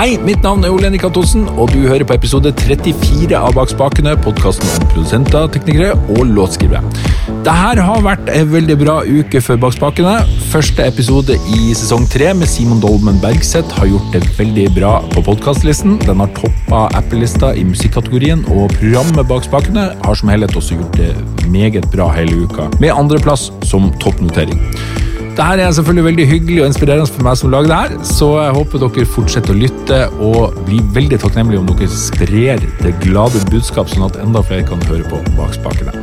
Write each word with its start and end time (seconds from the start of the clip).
Hei, 0.00 0.14
mitt 0.24 0.40
navn 0.40 0.62
er 0.64 0.72
Ole 0.72 0.86
Henrik 0.86 1.02
Antonsen, 1.04 1.42
og 1.60 1.74
du 1.74 1.82
hører 1.84 2.06
på 2.08 2.14
episode 2.16 2.54
34 2.56 3.36
av 3.36 3.50
Bak 3.52 3.68
spakene, 3.68 4.14
podkasten 4.24 4.64
om 4.64 4.86
produsenter, 4.94 5.44
teknikere 5.52 5.90
og 6.14 6.22
låtskrivere. 6.24 6.80
Dette 7.44 7.84
har 7.84 8.00
vært 8.06 8.30
en 8.32 8.48
veldig 8.48 8.78
bra 8.80 8.94
uke 9.04 9.42
for 9.44 9.60
Bak 9.60 9.76
spakene. 9.76 10.14
Første 10.54 10.86
episode 10.88 11.36
i 11.52 11.74
sesong 11.76 12.08
tre 12.08 12.30
med 12.32 12.48
Simon 12.48 12.80
Dolmen 12.80 13.20
Bergseth 13.20 13.76
har 13.76 13.90
gjort 13.90 14.16
det 14.16 14.24
veldig 14.38 14.66
bra 14.78 14.94
på 15.12 15.26
podkastlisten. 15.28 16.00
Den 16.06 16.24
har 16.24 16.32
toppa 16.38 16.86
Apple-lista 16.96 17.52
i 17.52 17.66
musikkategorien, 17.68 18.46
og 18.56 18.72
programmet 18.78 19.28
Bak 19.28 19.44
spakene 19.50 19.90
har 20.00 20.16
som 20.16 20.32
helhet 20.32 20.56
også 20.56 20.80
gjort 20.80 20.96
det 20.96 21.12
meget 21.52 21.92
bra 21.92 22.08
hele 22.16 22.46
uka, 22.48 22.72
med 22.80 22.96
andreplass 22.96 23.50
som 23.68 23.92
toppnotering. 24.00 24.64
Dette 25.40 25.64
er 25.64 25.70
selvfølgelig 25.72 26.02
veldig 26.04 26.24
hyggelig 26.28 26.56
og 26.60 26.66
inspirerende 26.68 27.08
for 27.08 27.24
meg 27.24 27.36
som 27.40 27.52
lager 27.54 27.70
det 27.70 27.76
her, 27.78 27.92
så 28.04 28.26
jeg 28.42 28.56
håper 28.58 28.82
dere 28.82 29.04
fortsetter 29.08 29.54
å 29.54 29.56
lytte 29.56 30.00
og 30.20 30.58
blir 30.66 30.82
veldig 30.92 31.16
takknemlige 31.22 31.62
om 31.62 31.70
dere 31.70 31.86
sprer 31.88 32.60
det 32.82 32.92
glade 33.00 33.40
budskap, 33.48 33.88
sånn 33.88 34.04
at 34.04 34.18
enda 34.20 34.42
flere 34.44 34.66
kan 34.68 34.84
høre 34.90 35.06
på 35.08 35.20
bak 35.38 35.54
spakene. 35.56 35.94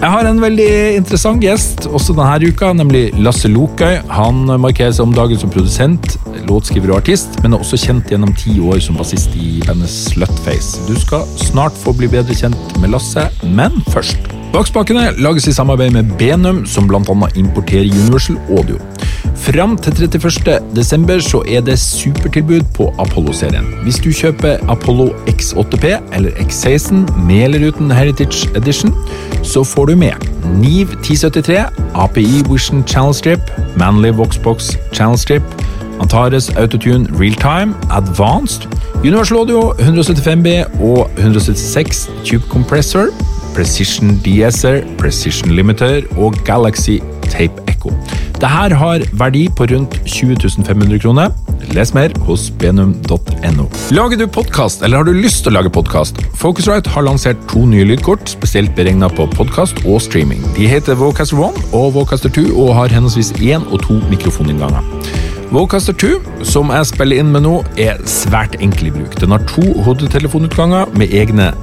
Jeg 0.00 0.08
har 0.12 0.28
en 0.28 0.40
veldig 0.40 0.70
interessant 0.96 1.44
gjest 1.44 1.84
også 1.90 2.16
denne 2.16 2.48
uka, 2.48 2.70
nemlig 2.80 3.04
Lasse 3.20 3.50
Lokøy. 3.52 3.98
Han 4.16 4.48
markerer 4.48 4.96
seg 4.96 5.04
om 5.04 5.12
dagen 5.12 5.36
som 5.42 5.52
produsent, 5.52 6.16
låtskriver 6.48 6.94
og 6.94 7.02
artist, 7.02 7.36
men 7.44 7.52
er 7.52 7.60
også 7.60 7.82
kjent 7.84 8.08
gjennom 8.08 8.32
ti 8.40 8.56
år 8.56 8.80
som 8.80 8.96
bassist 8.96 9.36
i 9.36 9.58
bandet 9.68 9.92
Slutface. 9.92 10.80
Du 10.88 10.96
skal 11.04 11.28
snart 11.44 11.76
få 11.84 11.92
bli 12.00 12.08
bedre 12.08 12.32
kjent 12.40 12.80
med 12.80 12.96
Lasse, 12.96 13.28
men 13.44 13.76
først 13.92 14.32
Bakspakene 14.56 15.10
lages 15.20 15.44
i 15.50 15.52
samarbeid 15.52 15.92
med 15.92 16.12
Benum, 16.16 16.62
som 16.64 16.86
bl.a. 16.88 17.00
importerer 17.36 17.90
Universal 17.92 18.38
Audio. 18.48 18.78
Fram 19.36 19.74
til 19.76 19.92
31. 20.06 20.54
desember 20.76 21.20
så 21.20 21.42
er 21.44 21.60
det 21.60 21.74
supertilbud 21.78 22.62
på 22.74 22.86
Apollo-serien. 22.98 23.66
Hvis 23.84 24.00
du 24.00 24.08
kjøper 24.16 24.56
Apollo 24.72 25.10
X8P 25.28 25.92
eller 26.16 26.40
X16 26.40 27.04
med 27.26 27.42
eller 27.44 27.68
uten 27.68 27.92
Heritage 27.92 28.48
Edition, 28.56 28.96
så 29.44 29.64
får 29.64 29.92
du 29.92 29.96
med 29.96 30.24
Niv 30.56 30.88
1073, 31.02 31.60
API 31.94 32.42
Vision 32.48 32.84
Channel 32.88 33.14
Strip, 33.14 33.52
Manly 33.76 34.08
Voxbox 34.08 34.72
Channel 34.92 35.18
Strip, 35.18 35.42
Antares 36.00 36.48
Autotune 36.56 37.04
Realtime 37.20 37.74
Advanced, 37.90 38.68
Universal 39.04 39.36
Audio 39.36 39.72
175B 39.72 40.80
og 40.80 41.10
176 41.18 42.10
Tube 42.24 42.44
Compressor, 42.48 43.12
Precision 43.56 44.18
DSR, 44.20 44.82
Precision 45.00 45.54
Limiter 45.56 46.02
og 46.20 46.34
Galaxy 46.44 46.98
Tape 47.24 47.62
Echo. 47.70 47.88
Dette 48.36 48.50
har 48.52 49.00
verdi 49.16 49.46
på 49.48 49.64
rundt 49.70 49.96
20 50.04 50.36
500 50.66 50.98
kroner. 51.00 51.30
Les 51.72 51.94
mer 51.96 52.12
hos 52.26 52.50
benum.no. 52.60 53.64
Lager 53.96 54.20
du 54.20 54.26
podkast, 54.28 54.82
eller 54.84 55.00
har 55.00 55.08
du 55.08 55.16
lyst 55.16 55.46
til 55.46 55.54
å 55.54 55.56
lage 55.56 55.72
podkast? 55.72 56.20
Focusrite 56.36 56.92
har 56.92 57.06
lansert 57.06 57.40
to 57.48 57.64
nye 57.64 57.86
lydkort, 57.88 58.28
spesielt 58.28 58.74
beregna 58.76 59.08
på 59.08 59.24
podkast 59.32 59.80
og 59.86 60.02
streaming. 60.04 60.44
De 60.58 60.68
heter 60.68 60.98
Vocaster 61.00 61.40
1 61.48 61.72
og 61.72 61.94
Vocaster 61.96 62.32
2 62.36 62.50
og 62.52 62.74
har 62.76 62.92
henholdsvis 62.92 63.32
én 63.40 63.64
og 63.72 63.80
to 63.88 63.96
mikrofoninnganger. 64.12 64.84
Vocaster 65.54 65.96
2, 65.96 66.44
som 66.44 66.74
jeg 66.74 66.90
spiller 66.92 67.22
inn 67.22 67.32
med 67.32 67.46
nå, 67.48 67.56
er 67.80 68.04
svært 68.04 68.60
enkel 68.60 68.90
i 68.90 68.94
bruk. 68.98 69.16
Den 69.22 69.32
har 69.32 69.48
to 69.48 69.64
hodetelefonutganger 69.88 70.92
med 71.00 71.16
egne 71.16 71.54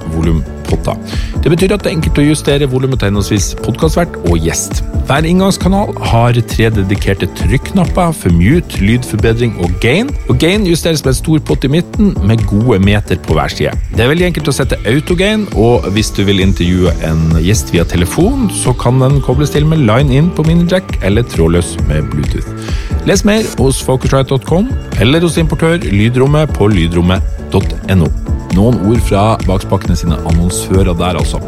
volumpotter. 0.84 1.42
Det 1.42 1.50
betyr 1.50 1.74
at 1.74 1.84
det 1.84 1.90
er 1.90 1.96
enkelt 1.98 2.18
å 2.18 2.26
justere 2.28 2.68
volumet 2.70 3.00
til 3.00 3.10
henholdsvis 3.10 3.54
podkastvert 3.64 4.16
og 4.28 4.38
gjest. 4.38 4.82
Hver 5.04 5.26
inngangskanal 5.28 5.92
har 6.00 6.32
tre 6.48 6.70
dedikerte 6.72 7.28
trykknapper 7.36 8.12
for 8.16 8.32
mute, 8.32 8.80
lydforbedring 8.80 9.58
og 9.60 9.74
gain. 9.82 10.08
Og 10.28 10.38
Gain 10.40 10.64
justeres 10.66 11.04
med 11.04 11.12
en 11.12 11.18
stor 11.18 11.42
pott 11.44 11.64
i 11.64 11.68
midten 11.68 12.14
med 12.24 12.44
gode 12.48 12.78
meter 12.80 13.20
på 13.26 13.36
hver 13.36 13.52
side. 13.52 13.74
Det 13.92 14.04
er 14.04 14.10
veldig 14.10 14.30
enkelt 14.30 14.48
å 14.48 14.56
sette 14.56 14.80
autogain, 14.88 15.46
og 15.60 15.84
hvis 15.92 16.10
du 16.16 16.24
vil 16.24 16.40
intervjue 16.40 16.94
en 17.04 17.36
gjest 17.44 17.74
via 17.74 17.84
telefon, 17.84 18.48
så 18.62 18.72
kan 18.80 19.00
den 19.02 19.20
kobles 19.24 19.52
til 19.52 19.68
med 19.68 19.84
line-in 19.84 20.32
på 20.34 20.46
minijack 20.48 20.98
eller 21.04 21.26
trådløs 21.28 21.76
med 21.90 22.08
Bluetooth. 22.12 22.48
Les 23.04 23.24
mer 23.28 23.44
hos 23.60 23.82
focusrite.com 23.84 24.70
eller 25.04 25.20
hos 25.20 25.36
importør 25.36 25.76
Lydrommet 25.92 26.52
på 26.56 26.72
lydrommet.no. 26.72 27.43
Noen 28.54 28.76
ord 28.86 29.00
fra 29.02 29.22
bakspakene 29.48 29.96
sine 29.98 30.16
annonsører 30.30 30.94
der, 30.94 31.18
altså. 31.18 31.40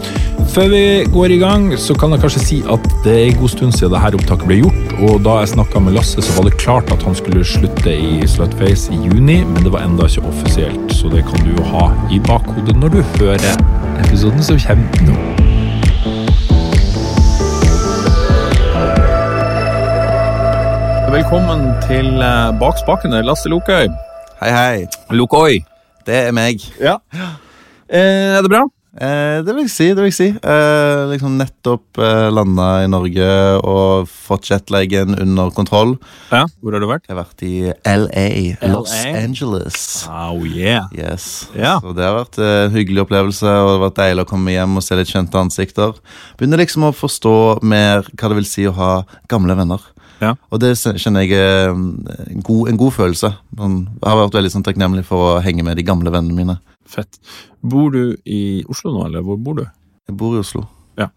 Før 0.50 0.68
vi 0.72 0.82
går 1.12 1.34
i 1.34 1.38
gang, 1.38 1.68
så 1.78 1.94
kan 1.98 2.10
jeg 2.14 2.22
kanskje 2.22 2.42
si 2.42 2.58
at 2.72 2.88
det 3.04 3.12
er 3.12 3.24
en 3.28 3.38
god 3.40 3.52
stund 3.52 3.74
siden 3.76 3.94
dette 3.94 4.18
opptaket 4.18 4.48
ble 4.48 4.56
gjort, 4.60 4.94
og 5.06 5.20
da 5.26 5.36
jeg 5.42 5.52
snakka 5.54 5.82
med 5.82 5.94
Lasse, 5.94 6.22
så 6.22 6.36
var 6.36 6.48
det 6.48 6.58
klart 6.62 6.90
at 6.94 7.02
han 7.06 7.14
skulle 7.18 7.44
slutte 7.46 7.94
i 7.94 8.26
Slutface 8.26 8.94
i 8.94 8.98
juni, 9.02 9.38
men 9.44 9.62
det 9.62 9.72
var 9.74 9.86
enda 9.86 10.08
ikke 10.10 10.26
offisielt, 10.30 10.94
så 10.94 11.10
det 11.12 11.22
kan 11.28 11.46
du 11.46 11.52
jo 11.54 11.68
ha 11.74 11.90
i 12.10 12.18
bakhodet 12.26 12.74
når 12.80 12.96
du 12.96 13.00
hører 13.20 13.62
episoden 14.02 14.42
som 14.42 14.58
kommer 14.66 15.06
nå. 15.06 15.20
Velkommen 21.16 21.70
til 21.86 22.10
eh, 22.18 22.50
Bak 22.60 22.82
spakene, 22.82 23.22
Lasse 23.22 23.48
Lokøy. 23.48 23.88
Hei, 24.42 24.52
hei. 24.52 24.86
Lokøy. 25.10 25.62
Det 26.06 26.18
er 26.28 26.32
meg. 26.36 26.62
Ja. 26.80 26.98
Eh, 27.90 28.36
er 28.38 28.42
det 28.42 28.50
bra? 28.52 28.64
Eh, 28.96 29.42
det 29.44 29.52
vil 29.52 29.66
jeg 29.66 29.72
si. 29.74 29.86
det 29.92 30.00
vil 30.00 30.08
jeg 30.08 30.16
si. 30.16 30.28
Eh, 30.40 31.00
liksom 31.10 31.34
Nettopp 31.36 31.98
eh, 32.00 32.28
landa 32.32 32.68
i 32.84 32.88
Norge 32.88 33.26
og 33.60 34.06
fått 34.08 34.48
jetlagen 34.48 35.12
under 35.20 35.50
kontroll. 35.52 35.96
Ja. 36.30 36.46
Hvor 36.62 36.72
har 36.76 36.80
du 36.80 36.88
vært? 36.88 37.04
Jeg 37.04 37.12
har 37.16 37.20
vært 37.20 37.44
i 37.44 37.52
LA, 37.84 38.24
Los 38.72 38.94
LA? 38.94 39.12
Angeles. 39.20 39.82
Oh 40.08 40.46
yeah. 40.48 40.88
Yes. 40.96 41.48
Ja. 41.58 41.76
Så 41.84 41.92
det 41.98 42.06
har 42.06 42.16
vært 42.22 42.40
eh, 42.40 42.54
en 42.68 42.78
hyggelig 42.78 43.04
opplevelse, 43.04 43.44
og 43.44 43.68
det 43.68 43.74
har 43.76 43.84
vært 43.84 44.00
deilig 44.00 44.24
å 44.24 44.30
komme 44.32 44.56
hjem 44.56 44.80
og 44.80 44.86
se 44.86 44.98
litt 45.02 45.12
kjente 45.12 45.42
ansikter. 45.42 45.92
Begynner 46.40 46.64
liksom 46.64 46.88
å 46.88 46.94
forstå 46.96 47.36
mer 47.66 48.08
hva 48.14 48.32
det 48.32 48.40
vil 48.40 48.48
si 48.48 48.64
å 48.70 48.74
ha 48.80 48.92
gamle 49.28 49.58
venner. 49.60 49.84
Ja. 50.22 50.34
Og 50.50 50.60
det 50.62 50.74
kjenner 50.76 51.26
jeg 51.26 51.36
er 51.36 51.74
en 51.74 52.44
god, 52.44 52.70
en 52.70 52.80
god 52.80 52.94
følelse. 52.96 53.32
Sånn, 53.58 53.76
Jeg 54.00 54.08
har 54.08 54.20
vært 54.22 54.38
veldig 54.38 54.52
sånn, 54.54 54.66
takknemlig 54.66 55.04
for 55.08 55.36
å 55.36 55.42
henge 55.44 55.64
med 55.66 55.76
de 55.76 55.86
gamle 55.86 56.12
vennene 56.14 56.36
mine. 56.36 56.58
Fett. 56.86 57.18
Bor 57.60 57.90
du 57.92 58.16
i 58.24 58.64
Oslo 58.70 58.94
nå, 58.94 59.06
eller 59.08 59.26
hvor 59.26 59.40
bor 59.42 59.58
du? 59.58 59.66
Jeg 60.06 60.16
bor 60.16 60.36
i 60.36 60.42
Oslo. 60.44 60.66
Ja. 60.96 61.10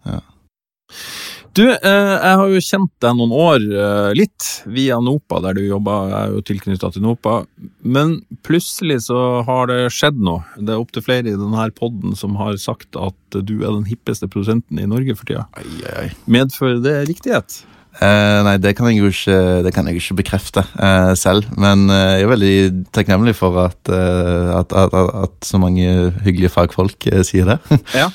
Du, 1.52 1.64
eh, 1.66 1.76
jeg 1.82 2.36
har 2.38 2.50
jo 2.52 2.60
kjent 2.62 2.92
deg 3.02 3.16
noen 3.18 3.32
år, 3.34 3.64
eh, 3.74 4.10
litt, 4.14 4.46
via 4.70 5.00
Nopa, 5.02 5.40
der 5.42 5.56
du 5.58 5.64
jobba. 5.64 5.96
Jeg 6.10 6.18
er 6.20 6.34
jo 6.34 6.42
tilknytta 6.46 6.92
til 6.94 7.02
Nopa. 7.02 7.34
Men 7.82 8.20
plutselig 8.46 9.00
så 9.08 9.42
har 9.46 9.66
det 9.66 9.90
skjedd 9.90 10.20
noe. 10.22 10.44
Det 10.56 10.70
er 10.70 10.78
opptil 10.78 11.02
flere 11.02 11.26
i 11.26 11.38
denne 11.40 11.66
podden 11.74 12.14
som 12.16 12.36
har 12.38 12.54
sagt 12.54 12.94
at 12.94 13.40
du 13.42 13.56
er 13.64 13.74
den 13.74 13.88
hippeste 13.90 14.30
produsenten 14.30 14.78
i 14.78 14.86
Norge 14.86 15.16
for 15.18 15.26
tida. 15.26 15.48
Ai. 15.58 16.12
Medfører 16.30 16.82
det 16.84 16.96
riktighet? 17.10 17.64
Eh, 17.98 18.40
nei, 18.46 18.54
det 18.62 18.76
kan 18.78 18.86
jeg 18.88 19.00
jo 19.00 19.10
ikke, 19.10 19.38
det 19.66 19.72
kan 19.74 19.88
jeg 19.90 19.98
ikke 19.98 20.18
bekrefte 20.22 20.62
uh, 20.78 21.12
selv. 21.18 21.48
Men 21.60 21.88
uh, 21.90 22.16
jeg 22.16 22.26
er 22.26 22.30
veldig 22.30 22.52
takknemlig 22.94 23.34
for 23.38 23.58
at, 23.66 23.80
at, 23.90 24.72
at, 24.72 24.94
at, 24.94 25.34
så 25.44 25.58
mange 25.60 25.86
hyggelige 26.24 26.52
fagfolk 26.54 27.10
sier 27.26 27.50
det. 27.54 27.58
Ja. 28.00 28.06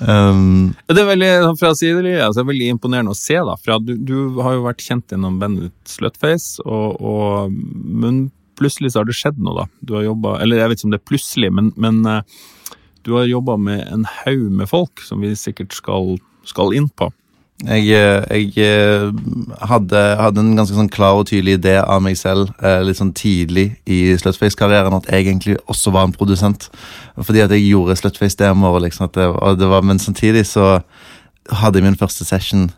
um, 0.00 0.72
Det 0.88 1.02
er 1.02 1.10
veldig 1.10 1.30
fra 1.60 1.74
sidelinja, 1.76 2.24
altså, 2.26 2.40
det 2.40 2.46
er 2.46 2.52
veldig 2.54 2.72
imponerende 2.74 3.12
å 3.14 3.18
se. 3.18 3.36
da, 3.36 3.58
for 3.60 3.84
du, 3.84 3.94
du 4.00 4.40
har 4.42 4.56
jo 4.56 4.66
vært 4.66 4.82
kjent 4.82 5.12
gjennom 5.12 5.38
bandet 5.42 5.68
ditt 5.68 5.94
Slutface, 5.98 6.64
og, 6.64 6.96
og, 6.98 7.54
men 7.84 8.26
plutselig 8.58 8.94
så 8.94 9.02
har 9.02 9.10
det 9.10 9.18
skjedd 9.18 9.38
noe. 9.38 9.60
da. 9.60 9.68
Du 9.86 9.94
har 9.98 10.08
jobba 10.08 10.38
Eller 10.42 10.64
jeg 10.64 10.72
vet 10.72 10.80
ikke 10.80 10.88
om 10.88 10.96
det 10.96 11.02
er 11.02 11.10
plutselig, 11.12 11.52
men, 11.54 11.70
men 11.78 12.00
du 13.06 13.14
har 13.14 13.28
jobba 13.28 13.54
med 13.60 13.84
en 13.86 14.08
haug 14.24 14.48
med 14.50 14.68
folk 14.68 15.04
som 15.04 15.22
vi 15.22 15.30
sikkert 15.38 15.76
skal, 15.76 16.16
skal 16.48 16.74
inn 16.74 16.88
på. 16.90 17.12
Jeg 17.66 17.88
eh, 17.90 18.22
jeg 18.30 18.52
eh, 18.62 19.08
hadde, 19.66 19.98
hadde 20.20 20.42
en 20.44 20.54
ganske 20.54 20.76
sånn 20.76 20.90
klar 20.94 21.18
og 21.18 21.26
tydelig 21.26 21.56
idé 21.58 21.74
av 21.82 22.02
meg 22.04 22.14
selv 22.20 22.52
eh, 22.62 22.84
litt 22.86 23.00
sånn 23.00 23.10
tidlig 23.18 23.72
i 23.82 24.14
Slutface-karrieren 24.20 24.94
at 24.94 25.08
jeg 25.10 25.26
egentlig 25.26 25.56
også 25.66 25.90
var 25.94 26.06
en 26.06 26.14
produsent. 26.14 26.68
Fordi 27.18 27.42
at 27.42 27.54
jeg 27.56 27.66
gjorde 27.66 27.98
Slutface-demoer, 27.98 28.84
liksom, 28.86 29.10
men 29.88 29.98
samtidig 29.98 30.46
så 30.46 30.78
hadde 31.50 31.80
jeg 31.80 31.88
min 31.88 31.98
første 31.98 32.26
session 32.28 32.68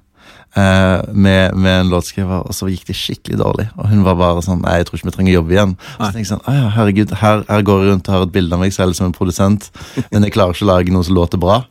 eh, 0.56 0.98
med, 1.12 1.54
med 1.54 1.80
en 1.80 1.92
låtskriver, 1.92 2.46
og 2.46 2.56
så 2.56 2.68
gikk 2.70 2.88
det 2.88 2.96
skikkelig 2.96 3.40
dårlig. 3.40 3.68
Og 3.76 3.88
hun 3.92 4.04
var 4.06 4.18
bare 4.20 4.44
sånn 4.44 4.62
Nei, 4.64 4.78
jeg 4.80 4.88
tror 4.88 5.00
ikke 5.00 5.10
vi 5.10 5.16
trenger 5.16 5.36
jobbe 5.38 5.56
igjen. 5.56 5.76
Så 5.76 6.00
Nei. 6.00 6.10
tenkte 6.10 6.24
jeg 6.24 6.32
sånn, 6.32 6.44
«Å 6.46 6.56
ja, 6.56 6.68
herregud, 6.78 7.16
her, 7.20 7.44
her 7.50 7.66
går 7.68 7.84
jeg 7.84 7.92
rundt 7.92 8.10
og 8.10 8.16
har 8.16 8.28
et 8.28 8.36
bilde 8.38 8.56
av 8.56 8.64
meg 8.64 8.76
selv 8.76 8.96
som 8.98 9.10
en 9.10 9.16
produsent, 9.16 9.70
men 10.10 10.26
jeg 10.26 10.36
klarer 10.36 10.56
ikke 10.56 10.66
å 10.68 10.72
lage 10.72 10.94
noe 10.94 11.06
som 11.06 11.18
låter 11.18 11.42
bra. 11.42 11.62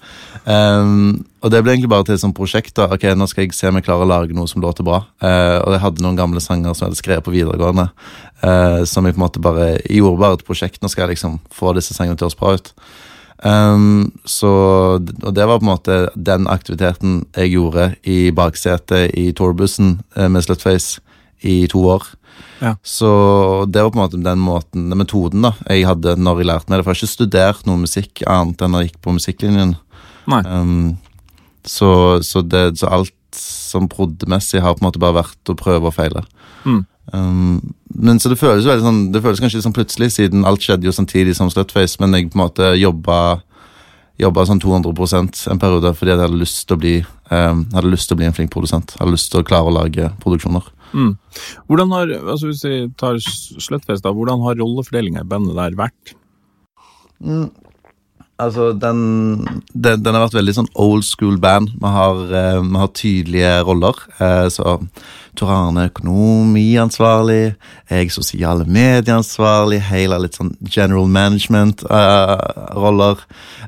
Um, 0.46 1.26
og 1.44 1.52
det 1.54 1.62
ble 1.64 1.74
egentlig 1.74 1.92
bare 1.92 2.08
til 2.08 2.16
et 2.16 2.22
sånt 2.24 2.38
prosjekt. 2.38 2.76
da, 2.78 2.90
ok, 2.94 3.06
Nå 3.16 3.28
skal 3.30 3.46
jeg 3.46 3.58
se 3.58 3.70
om 3.70 3.78
jeg 3.80 3.86
klarer 3.88 4.08
å 4.08 4.12
lage 4.12 4.36
noe 4.36 4.50
som 4.50 4.64
låter 4.64 4.88
bra. 4.88 5.04
Uh, 5.24 5.60
og 5.64 5.76
jeg 5.76 5.84
hadde 5.86 6.06
noen 6.06 6.20
gamle 6.20 6.44
sanger 6.44 6.74
som 6.74 6.86
jeg 6.86 6.92
hadde 6.92 7.02
skrevet 7.02 7.28
på 7.28 7.36
videregående. 7.36 7.90
Uh, 8.44 8.82
som 8.88 9.06
jeg 9.06 9.16
på 9.16 9.22
en 9.22 9.26
måte 9.28 9.44
bare 9.44 9.76
jeg 9.78 10.02
gjorde 10.02 10.24
bare 10.24 10.40
et 10.40 10.48
prosjekt. 10.48 10.82
Nå 10.84 10.92
skal 10.92 11.08
jeg 11.08 11.18
liksom 11.18 11.40
få 11.54 11.76
disse 11.78 11.96
sangene 11.96 12.20
til 12.20 12.28
å 12.28 12.32
høres 12.32 12.40
bra 12.40 12.56
ut. 12.58 12.74
Um, 13.40 14.12
så, 14.28 14.52
og 15.00 15.34
det 15.36 15.46
var 15.48 15.62
på 15.62 15.64
en 15.64 15.72
måte 15.72 16.00
den 16.16 16.48
aktiviteten 16.52 17.22
jeg 17.38 17.54
gjorde 17.54 17.94
i 18.04 18.32
baksetet 18.36 19.16
i 19.16 19.30
tourbussen 19.32 20.02
eh, 20.18 20.28
med 20.28 20.44
Slutface 20.44 21.00
i 21.48 21.62
to 21.72 21.86
år. 21.88 22.04
Ja. 22.60 22.74
Så 22.84 23.10
det 23.72 23.84
var 23.84 23.94
på 23.94 24.00
en 24.00 24.04
måte 24.04 24.20
den 24.24 24.42
måten, 24.44 24.90
den 24.92 25.00
metoden 25.00 25.48
da, 25.48 25.54
jeg 25.70 25.88
hadde 25.88 26.18
når 26.20 26.42
jeg 26.42 26.50
lærte 26.52 26.72
meg 26.72 26.80
det. 26.80 26.86
For 26.86 26.92
jeg 26.92 26.98
har 26.98 27.06
ikke 27.06 27.16
studert 27.16 27.70
noe 27.70 27.84
musikk 27.86 28.24
annet 28.28 28.64
enn 28.66 28.76
når 28.76 28.84
jeg 28.84 28.92
gikk 28.92 29.02
på 29.06 29.16
musikklinjen. 29.16 29.78
Nei. 30.30 30.42
Um, 30.46 30.98
så, 31.68 31.92
så, 32.26 32.44
det, 32.46 32.80
så 32.80 32.92
alt 33.00 33.16
som 33.36 33.90
proddmessig 33.92 34.62
har 34.64 34.78
på 34.78 34.84
en 34.84 34.90
måte 34.90 35.02
bare 35.02 35.20
vært 35.22 35.52
å 35.52 35.58
prøve 35.58 35.92
og 35.92 35.98
feile. 35.98 36.24
Mm. 36.66 36.82
Um, 37.14 37.76
men 37.90 38.22
så 38.22 38.30
det 38.30 38.38
føles 38.38 38.62
jo 38.62 38.70
veldig 38.70 38.86
sånn 38.86 38.98
Det 39.10 39.22
føles 39.24 39.40
kanskje 39.42 39.58
litt 39.58 39.66
sånn 39.66 39.74
plutselig, 39.74 40.12
siden 40.14 40.44
alt 40.46 40.62
skjedde 40.62 40.86
jo 40.86 40.94
samtidig 40.94 41.34
som 41.34 41.50
Slutface, 41.50 41.98
men 41.98 42.14
jeg 42.14 42.28
på 42.30 42.38
en 42.38 42.44
måte 42.44 42.74
jobba 42.78 43.40
Jobba 44.20 44.44
sånn 44.44 44.60
200% 44.60 45.46
en 45.48 45.62
periode 45.62 45.94
fordi 45.96 46.12
jeg 46.12 46.20
hadde 46.20 46.42
lyst 46.42 46.66
til 46.68 46.76
å 46.76 46.82
bli 46.82 46.94
um, 47.32 47.64
Hadde 47.72 47.94
lyst 47.94 48.10
til 48.10 48.18
å 48.18 48.20
bli 48.20 48.28
en 48.28 48.36
flink 48.36 48.52
produsent. 48.52 48.92
Hadde 49.00 49.16
lyst 49.16 49.32
til 49.32 49.40
å 49.40 49.48
klare 49.48 49.72
å 49.72 49.76
lage 49.78 50.10
produksjoner. 50.20 50.66
Mm. 50.92 51.14
Hvordan 51.70 51.94
har, 51.96 52.12
altså 52.34 52.50
Hvis 52.50 52.66
vi 52.66 52.82
tar 53.00 53.22
Slutface, 53.24 54.04
da, 54.04 54.12
hvordan 54.12 54.44
har 54.44 54.60
rollefordelinga 54.60 55.24
i 55.24 55.30
bandet 55.30 55.56
der 55.56 55.78
vært? 55.80 56.16
Altså, 58.40 58.72
den, 58.72 59.48
den, 59.74 60.04
den 60.04 60.16
har 60.16 60.22
vært 60.24 60.38
veldig 60.38 60.54
sånn 60.56 60.70
old 60.80 61.04
school 61.04 61.38
band. 61.42 61.70
Vi 61.76 61.88
har, 61.92 62.16
uh, 62.32 62.62
har 62.80 62.88
tydelige 62.96 63.64
roller. 63.68 63.96
Uh, 64.22 64.48
så 64.54 64.78
Tor 65.40 65.52
Arne 65.54 65.86
økonomiansvarlig, 65.90 67.54
jeg 67.92 68.12
sosiale 68.12 68.66
medieansvarlig, 68.68 69.80
hele 69.92 70.20
litt 70.24 70.36
sånn 70.40 70.54
general 70.68 71.08
management-roller. 71.12 73.18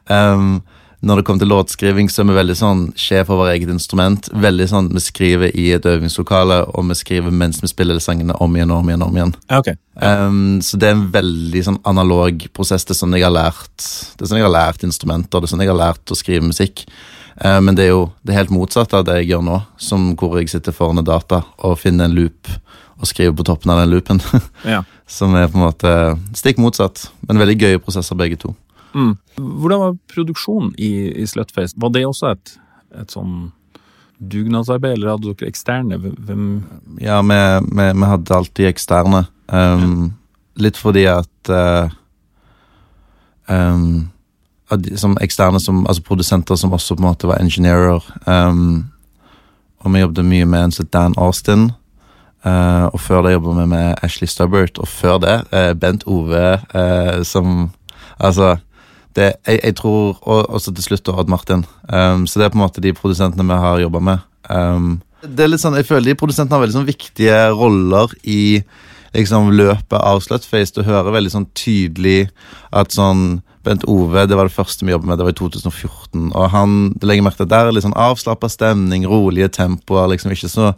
um, 0.09 0.61
når 1.01 1.17
det 1.17 1.25
kommer 1.25 1.41
til 1.41 1.49
låtskriving, 1.49 2.09
så 2.13 2.21
er 2.21 2.27
vi 2.29 2.35
veldig 2.35 2.55
sånn 2.59 2.81
sjef 2.99 3.29
over 3.33 3.49
eget 3.49 3.71
instrument. 3.73 4.27
Veldig 4.37 4.67
sånn, 4.69 4.89
Vi 4.93 5.01
skriver 5.01 5.49
i 5.57 5.71
et 5.73 5.85
øvingslokale, 5.85 6.59
og 6.77 6.85
vi 6.89 6.97
skriver 6.99 7.33
mens 7.33 7.61
vi 7.61 7.69
spiller 7.71 7.97
sangene 7.99 8.35
om 8.39 8.55
igjen 8.55 8.71
og 8.71 8.83
om 8.83 8.89
igjen. 8.89 9.01
om 9.01 9.17
igjen. 9.17 9.33
Ja. 9.49 9.61
Um, 9.95 10.61
så 10.61 10.77
det 10.77 10.89
er 10.89 10.91
en 10.91 11.11
veldig 11.11 11.63
sånn 11.65 11.79
analog 11.83 12.45
prosess. 12.53 12.85
Det 12.85 12.93
er 12.93 13.01
sånn 13.01 13.17
jeg 13.17 13.25
har 13.25 13.33
lært 13.33 13.77
Det 14.17 14.21
er 14.21 14.29
sånn 14.29 14.37
jeg 14.37 14.45
har 14.45 14.53
lært 14.53 14.83
instrumenter, 14.83 15.39
det 15.39 15.49
er 15.49 15.55
sånn 15.55 15.65
jeg 15.65 15.73
har 15.73 15.81
lært 15.81 16.11
å 16.11 16.15
skrive 16.15 16.45
musikk. 16.45 16.85
Uh, 17.43 17.59
men 17.61 17.75
det 17.75 17.85
er 17.87 17.95
jo 17.95 18.11
det 18.21 18.33
er 18.33 18.43
helt 18.43 18.53
motsatte 18.53 18.97
av 18.97 19.05
det 19.05 19.21
jeg 19.21 19.33
gjør 19.33 19.41
nå, 19.47 19.61
som 19.77 20.15
hvor 20.15 20.37
jeg 20.37 20.49
sitter 20.53 20.71
foran 20.71 21.01
en 21.01 21.07
data 21.07 21.43
og 21.57 21.79
finner 21.79 22.05
en 22.05 22.13
loop 22.13 22.47
og 23.01 23.09
skriver 23.09 23.33
på 23.33 23.43
toppen 23.49 23.71
av 23.73 23.81
den 23.81 23.89
loopen. 23.89 24.21
Ja. 24.63 24.83
som 25.07 25.33
er 25.35 25.49
på 25.49 25.57
en 25.57 25.65
måte 25.65 25.91
stikk 26.37 26.59
motsatt, 26.61 27.09
men 27.27 27.41
veldig 27.41 27.57
gøye 27.57 27.79
prosesser 27.81 28.15
begge 28.15 28.37
to. 28.37 28.53
Mm. 28.93 29.15
Hvordan 29.35 29.79
var 29.79 29.97
produksjonen 30.11 30.73
i, 30.77 31.11
i 31.21 31.25
Slutface? 31.27 31.77
Var 31.77 31.89
det 31.95 32.05
også 32.07 32.33
et, 32.35 32.55
et 33.01 33.13
sånn 33.13 33.51
dugnadsarbeid, 34.21 34.97
eller 34.97 35.15
hadde 35.15 35.31
dere 35.31 35.49
eksterne? 35.49 35.97
Hvem 35.97 36.45
Ja, 37.01 37.21
vi, 37.25 37.39
vi, 37.71 37.87
vi 37.97 38.09
hadde 38.13 38.37
alltid 38.37 38.71
eksterne. 38.71 39.25
Um, 39.47 40.13
Litt 40.61 40.77
fordi 40.77 41.05
at 41.07 41.49
uh, 41.49 41.89
um, 43.47 44.09
Som 44.99 45.17
eksterne, 45.23 45.59
som, 45.59 45.85
altså 45.87 46.03
produsenter 46.03 46.55
som 46.55 46.73
også 46.75 46.95
på 46.95 47.03
en 47.03 47.09
måte 47.09 47.27
var 47.27 47.41
engineerer. 47.41 48.03
Um, 48.27 48.91
og 49.81 49.93
vi 49.93 50.03
jobbet 50.03 50.27
mye 50.27 50.45
med 50.45 50.67
en 50.67 50.75
som 50.75 50.87
Dan 50.93 51.15
Austin. 51.17 51.71
Uh, 52.45 52.87
og 52.93 52.99
før 52.99 53.21
det 53.25 53.33
jobbet 53.33 53.57
vi 53.57 53.65
med 53.73 54.03
Ashley 54.03 54.27
Stubbert, 54.29 54.77
og 54.77 54.87
før 54.87 55.17
det 55.21 55.37
uh, 55.51 55.73
Bent 55.77 56.03
Ove, 56.07 56.59
som 57.23 57.71
Altså 58.21 58.57
det, 59.17 59.33
jeg, 59.47 59.59
jeg 59.63 59.75
tror 59.79 60.19
Og 60.21 60.53
også 60.57 60.73
til 60.75 60.85
slutt 60.85 61.09
Odd 61.11 61.31
Martin. 61.31 61.65
Um, 61.87 62.27
så 62.27 62.39
det 62.39 62.47
er 62.47 62.53
på 62.53 62.59
en 62.59 62.65
måte 62.65 62.83
de 62.83 62.93
produsentene 62.95 63.45
vi 63.47 63.59
har 63.65 63.83
jobba 63.83 64.03
med. 64.11 64.25
Um, 64.49 65.01
det 65.21 65.45
er 65.45 65.51
litt 65.51 65.61
sånn, 65.61 65.77
Jeg 65.77 65.89
føler 65.89 66.11
de 66.11 66.17
produsentene 66.17 66.57
har 66.57 66.63
veldig 66.63 66.79
sånn 66.79 66.89
viktige 66.89 67.37
roller 67.53 68.13
i 68.23 68.63
liksom 69.13 69.51
løpet 69.53 69.97
av 69.99 70.21
Slutface. 70.23 70.73
Du 70.73 70.85
hører 70.87 71.13
veldig 71.13 71.33
sånn 71.33 71.49
tydelig 71.57 72.29
at 72.71 72.95
sånn 72.95 73.41
Bent 73.61 73.83
Ove, 73.91 74.23
det 74.25 74.37
var 74.37 74.47
det 74.49 74.55
første 74.55 74.85
vi 74.87 74.93
jobbet 74.93 75.09
med, 75.11 75.19
det 75.19 75.27
var 75.27 75.35
i 75.35 75.37
2014. 75.37 76.31
Og 76.31 76.45
han, 76.49 76.77
det 76.97 77.05
legger 77.05 77.27
merke 77.27 77.43
til 77.43 77.49
at 77.49 77.53
der 77.53 77.69
er 77.69 77.75
litt 77.75 77.85
sånn 77.85 77.99
avslappa 77.99 78.49
stemning, 78.49 79.05
rolige 79.05 79.51
tempoer, 79.53 80.09
liksom 80.09 80.33
ikke 80.33 80.49
så 80.49 80.71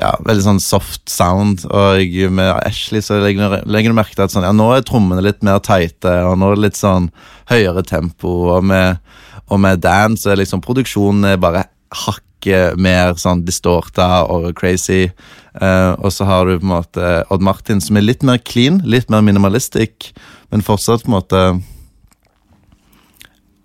ja, 0.00 0.12
veldig 0.24 0.44
sånn 0.44 0.62
soft 0.62 1.04
sound. 1.10 1.66
Og 1.68 2.16
med 2.32 2.52
Ashley 2.62 3.04
så 3.04 3.20
legger 3.22 3.60
legger 3.66 3.92
du 3.92 3.98
merke 3.98 4.16
til 4.16 4.24
at 4.26 4.34
sånn, 4.34 4.46
ja, 4.46 4.54
nå 4.56 4.70
er 4.74 4.86
trommene 4.86 5.24
litt 5.24 5.42
mer 5.44 5.60
tighte, 5.64 6.14
og 6.28 6.38
nå 6.40 6.50
er 6.50 6.58
det 6.58 6.66
litt 6.66 6.80
sånn 6.80 7.10
høyere 7.52 7.84
tempo. 7.88 8.32
Og 8.56 8.66
med, 8.72 9.02
og 9.48 9.62
med 9.62 9.82
Dan 9.84 10.16
så 10.20 10.32
er 10.32 10.42
liksom 10.42 10.64
produksjonen 10.64 11.36
bare 11.42 11.66
hakket 12.06 12.80
mer 12.80 13.18
sånn 13.20 13.44
distorta 13.46 14.24
og 14.32 14.50
crazy. 14.58 15.10
Uh, 15.52 15.92
og 16.00 16.08
så 16.14 16.24
har 16.24 16.48
du 16.48 16.56
på 16.56 16.64
en 16.64 16.72
måte 16.72 17.08
Odd 17.28 17.44
Martin 17.44 17.82
som 17.84 17.98
er 18.00 18.06
litt 18.06 18.24
mer 18.24 18.40
clean, 18.40 18.80
litt 18.88 19.12
mer 19.12 19.20
minimalistic, 19.24 20.14
men 20.48 20.64
fortsatt 20.64 21.04
på 21.04 21.12
en 21.12 21.18
måte 21.18 21.42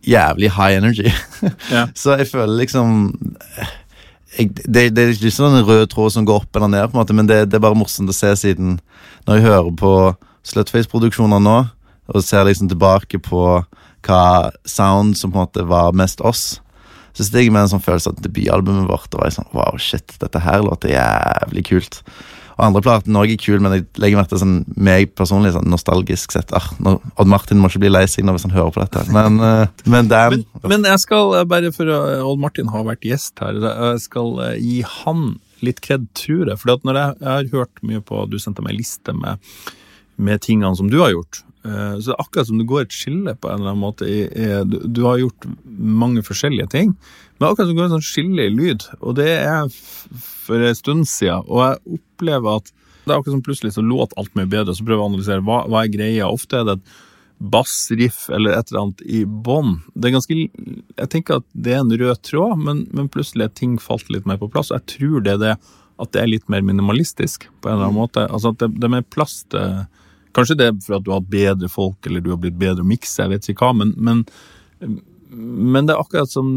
jævlig 0.07 0.51
high 0.51 0.77
energy. 0.77 1.11
Ja. 1.71 1.87
Så 1.95 2.17
jeg 2.19 2.29
føler 2.31 2.59
liksom 2.59 3.11
jeg, 4.37 4.53
det, 4.65 4.83
det 4.95 5.03
er 5.03 5.15
ikke 5.15 5.33
sånn 5.33 5.59
en 5.59 5.67
rød 5.67 5.87
tråd 5.91 6.13
som 6.15 6.27
går 6.27 6.43
opp 6.43 6.59
eller 6.59 6.71
ned, 6.71 6.89
på 6.91 6.97
en 6.97 7.01
måte, 7.01 7.15
men 7.17 7.29
det, 7.29 7.43
det 7.51 7.57
er 7.59 7.65
bare 7.65 7.77
morsomt 7.77 8.11
å 8.11 8.15
se 8.15 8.33
siden 8.39 8.77
når 9.27 9.39
jeg 9.39 9.47
hører 9.47 9.73
på 9.81 9.93
Slutface-produksjoner 10.47 11.41
nå, 11.43 11.57
og 12.07 12.23
ser 12.23 12.47
liksom 12.47 12.69
tilbake 12.71 13.19
på 13.23 13.41
hva 14.07 14.23
sound 14.67 15.17
som 15.19 15.33
på 15.33 15.39
en 15.39 15.47
måte 15.47 15.65
var 15.67 15.97
mest 15.97 16.23
oss, 16.23 16.61
så 17.17 17.25
stiger 17.25 17.49
jeg 17.49 17.55
med 17.55 17.65
en 17.65 17.71
sånn 17.73 17.83
følelse 17.83 18.13
at 18.13 18.21
debutalbumet 18.23 18.87
vårt 18.87 19.15
og 19.15 19.23
var 19.23 19.33
sånn, 19.33 19.49
wow, 19.57 19.77
shit, 19.81 20.13
dette 20.21 20.41
her 20.43 20.61
låter 20.63 20.93
jævlig 20.93 21.65
kult. 21.71 22.01
Og 22.57 22.63
andre 22.65 22.81
platen 22.81 23.13
også 23.17 23.35
er 23.35 23.41
kul, 23.41 23.59
men 23.61 23.73
jeg 23.75 23.83
legger 24.01 24.17
merke 24.17 24.31
til 24.33 24.39
sånn, 24.41 24.55
meg 24.81 25.11
personlig 25.17 25.51
sånn 25.53 25.67
nostalgisk 25.69 26.33
sett. 26.33 26.49
Ah, 26.57 26.65
nå, 26.81 26.95
Odd 27.21 27.29
Martin 27.29 27.59
må 27.61 27.69
ikke 27.69 27.83
bli 27.83 27.91
lei 27.93 28.05
seg 28.09 28.25
nå 28.25 28.33
hvis 28.33 28.47
han 28.47 28.55
hører 28.55 28.73
på 28.73 28.81
dette. 28.81 29.03
Men, 29.13 29.37
uh, 29.37 29.67
men 29.85 30.09
Dan 30.09 30.39
Men, 30.39 30.45
men 30.73 30.87
jeg 30.89 31.03
skal, 31.05 31.35
eh, 31.37 31.45
bare 31.45 31.69
for 31.75 31.85
å 31.93 31.99
Odd 32.31 32.41
Martin 32.41 32.71
har 32.73 32.87
vært 32.87 33.05
gjest 33.05 33.37
her, 33.45 33.59
jeg 33.61 34.01
skal 34.07 34.39
eh, 34.47 34.55
gi 34.57 34.79
han 35.03 35.35
litt 35.61 35.81
kred, 35.85 36.07
tror 36.17 36.49
jeg. 36.49 36.57
For 36.61 36.81
når 36.85 36.97
jeg, 37.01 37.17
jeg 37.21 37.29
har 37.29 37.51
hørt 37.53 37.83
mye 37.85 38.01
på 38.05 38.23
Du 38.29 38.37
sendte 38.41 38.65
meg 38.65 38.77
liste 38.77 39.13
med, 39.13 39.37
med 40.17 40.41
tingene 40.45 40.73
som 40.77 40.89
du 40.89 40.97
har 41.03 41.13
gjort. 41.13 41.43
eh, 41.65 41.93
Så 42.01 42.09
det 42.09 42.15
er 42.17 42.25
akkurat 42.25 42.49
som 42.49 42.57
det 42.57 42.67
går 42.73 42.87
et 42.87 42.97
skille 42.97 43.37
på 43.37 43.49
en 43.53 43.61
eller 43.61 43.75
annen 43.75 43.85
måte. 43.85 44.09
du 44.65 45.01
har 45.05 45.21
gjort 45.21 45.45
mange 45.65 46.25
forskjellige 46.25 46.69
ting, 46.73 46.97
men 47.37 47.47
akkurat 47.47 47.67
som 47.67 47.73
det 47.73 47.79
går 47.79 47.87
en 47.87 47.95
sånn 47.97 48.07
skille 48.07 48.47
i 48.47 48.53
lyd. 48.53 48.85
Og 49.01 49.17
det 49.19 49.29
er 49.37 49.67
for 49.71 50.63
en 50.63 50.77
stund 50.77 51.09
siden. 51.09 51.45
Og 51.45 51.61
jeg 51.63 51.99
opplever 51.99 52.61
at 52.61 52.71
det 52.71 53.13
er 53.13 53.19
akkurat 53.19 53.37
som 53.37 53.43
plutselig 53.45 53.75
så 53.75 53.83
låter 53.85 54.19
alt 54.19 54.33
mye 54.35 54.49
bedre. 54.51 54.75
Så 54.75 54.85
prøver 54.85 54.99
jeg 54.99 55.05
å 55.05 55.11
analysere 55.11 55.45
hva, 55.47 55.59
hva 55.69 55.83
er 55.83 55.93
greia. 55.93 56.31
Ofte 56.31 56.59
er 56.59 56.67
det 56.67 56.77
et 56.79 56.95
bassriff 57.37 58.23
eller 58.33 58.57
et 58.57 58.71
eller 58.71 58.81
annet 58.81 59.03
i 59.05 59.21
bånn. 59.25 59.77
Det 59.93 60.09
er 60.09 60.15
ganske 60.15 60.37
Jeg 60.37 61.09
tenker 61.13 61.39
at 61.39 61.45
det 61.53 61.75
er 61.75 61.83
en 61.83 61.93
rød 61.93 62.23
tråd, 62.25 62.57
men, 62.57 62.87
men 62.91 63.11
plutselig 63.13 63.45
er 63.45 63.53
ting 63.59 63.77
falt 63.81 64.09
litt 64.13 64.25
mer 64.29 64.41
på 64.41 64.49
plass. 64.51 64.71
Og 64.71 64.81
jeg 64.81 64.97
tror 64.97 65.25
det 65.25 65.35
er 65.37 65.43
det 65.43 65.53
at 65.97 66.11
det 66.13 66.21
er 66.21 66.29
litt 66.29 66.49
mer 66.49 66.65
minimalistisk 66.65 67.47
på 67.61 67.69
en 67.69 67.77
eller 67.77 67.89
annen 67.89 68.01
måte. 68.01 68.25
Altså 68.25 68.53
at 68.53 68.59
det, 68.61 68.73
det 68.77 68.89
er 68.89 68.97
mer 68.99 69.07
plass 69.13 69.43
til 69.53 69.85
Kanskje 70.37 70.57
det 70.59 70.65
er 70.69 70.75
for 70.85 70.99
at 70.99 71.05
du 71.05 71.07
har 71.09 71.21
hatt 71.21 71.31
bedre 71.33 71.67
folk, 71.71 71.97
eller 72.05 72.21
du 72.21 72.27
har 72.29 72.37
blitt 72.37 72.59
bedre 72.61 72.83
å 72.83 72.87
mikse, 72.87 73.23
jeg 73.23 73.31
vet 73.31 73.47
ikke 73.49 73.65
hva, 73.65 73.73
men, 73.79 73.93
men, 73.97 74.19
men 75.29 75.87
det 75.87 75.93
er 75.93 75.99
akkurat 75.99 76.31
som 76.31 76.47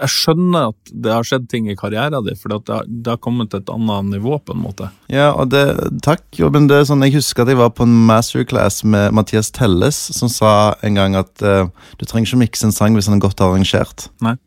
Jeg 0.00 0.12
skjønner 0.12 0.70
at 0.70 0.92
det 0.92 1.12
har 1.12 1.26
skjedd 1.26 1.48
ting 1.52 1.66
i 1.68 1.76
karrieren 1.76 2.24
din, 2.24 2.38
for 2.38 2.54
det, 2.54 2.78
det 2.88 3.12
har 3.12 3.20
kommet 3.22 3.50
til 3.52 3.60
et 3.60 3.72
annet 3.72 4.12
nivå, 4.14 4.38
på 4.40 4.54
en 4.56 4.62
måte. 4.62 4.88
Ja, 5.12 5.30
og 5.34 5.50
det, 5.52 5.64
takk, 6.04 6.24
jobben 6.38 6.70
det 6.70 6.80
er 6.80 6.88
sånn, 6.88 7.04
Jeg 7.06 7.18
husker 7.18 7.44
at 7.44 7.52
jeg 7.52 7.60
var 7.60 7.74
på 7.76 7.86
en 7.86 7.96
masterclass 8.08 8.80
med 8.84 9.12
Mathias 9.16 9.52
Telles, 9.54 9.98
som 10.16 10.32
sa 10.32 10.52
en 10.86 10.98
gang 10.98 11.18
at 11.18 11.44
uh, 11.44 11.68
du 12.00 12.06
trenger 12.06 12.30
ikke 12.30 12.44
mikse 12.46 12.68
en 12.68 12.74
sang 12.74 12.96
hvis 12.96 13.10
den 13.10 13.18
er 13.18 13.26
godt 13.26 13.44
arrangert. 13.44 14.08
Nei. 14.24 14.38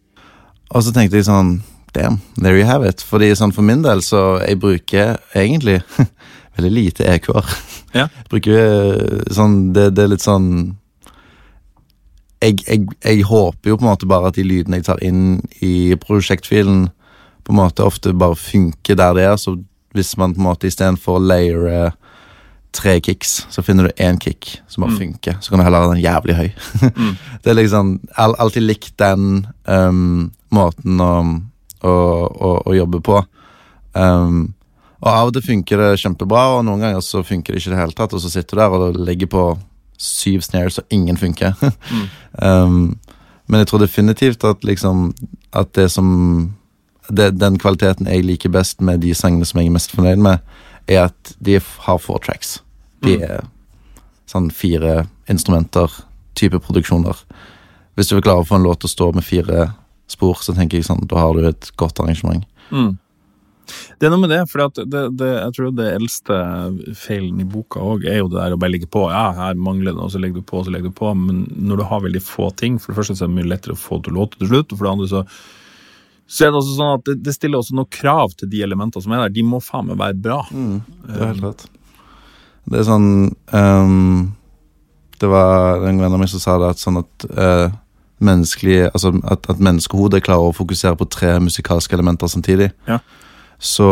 Og 0.71 0.85
så 0.85 0.95
tenkte 0.95 1.19
jeg 1.19 1.29
sånn 1.29 1.59
Damn, 1.91 2.21
there 2.37 2.55
you 2.55 2.63
have 2.63 2.87
it. 2.87 3.01
Fordi 3.03 3.33
sånn 3.35 3.51
for 3.51 3.67
min 3.67 3.81
del 3.83 3.99
så 4.05 4.39
jeg 4.39 4.61
bruker 4.63 5.17
egentlig 5.35 5.81
veldig 6.55 6.71
lite 6.71 7.07
EQ-er. 7.17 7.49
Ja. 7.91 8.05
Bruker 8.31 8.61
eh, 8.61 9.23
sånn 9.35 9.73
det, 9.75 9.89
det 9.97 10.05
er 10.05 10.13
litt 10.13 10.23
sånn 10.23 10.47
jeg, 12.41 12.59
jeg, 12.67 12.85
jeg 13.05 13.23
håper 13.29 13.69
jo 13.71 13.77
på 13.77 13.85
en 13.85 13.91
måte 13.91 14.07
bare 14.09 14.31
at 14.31 14.35
de 14.39 14.43
lydene 14.47 14.79
jeg 14.79 14.87
tar 14.87 15.01
inn 15.05 15.41
i 15.61 15.95
prosjektfilen, 16.01 16.87
på 17.45 17.53
en 17.53 17.59
måte 17.61 17.85
ofte 17.85 18.13
bare 18.13 18.37
funker 18.37 18.97
der 18.99 19.13
det 19.17 19.23
er. 19.25 19.35
Så 19.41 19.55
hvis 19.95 20.13
man 20.17 20.33
på 20.35 20.41
en 20.41 20.47
måte 20.47 20.69
istedenfor 20.69 21.17
å 21.19 21.23
layere 21.25 21.91
tre 22.71 22.93
kicks, 23.03 23.47
så 23.51 23.63
finner 23.65 23.89
du 23.89 24.01
én 24.03 24.19
kick 24.21 24.59
som 24.71 24.85
bare 24.85 24.93
Mm. 24.93 24.99
funker. 25.01 25.37
Så 25.41 25.49
kan 25.51 25.59
du 25.59 25.65
heller 25.65 25.81
ha 25.83 25.93
den 25.93 26.03
jævlig 26.03 26.35
høy. 26.37 26.49
Mm. 26.95 27.17
Det 27.43 27.51
er 27.51 27.57
liksom 27.59 27.99
all, 28.15 28.35
alltid 28.39 28.63
likt 28.63 28.93
den 29.01 29.45
um, 29.67 30.31
måten 30.51 31.01
å, 31.03 31.11
å, 31.83 31.91
å, 31.91 32.51
å 32.65 32.75
jobbe 32.77 33.01
på. 33.03 33.19
Um, 33.93 34.53
og 35.01 35.09
av 35.09 35.27
og 35.27 35.33
til 35.35 35.41
funker 35.49 35.81
det 35.81 35.99
kjempebra, 35.99 36.45
og 36.59 36.65
noen 36.65 36.79
ganger 36.85 37.01
så 37.03 37.23
funker 37.25 37.51
det 37.53 37.59
ikke 37.59 37.71
i 37.71 37.75
det 37.75 37.81
hele 37.81 37.97
tatt, 37.97 38.13
og 38.13 38.21
så 38.23 38.29
sitter 38.31 38.55
du 38.55 38.61
der 38.61 38.75
og 38.77 38.99
legger 39.01 39.27
på 39.33 39.43
syv 40.01 40.41
snares, 40.41 40.77
og 40.81 40.85
ingen 40.89 41.17
funker. 41.17 41.53
Mm. 41.91 42.07
um, 42.47 42.97
men 43.47 43.59
jeg 43.59 43.67
tror 43.67 43.79
definitivt 43.83 44.43
at 44.47 44.63
liksom 44.63 45.13
At 45.53 45.73
det 45.75 45.89
som 45.91 46.53
det, 47.09 47.39
Den 47.39 47.57
kvaliteten 47.59 48.07
jeg 48.07 48.23
liker 48.23 48.49
best 48.49 48.81
med 48.81 49.01
de 49.01 49.13
sangene 49.13 49.45
som 49.45 49.59
jeg 49.59 49.67
er 49.67 49.71
mest 49.75 49.91
fornøyd 49.91 50.21
med, 50.23 50.37
er 50.87 51.03
at 51.09 51.33
de 51.45 51.59
har 51.59 51.97
four 51.97 52.17
tracks. 52.23 52.61
De 53.03 53.17
Mm. 53.17 53.23
er 53.23 53.41
sånn 54.27 54.51
fire 54.51 55.07
instrumenter, 55.29 55.91
type 56.35 56.59
produksjoner. 56.59 57.15
Hvis 57.97 58.07
du 58.07 58.15
vil 58.15 58.23
klare 58.23 58.39
å 58.45 58.47
få 58.47 58.55
en 58.55 58.63
låt 58.63 58.79
til 58.79 58.87
å 58.87 58.95
stå 58.95 59.11
med 59.13 59.23
fire 59.23 59.73
spor, 60.07 60.35
så 60.39 60.55
tenker 60.55 60.77
jeg 60.77 60.85
sånn, 60.85 61.05
da 61.07 61.15
har 61.17 61.33
du 61.33 61.45
et 61.47 61.71
godt 61.77 61.99
arrangement. 61.99 62.45
Mm. 62.71 62.97
Det 64.01 64.07
er 64.07 64.11
noe 64.13 64.23
med 64.23 64.31
det, 64.33 64.41
for 64.49 64.65
det, 64.81 65.03
det, 65.19 65.29
jeg 65.29 65.55
tror 65.55 65.73
det 65.77 65.87
eldste 65.93 66.37
feilen 66.97 67.39
i 67.43 67.47
boka 67.47 67.83
òg 67.93 68.05
er 68.09 68.19
jo 68.19 68.29
det 68.31 68.39
der 68.39 68.55
å 68.55 68.59
bare 68.61 68.73
legge 68.73 68.89
på. 68.91 69.05
Ja, 69.13 69.29
her 69.37 69.59
mangler 69.59 69.93
det, 69.93 70.01
og 70.01 70.11
så 70.13 70.21
legger 70.21 70.41
du 70.41 70.47
på, 70.49 70.59
og 70.59 70.67
så 70.67 70.73
legger 70.73 70.91
du 70.91 70.97
på. 70.97 71.13
Men 71.17 71.45
når 71.55 71.81
du 71.81 71.87
har 71.91 72.05
veldig 72.05 72.23
få 72.25 72.49
ting, 72.59 72.79
for 72.81 72.91
det 72.91 72.99
første 72.99 73.17
så 73.19 73.27
er 73.27 73.33
det 73.33 73.39
mye 73.39 73.51
lettere 73.53 73.77
å 73.77 73.81
få 73.81 74.01
til 74.01 74.15
å 74.15 74.23
låte 74.23 74.41
til 74.41 74.51
slutt, 74.51 74.71
og 74.71 74.79
for 74.79 74.87
det 74.87 74.95
andre 74.95 75.11
så 75.11 75.25
så 76.31 76.45
er 76.45 76.53
det 76.53 76.61
også 76.61 76.75
sånn 76.77 76.93
at 76.95 77.07
det, 77.09 77.13
det 77.25 77.33
stiller 77.35 77.59
også 77.59 77.75
noen 77.75 77.91
krav 77.91 78.31
til 78.39 78.47
de 78.51 78.61
elementene 78.63 79.03
som 79.03 79.11
er 79.11 79.25
der. 79.25 79.33
De 79.35 79.43
må 79.43 79.59
faen 79.63 79.89
meg 79.89 79.97
være 79.99 80.15
bra. 80.15 80.37
Det 80.47 81.17
er 81.17 81.25
helt 81.25 81.43
rett. 81.43 81.65
Det 82.71 82.77
er 82.79 82.85
sånn 82.87 83.07
um, 83.51 84.29
Det 85.19 85.27
var 85.27 85.81
en 85.89 85.99
venn 85.99 86.13
av 86.13 86.21
meg 86.21 86.29
som 86.31 86.39
sa 86.39 86.55
det 86.61 86.69
at 86.71 86.79
sånn 86.79 87.01
at 87.01 87.25
uh, 87.33 87.73
menneskelig 88.23 88.91
Altså 88.91 89.11
at, 89.25 89.49
at 89.49 89.59
menneskehodet 89.59 90.21
klarer 90.23 90.51
å 90.51 90.55
fokusere 90.55 90.95
på 90.99 91.09
tre 91.11 91.33
musikalske 91.43 91.97
elementer 91.97 92.31
samtidig. 92.31 92.69
Ja. 92.87 93.01
Så, 93.61 93.87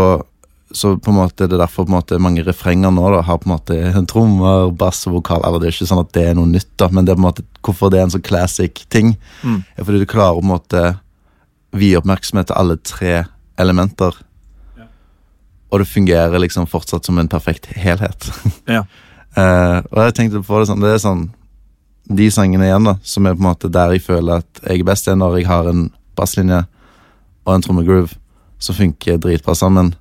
så 0.72 0.96
på 0.98 1.12
en 1.12 1.20
måte 1.20 1.46
det 1.46 1.54
er 1.54 1.62
derfor 1.62 1.86
på 1.86 1.94
en 1.94 2.00
måte 2.00 2.18
mange 2.22 2.42
refrenger 2.46 2.90
nå 2.94 3.04
da 3.14 3.22
har 3.26 3.38
på 3.38 3.50
en 3.50 3.54
måte 3.54 4.06
trommer, 4.10 4.72
bass 4.74 5.04
og 5.08 5.20
vokal. 5.20 5.46
Eller 5.46 5.62
det 5.62 5.70
er 5.70 5.76
ikke 5.78 5.90
sånn 5.92 6.02
at 6.02 6.14
det 6.18 6.24
er 6.32 6.40
noe 6.40 6.50
nytt, 6.50 6.72
da, 6.82 6.90
men 6.90 7.06
det 7.06 7.14
er 7.14 7.20
på 7.20 7.24
en 7.24 7.28
måte 7.28 7.46
hvorfor 7.66 7.94
det 7.94 8.00
er 8.00 8.08
en 8.08 8.16
sånn 8.16 8.26
classic 8.26 8.82
ting. 8.90 9.14
Mm. 9.44 9.62
er 9.78 9.86
fordi 9.86 10.02
du 10.02 10.10
klarer 10.10 10.40
på 10.40 10.48
en 10.48 10.54
måte 10.56 10.84
vie 11.78 11.98
oppmerksomhet 12.00 12.50
til 12.50 12.58
alle 12.58 12.80
tre 12.82 13.14
elementer. 13.62 14.16
Ja. 14.80 14.88
Og 15.70 15.84
det 15.84 15.92
fungerer 15.92 16.42
liksom 16.42 16.66
fortsatt 16.72 17.06
som 17.06 17.20
en 17.22 17.30
perfekt 17.30 17.70
helhet. 17.78 18.32
Ja. 18.66 18.86
uh, 19.38 19.78
og 19.94 20.02
jeg 20.08 20.16
tenkte 20.18 20.42
på 20.42 20.58
det 20.58 20.72
sånn 20.72 20.82
Det 20.82 20.90
er 20.96 21.02
sånn 21.04 21.20
De 22.10 22.26
sangene 22.34 22.66
igjen, 22.66 22.88
da, 22.90 22.96
som 23.06 23.28
er 23.30 23.36
på 23.38 23.44
en 23.44 23.50
måte 23.52 23.70
der 23.70 23.94
jeg 23.94 24.02
føler 24.08 24.42
at 24.42 24.64
jeg 24.64 24.82
er 24.82 24.88
best, 24.88 25.08
er 25.08 25.20
når 25.20 25.38
jeg 25.38 25.50
har 25.52 25.70
en 25.70 25.84
basslinje 26.18 26.64
og 27.46 27.54
en 27.54 27.66
trommegroove 27.66 28.18
som 28.60 28.76
funker 28.76 29.20
dritbra 29.22 29.56
sammen. 29.56 29.94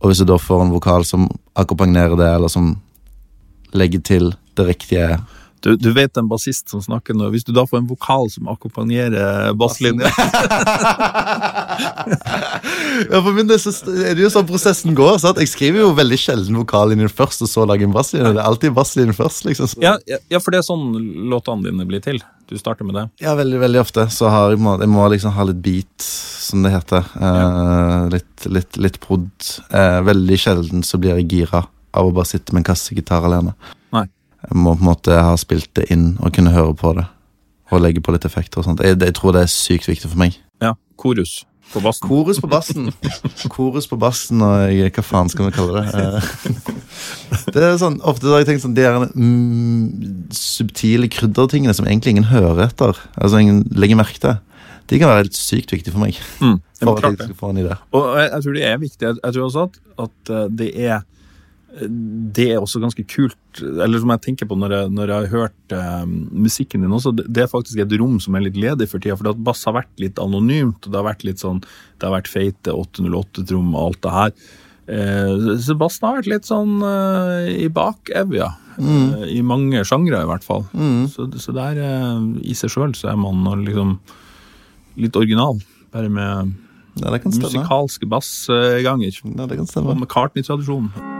Og 0.00 0.10
hvis 0.10 0.20
du 0.20 0.28
da 0.28 0.38
får 0.40 0.66
en 0.66 0.74
vokal 0.74 1.06
som 1.08 1.28
akkompagnerer 1.56 2.16
det, 2.20 2.28
eller 2.28 2.52
som 2.52 2.74
legger 3.74 4.02
til 4.04 4.34
det 4.54 4.66
riktige 4.68 5.16
Du, 5.64 5.70
du 5.80 5.90
vet 5.96 6.16
en 6.20 6.28
bassist 6.28 6.68
som 6.68 6.82
snakker 6.84 7.16
nå. 7.16 7.30
Hvis 7.32 7.46
du 7.46 7.52
da 7.56 7.64
får 7.64 7.80
en 7.80 7.88
vokal 7.88 8.28
som 8.32 8.50
akkompagnerer 8.52 9.54
basslinja 9.56 10.10
ja, 13.08 13.20
for 13.24 13.32
min 13.34 13.48
del 13.48 13.58
så 13.60 13.72
er 13.94 14.12
det 14.14 14.22
jo 14.26 14.30
sånn 14.32 14.46
prosessen 14.48 14.96
går. 14.96 15.16
Sant? 15.22 15.40
Jeg 15.40 15.50
skriver 15.52 15.80
jo 15.80 15.94
veldig 15.96 16.18
sjelden 16.20 16.58
vokallinjen 16.60 17.08
først, 17.12 17.44
og 17.46 17.50
så 17.50 17.64
lager 17.68 17.88
en 17.88 17.96
basslinje. 17.96 18.34
Det 18.34 18.42
er 18.42 18.48
alltid 18.50 18.76
basslinjen 18.76 19.16
først, 19.16 19.44
liksom. 19.48 19.72
Ja, 19.84 19.96
ja, 20.10 20.18
ja, 20.32 20.40
for 20.42 20.54
det 20.54 20.60
er 20.60 20.66
sånn 20.68 20.86
låtene 21.32 21.70
dine 21.70 21.88
blir 21.88 22.02
til. 22.04 22.20
Du 22.50 22.56
starter 22.60 22.84
med 22.84 22.98
det. 22.98 23.06
Ja, 23.24 23.32
veldig, 23.38 23.58
veldig 23.62 23.80
ofte 23.80 24.04
så 24.12 24.28
har 24.32 24.52
jeg, 24.52 24.60
må, 24.64 24.76
jeg 24.82 24.92
må 24.92 25.06
liksom 25.12 25.32
ha 25.36 25.46
litt 25.48 25.62
beat, 25.64 26.08
som 26.44 26.64
det 26.66 26.74
heter. 26.74 27.08
Eh, 27.16 28.00
litt, 28.12 28.48
litt, 28.52 28.80
litt 28.84 29.00
prod. 29.00 29.30
Eh, 29.70 30.00
veldig 30.04 30.38
sjelden 30.40 30.84
så 30.84 31.00
blir 31.00 31.16
jeg 31.22 31.30
gira 31.32 31.64
av 31.94 32.10
å 32.10 32.12
bare 32.14 32.28
sitte 32.28 32.52
med 32.52 32.60
en 32.62 32.68
kassegitar 32.72 33.24
alene. 33.24 33.54
Jeg 34.44 34.60
må 34.60 34.74
på 34.76 34.84
en 34.84 34.90
måte 34.92 35.16
ha 35.16 35.34
spilt 35.40 35.70
det 35.78 35.88
inn 35.94 36.14
og 36.20 36.34
kunne 36.36 36.54
høre 36.54 36.74
på 36.78 36.94
det. 36.98 37.06
Og 37.72 37.80
legge 37.82 38.02
på 38.04 38.12
litt 38.14 38.26
effekter 38.28 38.60
og 38.60 38.68
sånt. 38.68 38.84
Jeg, 38.84 39.00
jeg 39.00 39.16
tror 39.16 39.34
det 39.34 39.46
er 39.46 39.50
sykt 39.52 39.88
viktig 39.88 40.10
for 40.10 40.20
meg. 40.20 40.36
Ja, 40.62 40.74
Korus 41.00 41.42
på 41.72 41.80
bassen. 41.82 42.08
Korus 42.08 42.40
på 42.40 42.48
bassen. 42.50 42.90
Korus 43.50 43.88
på 43.90 43.98
bassen 43.98 44.42
og 44.44 44.68
jeg, 44.70 44.92
hva 44.94 45.04
faen 45.06 45.30
skal 45.32 45.48
vi 45.48 45.54
kalle 45.56 45.80
det? 45.80 45.86
Eh, 45.98 46.58
Det 47.54 47.62
er 47.62 47.78
sånn, 47.80 47.96
Ofte 48.06 48.30
har 48.30 48.42
jeg 48.42 48.48
tenkt 48.52 48.62
sånn 48.64 48.76
De 48.76 48.84
er 48.86 48.98
mm, 49.10 50.28
subtile 50.34 51.08
kryddertingene 51.10 51.74
som 51.76 51.88
egentlig 51.88 52.14
ingen 52.14 52.28
hører 52.30 52.66
etter, 52.68 52.98
altså 53.18 53.40
ingen 53.42 53.64
legger 53.74 53.98
merke 53.98 54.20
til, 54.22 54.36
de 54.92 55.00
kan 55.00 55.10
være 55.10 55.24
helt 55.24 55.38
sykt 55.38 55.72
viktige 55.72 55.94
for 55.94 56.04
meg. 56.04 56.18
Mm, 56.44 56.58
For 56.82 57.00
at 57.00 57.06
jeg 57.08 57.30
skal 57.30 57.38
få 57.38 57.50
en 57.54 57.60
idé. 57.62 57.76
Og 57.96 58.08
jeg, 58.20 58.28
jeg 58.28 58.44
tror 58.44 58.56
det 58.58 58.64
er 58.68 58.80
viktig. 58.82 59.06
Jeg, 59.06 59.20
jeg 59.22 59.36
tror 59.36 59.46
også 59.46 59.62
at, 59.64 59.78
at 60.04 60.32
eh, 60.36 60.48
det 60.60 60.70
er 60.84 60.98
det 61.74 62.44
er 62.54 62.60
også 62.62 62.78
ganske 62.82 63.02
kult, 63.10 63.38
eller 63.82 63.98
som 63.98 64.12
jeg 64.14 64.22
tenker 64.22 64.46
på 64.46 64.54
når 64.58 64.74
jeg, 64.76 64.90
når 64.94 65.10
jeg 65.10 65.16
har 65.24 65.32
hørt 65.32 65.74
eh, 65.74 66.04
musikken 66.06 66.84
din 66.84 66.92
også, 66.94 67.10
det, 67.18 67.24
det 67.34 67.42
er 67.44 67.50
faktisk 67.50 67.80
et 67.82 67.94
rom 67.98 68.20
som 68.22 68.36
er 68.38 68.44
litt 68.46 68.58
ledig 68.60 68.86
for 68.90 69.02
tida, 69.02 69.16
for 69.18 69.32
at 69.32 69.40
bass 69.42 69.64
har 69.66 69.74
vært 69.80 70.02
litt 70.02 70.20
anonymt, 70.22 70.86
og 70.86 70.92
det 70.94 71.00
har 71.00 71.08
vært 71.08 71.24
litt 71.26 71.42
sånn, 71.42 71.62
det 71.98 72.06
har 72.06 72.14
vært 72.14 72.30
feite 72.30 72.74
808-trom 72.78 73.72
og 73.74 73.80
alt 73.88 74.00
det 74.06 74.12
her. 74.14 74.34
Eh, 74.84 75.56
så 75.64 75.74
bassen 75.80 76.06
har 76.06 76.18
vært 76.20 76.30
litt 76.30 76.46
sånn 76.50 76.76
eh, 76.86 77.48
i 77.64 77.70
bakevja, 77.74 78.50
eh, 78.78 79.24
i 79.34 79.40
mange 79.42 79.82
sjangre 79.88 80.20
i 80.22 80.28
hvert 80.30 80.46
fall. 80.46 80.66
Så, 81.10 81.26
så 81.42 81.56
der 81.56 81.80
eh, 81.82 82.28
i 82.44 82.54
seg 82.58 82.70
sjøl 82.76 82.94
så 82.98 83.10
er 83.14 83.18
man 83.18 83.42
liksom 83.64 83.96
litt 85.00 85.18
original, 85.18 85.58
bare 85.90 86.12
med 86.12 86.54
Ja, 87.02 87.10
stemme. 87.10 87.34
musikalske 87.48 88.06
bassganger. 88.06 89.18
Ja, 89.24 89.48
det 89.50 89.58
kan 89.58 89.66
Og 89.82 89.90
med 89.90 90.04
McCartney-tradisjonen. 90.04 91.13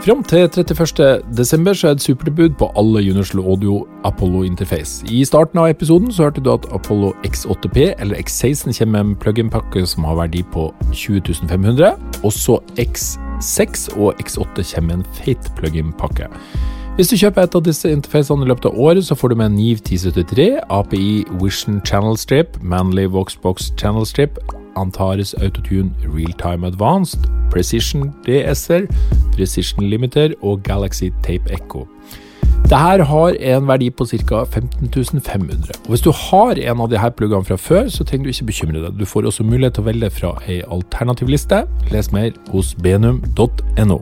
Fram 0.00 0.22
til 0.24 0.38
31. 0.38 1.22
desember 1.36 1.76
er 1.84 1.92
det 1.92 2.02
supertilbud 2.02 2.54
på 2.58 2.70
alle 2.76 3.02
Universal 3.10 3.40
Audio 3.40 3.86
Apollo 4.04 4.42
Interface. 4.42 5.04
I 5.12 5.24
starten 5.24 5.58
av 5.60 5.68
episoden 5.68 6.08
så 6.12 6.22
hørte 6.22 6.40
du 6.40 6.48
at 6.54 6.64
Apollo 6.72 7.10
X8P 7.28 8.00
eller 8.00 8.16
X16 8.16 8.78
kommer 8.78 9.02
med 9.02 9.10
en 9.10 9.16
plug-in-pakke 9.20 9.82
som 9.86 10.06
har 10.08 10.16
verdi 10.16 10.40
på 10.54 10.70
20 10.92 11.34
500. 11.48 11.92
Også 12.24 12.56
X6 12.80 13.98
og 13.98 14.14
X8 14.24 14.64
kommer 14.74 14.96
med 14.96 15.02
en 15.02 15.04
feit 15.20 15.52
plug-in-pakke. 15.58 16.30
Hvis 16.96 17.12
du 17.12 17.16
kjøper 17.20 17.42
et 17.42 17.54
av 17.54 17.64
disse 17.68 17.92
interfacene 17.92 18.44
i 18.44 18.48
løpet 18.48 18.70
av 18.72 18.80
året, 18.80 19.04
så 19.04 19.14
får 19.14 19.28
du 19.28 19.34
med 19.42 19.52
Niv 19.52 19.84
1073, 19.84 20.48
API 20.70 21.24
Vision 21.42 21.84
Channel 21.84 22.16
Strip, 22.16 22.56
Manly 22.62 23.04
Voxbox 23.04 23.68
Channel 23.76 24.08
Strip, 24.08 24.40
Antares 24.80 25.34
Autotune 25.34 25.92
Realtime 26.04 26.66
Advanced, 26.66 27.28
Precision 27.52 28.10
DSR, 28.26 28.88
Precision 29.36 29.86
Limiter 29.90 30.34
og 30.42 30.62
Galaxy 30.62 31.10
Tape 31.22 31.52
Echo. 31.52 31.86
Dette 32.70 33.04
har 33.08 33.34
en 33.34 33.66
verdi 33.66 33.88
på 33.90 34.04
ca. 34.06 34.44
15 34.44 35.20
500. 35.20 35.72
Og 35.84 35.88
Hvis 35.88 36.04
du 36.04 36.12
har 36.12 36.54
en 36.54 36.80
av 36.80 36.90
disse 36.92 37.10
pluggene 37.18 37.44
fra 37.44 37.56
før, 37.56 37.88
så 37.90 38.04
trenger 38.04 38.24
du 38.24 38.30
ikke 38.30 38.46
bekymre 38.52 38.82
deg. 38.84 38.98
Du 38.98 39.06
får 39.06 39.26
også 39.26 39.42
mulighet 39.42 39.74
til 39.74 39.82
å 39.82 39.88
velge 39.88 40.10
fra 40.10 40.30
ei 40.46 40.60
alternativ 40.62 41.28
liste. 41.28 41.64
Les 41.90 42.12
mer 42.12 42.30
hos 42.52 42.74
benum.no. 42.78 43.98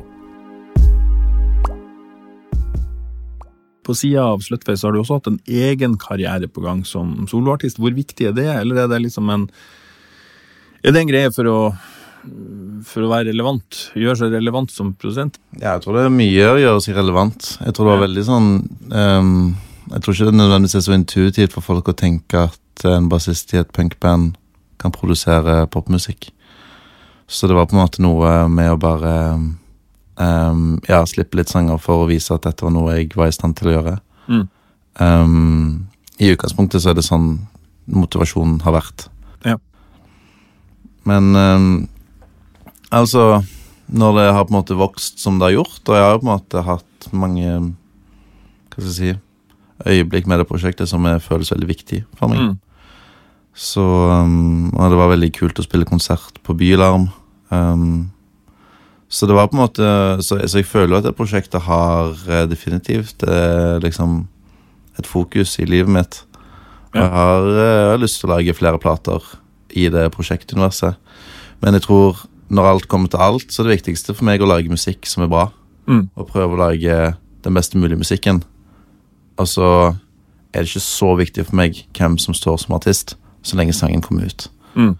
På 3.88 3.96
sida 3.96 4.26
av 4.34 4.44
Slutface 4.44 4.84
har 4.84 4.92
du 4.92 5.00
også 5.00 5.16
hatt 5.16 5.30
en 5.30 5.40
egen 5.48 5.96
karriere 5.96 6.48
på 6.52 6.60
gang 6.60 6.84
som 6.84 7.24
soloartist. 7.30 7.80
Hvor 7.80 7.96
viktig 7.96 8.28
er 8.28 8.36
det, 8.36 8.50
eller 8.52 8.82
er 8.82 8.92
det 8.92 9.00
liksom 9.06 9.30
en 9.32 9.48
Er 10.84 10.94
det 10.94 11.02
en 11.02 11.10
greie 11.10 11.30
for 11.34 11.50
å 11.50 11.60
for 12.88 13.04
å 13.04 13.10
være 13.10 13.30
relevant? 13.30 13.78
Gjøre 13.98 14.18
seg 14.20 14.34
relevant 14.34 14.72
som 14.72 14.92
produsent? 14.98 15.38
Ja, 15.56 15.76
jeg 15.76 15.84
tror 15.84 15.98
det 15.98 16.06
er 16.06 16.14
mye 16.14 16.50
å 16.52 16.58
gjøre 16.60 16.82
seg 16.84 16.98
relevant. 16.98 17.52
Jeg 17.62 17.74
tror 17.74 17.88
det 17.88 17.94
var 17.94 18.04
veldig 18.04 18.24
sånn 18.26 18.48
um, 18.92 19.30
Jeg 19.92 20.02
tror 20.04 20.14
ikke 20.14 20.28
det 20.28 20.38
nødvendigvis 20.38 20.78
er 20.78 20.84
så 20.84 20.96
intuitivt 20.96 21.54
for 21.56 21.66
folk 21.66 21.88
å 21.90 21.96
tenke 21.98 22.48
at 22.50 22.84
en 22.88 23.08
bassist 23.10 23.54
i 23.54 23.60
et 23.62 23.70
punkband 23.74 24.36
kan 24.78 24.94
produsere 24.94 25.64
popmusikk. 25.72 26.30
Så 27.28 27.48
det 27.48 27.56
var 27.56 27.66
på 27.68 27.76
en 27.76 27.82
måte 27.82 28.02
noe 28.04 28.30
med 28.52 28.70
å 28.72 28.80
bare 28.80 29.14
um, 29.34 30.78
ja, 30.86 31.02
slippe 31.08 31.40
litt 31.40 31.50
sanger 31.50 31.80
for 31.82 32.04
å 32.04 32.08
vise 32.10 32.36
at 32.36 32.46
dette 32.46 32.64
var 32.64 32.74
noe 32.74 32.94
jeg 32.96 33.10
var 33.18 33.32
i 33.32 33.34
stand 33.34 33.58
til 33.58 33.72
å 33.72 33.76
gjøre. 33.78 33.98
Mm. 34.28 34.44
Um, 35.02 35.88
I 36.22 36.30
utgangspunktet 36.34 36.84
så 36.84 36.92
er 36.92 36.98
det 36.98 37.06
sånn 37.06 37.32
motivasjonen 37.90 38.60
har 38.64 38.78
vært. 38.78 39.08
Men 41.06 41.36
um, 41.36 41.88
altså 42.90 43.42
Når 43.88 44.16
det 44.18 44.26
har 44.34 44.44
på 44.44 44.52
en 44.52 44.58
måte 44.58 44.76
vokst 44.76 45.22
som 45.22 45.38
det 45.38 45.48
har 45.48 45.58
gjort, 45.60 45.80
og 45.86 45.94
jeg 45.96 46.04
har 46.04 46.18
på 46.18 46.26
en 46.26 46.32
måte 46.34 46.64
hatt 46.66 47.08
mange 47.12 47.48
Hva 47.48 48.76
skal 48.76 48.88
jeg 48.88 48.96
si 48.98 49.14
øyeblikk 49.86 50.26
med 50.26 50.40
det 50.40 50.48
prosjektet 50.48 50.90
som 50.90 51.04
er, 51.06 51.20
føles 51.22 51.52
veldig 51.52 51.68
viktig 51.68 52.00
for 52.18 52.32
meg. 52.32 52.40
Mm. 52.48 52.56
Så 53.54 53.82
um, 53.82 54.70
Og 54.74 54.90
det 54.90 54.98
var 54.98 55.12
veldig 55.14 55.32
kult 55.38 55.58
å 55.58 55.66
spille 55.66 55.88
konsert 55.88 56.40
på 56.42 56.56
Bylarm. 56.58 57.08
Um, 57.50 58.10
så 59.08 59.26
det 59.26 59.36
var 59.38 59.48
på 59.48 59.56
en 59.56 59.62
måte 59.62 59.90
Så, 60.20 60.36
så 60.44 60.60
jeg 60.60 60.68
føler 60.68 60.98
at 60.98 61.06
det 61.06 61.16
prosjektet 61.16 61.64
har 61.64 62.12
eh, 62.28 62.44
definitivt 62.44 63.24
eh, 63.24 63.78
liksom 63.80 64.26
et 64.98 65.06
fokus 65.06 65.54
i 65.62 65.64
livet 65.64 65.92
mitt. 65.94 66.16
Ja. 66.90 67.04
jeg 67.04 67.10
har, 67.12 67.44
eh, 67.48 67.76
jeg 67.78 67.90
har 67.92 68.00
lyst 68.02 68.20
til 68.20 68.28
å 68.28 68.32
lage 68.34 68.56
flere 68.58 68.80
plater 68.82 69.22
i 69.78 69.86
det 69.92 70.08
prosjektuniverset. 70.14 70.98
Men 71.62 71.78
jeg 71.78 71.86
tror 71.86 72.26
når 72.48 72.68
alt 72.70 72.88
kommer 72.88 73.10
til 73.12 73.20
alt, 73.20 73.52
så 73.52 73.62
er 73.62 73.68
det 73.68 73.78
viktigste 73.78 74.14
for 74.16 74.26
meg 74.28 74.42
å 74.42 74.48
lage 74.48 74.72
musikk 74.72 75.06
som 75.08 75.24
er 75.24 75.32
bra. 75.32 75.48
Mm. 75.88 76.08
Og 76.16 76.30
prøve 76.30 76.56
å 76.56 76.62
lage 76.62 76.94
den 77.44 77.56
beste 77.56 77.80
mulige 77.80 78.00
musikken. 78.00 78.42
Og 79.38 79.48
så 79.48 79.68
er 80.52 80.64
det 80.64 80.70
ikke 80.70 80.84
så 80.84 81.12
viktig 81.18 81.44
for 81.48 81.58
meg 81.60 81.82
hvem 81.96 82.16
som 82.20 82.36
står 82.36 82.56
som 82.64 82.74
artist, 82.78 83.16
så 83.44 83.58
lenge 83.58 83.76
sangen 83.76 84.02
kommer 84.04 84.28
ut. 84.28 84.48
Mm. 84.74 84.96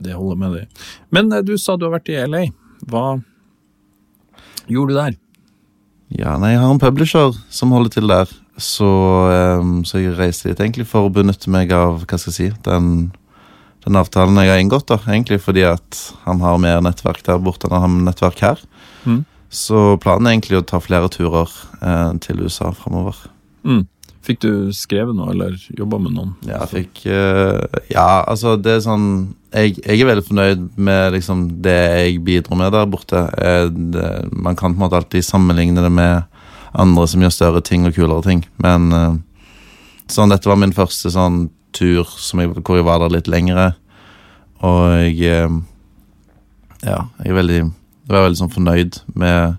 Det 0.00 0.16
holder 0.16 0.38
med 0.40 0.54
deg. 0.56 0.84
Men 1.12 1.32
eh, 1.32 1.44
du 1.44 1.56
sa 1.60 1.76
du 1.76 1.86
har 1.88 1.98
vært 1.98 2.08
i 2.08 2.16
LA 2.24 2.46
Hva 2.88 3.20
gjorde 4.70 4.94
du 4.94 4.96
der? 4.96 5.18
Ja, 6.10 6.36
nei, 6.40 6.54
jeg 6.54 6.62
har 6.62 6.72
en 6.72 6.82
publisher 6.82 7.36
som 7.52 7.74
holder 7.74 7.92
til 7.94 8.10
der. 8.10 8.30
Så, 8.60 8.90
um, 9.60 9.80
så 9.88 10.02
jeg 10.02 10.16
reiste 10.18 10.50
dit 10.50 10.60
egentlig 10.60 10.86
for 10.90 11.08
å 11.08 11.14
benytte 11.14 11.50
meg 11.52 11.72
av 11.74 12.04
hva 12.04 12.20
skal 12.20 12.30
jeg 12.30 12.36
si, 12.36 12.48
den, 12.66 13.10
den 13.86 13.98
avtalen 14.00 14.38
jeg 14.42 14.52
har 14.52 14.62
inngått. 14.62 14.88
da, 14.92 15.00
egentlig 15.08 15.40
Fordi 15.42 15.64
at 15.70 16.00
han 16.26 16.42
har 16.44 16.60
mer 16.62 16.82
nettverk 16.84 17.24
der 17.26 17.40
borte 17.42 17.68
enn 17.68 17.76
han 17.76 17.86
har 17.86 18.10
nettverk 18.10 18.44
her. 18.44 18.64
Mm. 19.08 19.24
Så 19.50 19.96
planen 20.02 20.28
er 20.28 20.36
egentlig 20.36 20.60
å 20.60 20.66
ta 20.66 20.78
flere 20.82 21.10
turer 21.10 21.50
eh, 21.82 22.12
til 22.22 22.44
USA 22.44 22.70
framover. 22.76 23.16
Mm. 23.66 23.88
Fikk 24.20 24.42
du 24.44 24.52
skrevet 24.76 25.16
noe, 25.16 25.32
eller 25.32 25.56
jobba 25.72 25.98
med 26.02 26.12
noen? 26.14 26.34
Ja, 26.46 26.60
fikk 26.68 27.06
eh, 27.08 27.64
Ja, 27.90 28.22
altså, 28.28 28.54
det 28.60 28.76
er 28.76 28.82
sånn 28.84 29.06
jeg, 29.50 29.80
jeg 29.80 29.96
er 29.96 30.06
veldig 30.06 30.26
fornøyd 30.28 30.66
med 30.78 31.16
liksom 31.16 31.46
det 31.64 31.74
jeg 31.74 32.20
bidro 32.22 32.58
med 32.58 32.70
der 32.74 32.86
borte. 32.86 33.24
Eh, 33.34 33.66
det, 33.66 34.06
man 34.30 34.58
kan 34.58 34.74
på 34.74 34.78
en 34.78 34.84
måte 34.84 35.00
alltid 35.00 35.26
sammenligne 35.26 35.82
det 35.82 35.90
med 35.90 36.29
andre 36.74 37.06
som 37.10 37.20
gjør 37.24 37.32
større 37.34 37.62
ting 37.66 37.86
og 37.88 37.94
kulere 37.96 38.22
ting. 38.26 38.44
Men 38.62 38.92
eh, 38.92 39.16
sånn, 40.10 40.30
dette 40.30 40.48
var 40.50 40.56
min 40.60 40.72
første 40.76 41.10
sånn 41.14 41.48
tur 41.76 42.04
som 42.18 42.40
jeg, 42.42 42.52
hvor 42.66 42.76
jeg 42.78 42.86
var 42.86 42.98
der 43.02 43.14
litt 43.16 43.28
lengre. 43.30 43.72
Og 44.62 44.80
jeg 45.06 45.20
eh, 45.30 45.58
Ja, 46.86 47.02
jeg 47.20 47.32
er 47.32 47.36
veldig, 47.40 47.58
jeg 47.60 48.14
var 48.14 48.24
veldig 48.28 48.38
sånn 48.40 48.54
fornøyd 48.54 49.02
med 49.14 49.58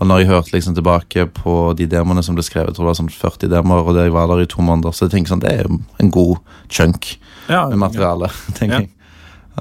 og 0.00 0.06
når 0.06 0.20
jeg 0.22 0.28
hørte 0.30 0.52
liksom 0.54 0.72
tilbake 0.78 1.24
på 1.34 1.52
de 1.76 1.84
demoene 1.90 2.22
som 2.24 2.32
ble 2.36 2.44
skrevet, 2.46 2.70
jeg 2.70 2.76
tror 2.78 2.86
det 2.86 2.90
var 2.92 2.98
sånn 3.00 3.10
40 3.12 3.50
demoer, 3.52 3.82
og 3.84 3.96
det 3.96 4.04
jeg 4.06 4.12
var 4.14 4.30
der 4.30 4.40
i 4.40 4.48
to 4.48 4.62
måneder, 4.64 4.94
så 4.96 5.04
jeg 5.04 5.10
tenker 5.12 5.32
sånn, 5.34 5.42
det 5.42 5.50
er 5.50 5.66
en 5.68 6.10
god 6.14 6.38
chunk 6.72 7.18
Ja, 7.50 7.66
med 7.68 7.82
materiale, 7.82 8.30
tenker 8.56 8.86
Ja. 8.86 8.86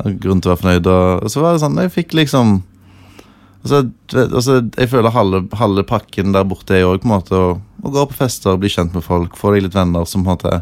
jeg. 0.05 0.13
Grunn 0.21 0.39
til 0.39 0.51
å 0.51 0.53
være 0.53 0.62
fornøyd. 0.62 0.88
Og 1.25 1.27
så 1.33 1.41
var 1.43 1.57
det 1.57 1.63
sånn, 1.65 1.75
jeg 1.81 1.91
fikk 1.91 2.13
liksom 2.15 2.53
altså, 3.63 3.81
altså, 4.13 4.59
Jeg 4.77 4.89
føler 4.91 5.15
halve, 5.15 5.43
halve 5.59 5.83
pakken 5.87 6.33
der 6.35 6.47
borte 6.47 6.77
er 6.77 7.07
måte 7.07 7.35
å, 7.35 7.49
å 7.59 7.93
gå 7.93 8.05
på 8.09 8.19
fester, 8.21 8.57
bli 8.59 8.71
kjent 8.71 8.95
med 8.95 9.05
folk, 9.05 9.37
få 9.37 9.53
deg 9.55 9.67
litt 9.67 9.77
venner 9.77 10.07
som 10.09 10.23
på 10.23 10.31
en 10.31 10.37
måte 10.37 10.61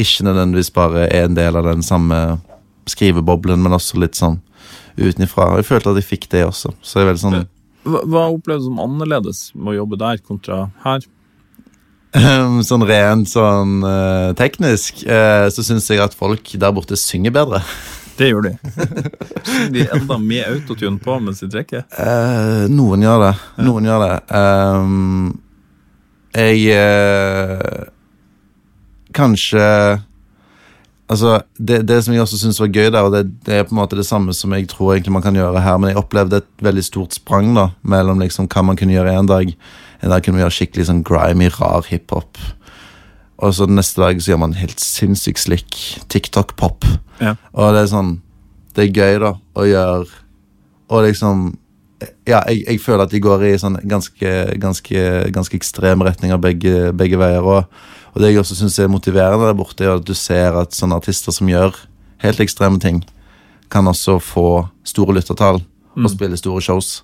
ikke 0.00 0.24
nødvendigvis 0.24 0.70
bare 0.72 1.08
er 1.08 1.26
en 1.26 1.36
del 1.36 1.56
av 1.58 1.66
den 1.66 1.82
samme 1.82 2.40
skriveboblen, 2.88 3.60
men 3.62 3.74
også 3.76 4.00
litt 4.00 4.18
sånn 4.18 4.38
utenifra. 4.96 5.50
Og 5.52 5.60
jeg 5.60 5.70
følte 5.70 5.92
at 5.92 6.00
jeg 6.00 6.08
fikk 6.08 6.28
det 6.32 6.44
også. 6.46 6.72
Så 6.80 7.00
jeg 7.00 7.06
er 7.06 7.10
veldig 7.12 7.22
sånn 7.22 7.40
Hva, 7.86 8.02
hva 8.04 8.26
du 8.36 8.66
som 8.66 8.80
annerledes 8.82 9.50
med 9.56 9.74
å 9.74 9.78
jobbe 9.80 9.98
der 10.00 10.20
kontra 10.24 10.66
her? 10.84 11.06
Sånn 12.66 12.82
rent 12.88 13.30
sånn 13.30 13.84
uh, 13.86 14.32
teknisk, 14.38 15.04
uh, 15.06 15.46
så 15.52 15.62
syns 15.62 15.86
jeg 15.86 16.02
at 16.02 16.16
folk 16.18 16.52
der 16.58 16.74
borte 16.74 16.98
synger 16.98 17.34
bedre. 17.34 17.60
Det 18.20 18.28
gjør 18.28 18.44
de. 18.44 18.52
Synger 19.48 19.70
de 19.72 19.86
enda 19.96 20.18
med 20.20 20.44
autotune 20.44 21.00
på 21.00 21.16
mens 21.24 21.40
de 21.40 21.48
trekker? 21.48 21.86
Eh, 21.88 22.66
noen 22.68 23.06
gjør 23.06 23.24
det. 23.24 23.32
Noen 23.64 23.88
gjør 23.88 24.04
det. 24.04 24.12
Um, 24.36 25.40
jeg 26.36 26.68
eh, 26.76 27.88
Kanskje 29.16 29.64
Altså, 31.10 31.40
det, 31.58 31.80
det 31.88 31.96
som 32.06 32.14
jeg 32.14 32.22
også 32.22 32.36
syns 32.38 32.60
var 32.62 32.68
gøy 32.70 32.86
der, 32.94 33.02
og 33.02 33.10
det, 33.10 33.24
det 33.42 33.56
er 33.56 33.64
på 33.66 33.72
en 33.74 33.80
måte 33.80 33.96
det 33.98 34.04
samme 34.06 34.30
som 34.36 34.52
jeg 34.54 34.68
tror 34.70 34.92
egentlig 34.92 35.16
man 35.16 35.24
kan 35.24 35.34
gjøre 35.34 35.58
her, 35.64 35.80
men 35.82 35.90
jeg 35.90 35.98
opplevde 35.98 36.38
et 36.38 36.62
veldig 36.62 36.84
stort 36.86 37.16
sprang 37.18 37.48
da, 37.56 37.64
mellom 37.82 38.22
liksom 38.22 38.46
hva 38.46 38.62
man 38.68 38.78
kunne 38.78 38.94
gjøre 38.94 39.16
en 39.18 39.26
dag. 39.26 39.50
En 40.04 40.12
dag 40.14 40.22
kunne 40.22 40.38
vi 40.38 40.44
gjøre 40.44 40.54
skikkelig 40.54 40.86
sånn 40.86 41.02
grimy, 41.02 41.48
rar 41.56 41.88
hiphop. 41.90 42.38
Og 43.40 43.54
så 43.56 43.66
neste 43.70 44.02
dag 44.02 44.20
så 44.20 44.32
gjør 44.32 44.42
man 44.42 44.58
helt 44.58 44.80
sinnssykt 44.82 45.40
slik 45.40 45.78
TikTok-pop. 46.12 46.84
Ja. 47.20 47.36
Og 47.52 47.74
det 47.74 47.84
er 47.84 47.90
sånn 47.92 48.18
Det 48.76 48.86
er 48.86 48.94
gøy, 48.94 49.16
da, 49.20 49.34
å 49.36 49.64
gjøre 49.66 50.06
Og 50.88 51.02
liksom 51.04 51.50
Ja, 52.28 52.40
jeg, 52.48 52.62
jeg 52.64 52.80
føler 52.80 53.04
at 53.04 53.12
de 53.12 53.20
går 53.20 53.44
i 53.48 53.54
sånn 53.60 53.76
ganske, 53.90 54.30
ganske, 54.62 55.02
ganske 55.34 55.56
ekstreme 55.58 56.06
retninger 56.06 56.38
begge, 56.40 56.92
begge 56.96 57.18
veier. 57.20 57.44
Og, 57.44 57.66
og 58.14 58.22
det 58.22 58.30
jeg 58.30 58.40
også 58.40 58.56
syns 58.56 58.78
er 58.80 58.88
motiverende 58.88 59.44
der 59.44 59.58
borte, 59.58 59.84
er 59.84 59.98
at 59.98 60.06
du 60.08 60.14
ser 60.16 60.56
at 60.56 60.72
sånne 60.72 60.96
artister 60.96 61.34
som 61.34 61.50
gjør 61.50 61.76
helt 62.24 62.40
ekstreme 62.40 62.80
ting, 62.80 63.02
kan 63.68 63.90
også 63.90 64.16
få 64.22 64.46
store 64.88 65.18
lyttertall 65.18 65.60
og 65.98 66.08
spille 66.08 66.38
store 66.40 66.64
shows. 66.64 67.02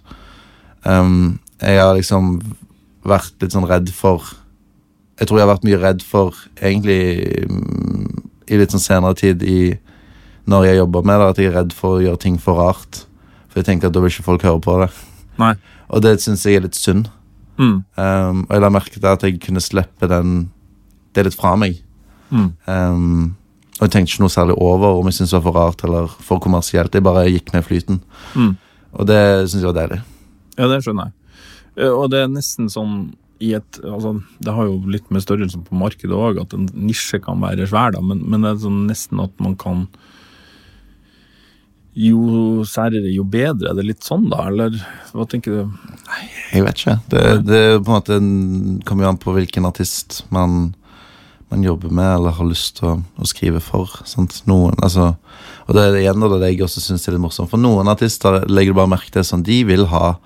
Um, 0.87 1.43
jeg 1.61 1.77
har 1.83 1.93
liksom 1.99 2.39
vært 3.07 3.37
litt 3.43 3.53
sånn 3.53 3.69
redd 3.69 3.93
for 3.93 4.25
Jeg 5.21 5.29
tror 5.29 5.39
jeg 5.41 5.47
har 5.47 5.55
vært 5.55 5.65
mye 5.67 5.81
redd 5.81 6.03
for 6.05 6.35
egentlig 6.61 7.47
mm, 7.49 8.25
i 8.53 8.59
litt 8.61 8.75
sånn 8.75 8.83
senere 8.85 9.17
tid 9.17 9.43
i 9.43 9.59
når 10.47 10.67
jeg 10.69 10.77
jobber 10.79 11.07
med 11.09 11.19
det, 11.19 11.29
at 11.33 11.39
jeg 11.43 11.49
er 11.51 11.57
redd 11.57 11.73
for 11.75 11.97
å 11.97 12.03
gjøre 12.05 12.21
ting 12.23 12.37
for 12.39 12.61
rart. 12.61 13.01
For 13.51 13.59
jeg 13.59 13.67
tenker 13.67 13.89
at 13.89 13.95
da 13.97 14.03
vil 14.05 14.13
ikke 14.13 14.27
folk 14.29 14.45
høre 14.47 14.61
på 14.63 14.77
det. 14.85 14.91
Nei. 15.43 15.55
Og 15.91 16.05
det 16.05 16.13
syns 16.23 16.45
jeg 16.47 16.61
er 16.61 16.67
litt 16.69 16.79
synd. 16.79 17.09
Mm. 17.59 17.81
Um, 17.97 18.45
og 18.45 18.53
jeg 18.55 18.63
la 18.63 18.71
merke 18.71 18.93
til 19.01 19.09
at 19.11 19.25
jeg 19.27 19.41
kunne 19.43 19.63
slippe 19.65 20.07
den, 20.13 20.37
det 21.17 21.25
litt 21.27 21.39
fra 21.39 21.57
meg. 21.59 21.81
Mm. 22.31 22.53
Um, 22.69 23.35
og 23.81 23.89
jeg 23.89 23.93
tenkte 23.97 24.13
ikke 24.15 24.23
noe 24.27 24.33
særlig 24.37 24.55
over 24.63 25.01
om 25.01 25.09
jeg 25.11 25.19
syntes 25.19 25.35
det 25.35 25.41
var 25.41 25.47
for 25.49 25.59
rart 25.59 25.85
eller 25.89 26.15
for 26.29 26.41
kommersielt. 26.45 26.95
Jeg 26.95 27.05
bare 27.05 27.27
gikk 27.29 27.51
med 27.57 27.67
flyten. 27.67 27.99
Mm. 28.39 28.55
Og 28.97 29.09
det 29.11 29.21
syns 29.51 29.61
jeg 29.65 29.69
var 29.73 29.79
deilig. 29.83 29.99
Ja, 30.57 30.69
det 30.71 30.79
skjønner 30.87 31.11
jeg. 31.11 31.17
Eh, 31.83 31.91
Og 31.93 32.07
det 32.13 32.23
er 32.23 32.31
nesten 32.33 32.71
sånn 32.73 32.95
i 33.43 33.53
et 33.57 33.81
altså, 33.85 34.17
Det 34.41 34.53
har 34.55 34.69
jo 34.69 34.79
litt 34.91 35.09
med 35.13 35.25
størrelsen 35.25 35.65
på 35.67 35.77
markedet 35.77 36.17
òg, 36.17 36.41
at 36.41 36.55
en 36.57 36.69
nisje 36.73 37.21
kan 37.23 37.43
være 37.43 37.69
svær, 37.69 37.93
da, 37.97 38.03
men, 38.05 38.23
men 38.25 38.45
det 38.45 38.55
er 38.55 38.63
sånn 38.65 38.87
nesten 38.89 39.21
at 39.25 39.35
man 39.43 39.57
kan 39.61 39.87
Jo 41.97 42.63
særere, 42.69 43.09
jo 43.09 43.25
bedre. 43.25 43.71
Er 43.71 43.77
det 43.79 43.87
litt 43.89 44.05
sånn, 44.05 44.27
da, 44.29 44.51
eller 44.51 44.75
hva 45.17 45.25
tenker 45.29 45.55
du? 45.55 45.93
Nei, 46.09 46.25
Jeg 46.53 46.67
vet 46.67 46.83
ikke. 46.83 46.97
Det, 47.13 47.23
det 47.49 47.61
på 47.81 47.89
en 47.89 47.95
måte 47.95 48.19
kommer 48.89 49.07
jo 49.07 49.13
an 49.15 49.21
på 49.23 49.33
hvilken 49.33 49.69
artist 49.69 50.19
man, 50.29 50.75
man 51.49 51.65
jobber 51.65 51.95
med 51.97 52.19
eller 52.19 52.37
har 52.37 52.51
lyst 52.51 52.77
til 52.81 52.91
å, 52.91 52.99
å 53.17 53.29
skrive 53.29 53.65
for. 53.65 53.97
Sant? 54.05 54.43
Noen, 54.45 54.77
altså, 54.85 55.15
og 55.65 55.73
det 55.77 55.87
er 55.87 55.97
det 55.97 56.05
igjen 56.05 56.21
det 56.21 56.51
jeg 56.51 56.61
også 56.69 56.85
syns 56.85 57.09
er 57.09 57.17
litt 57.17 57.25
morsomt. 57.25 57.49
For 57.53 57.65
noen 57.65 57.89
artister 57.89 58.43
legger 58.45 58.77
du 58.77 58.81
bare 58.83 58.93
merke 58.93 59.17
til 59.17 59.25
sånn, 59.25 59.47
de 59.49 59.63
vil 59.65 59.89
ha 59.89 60.19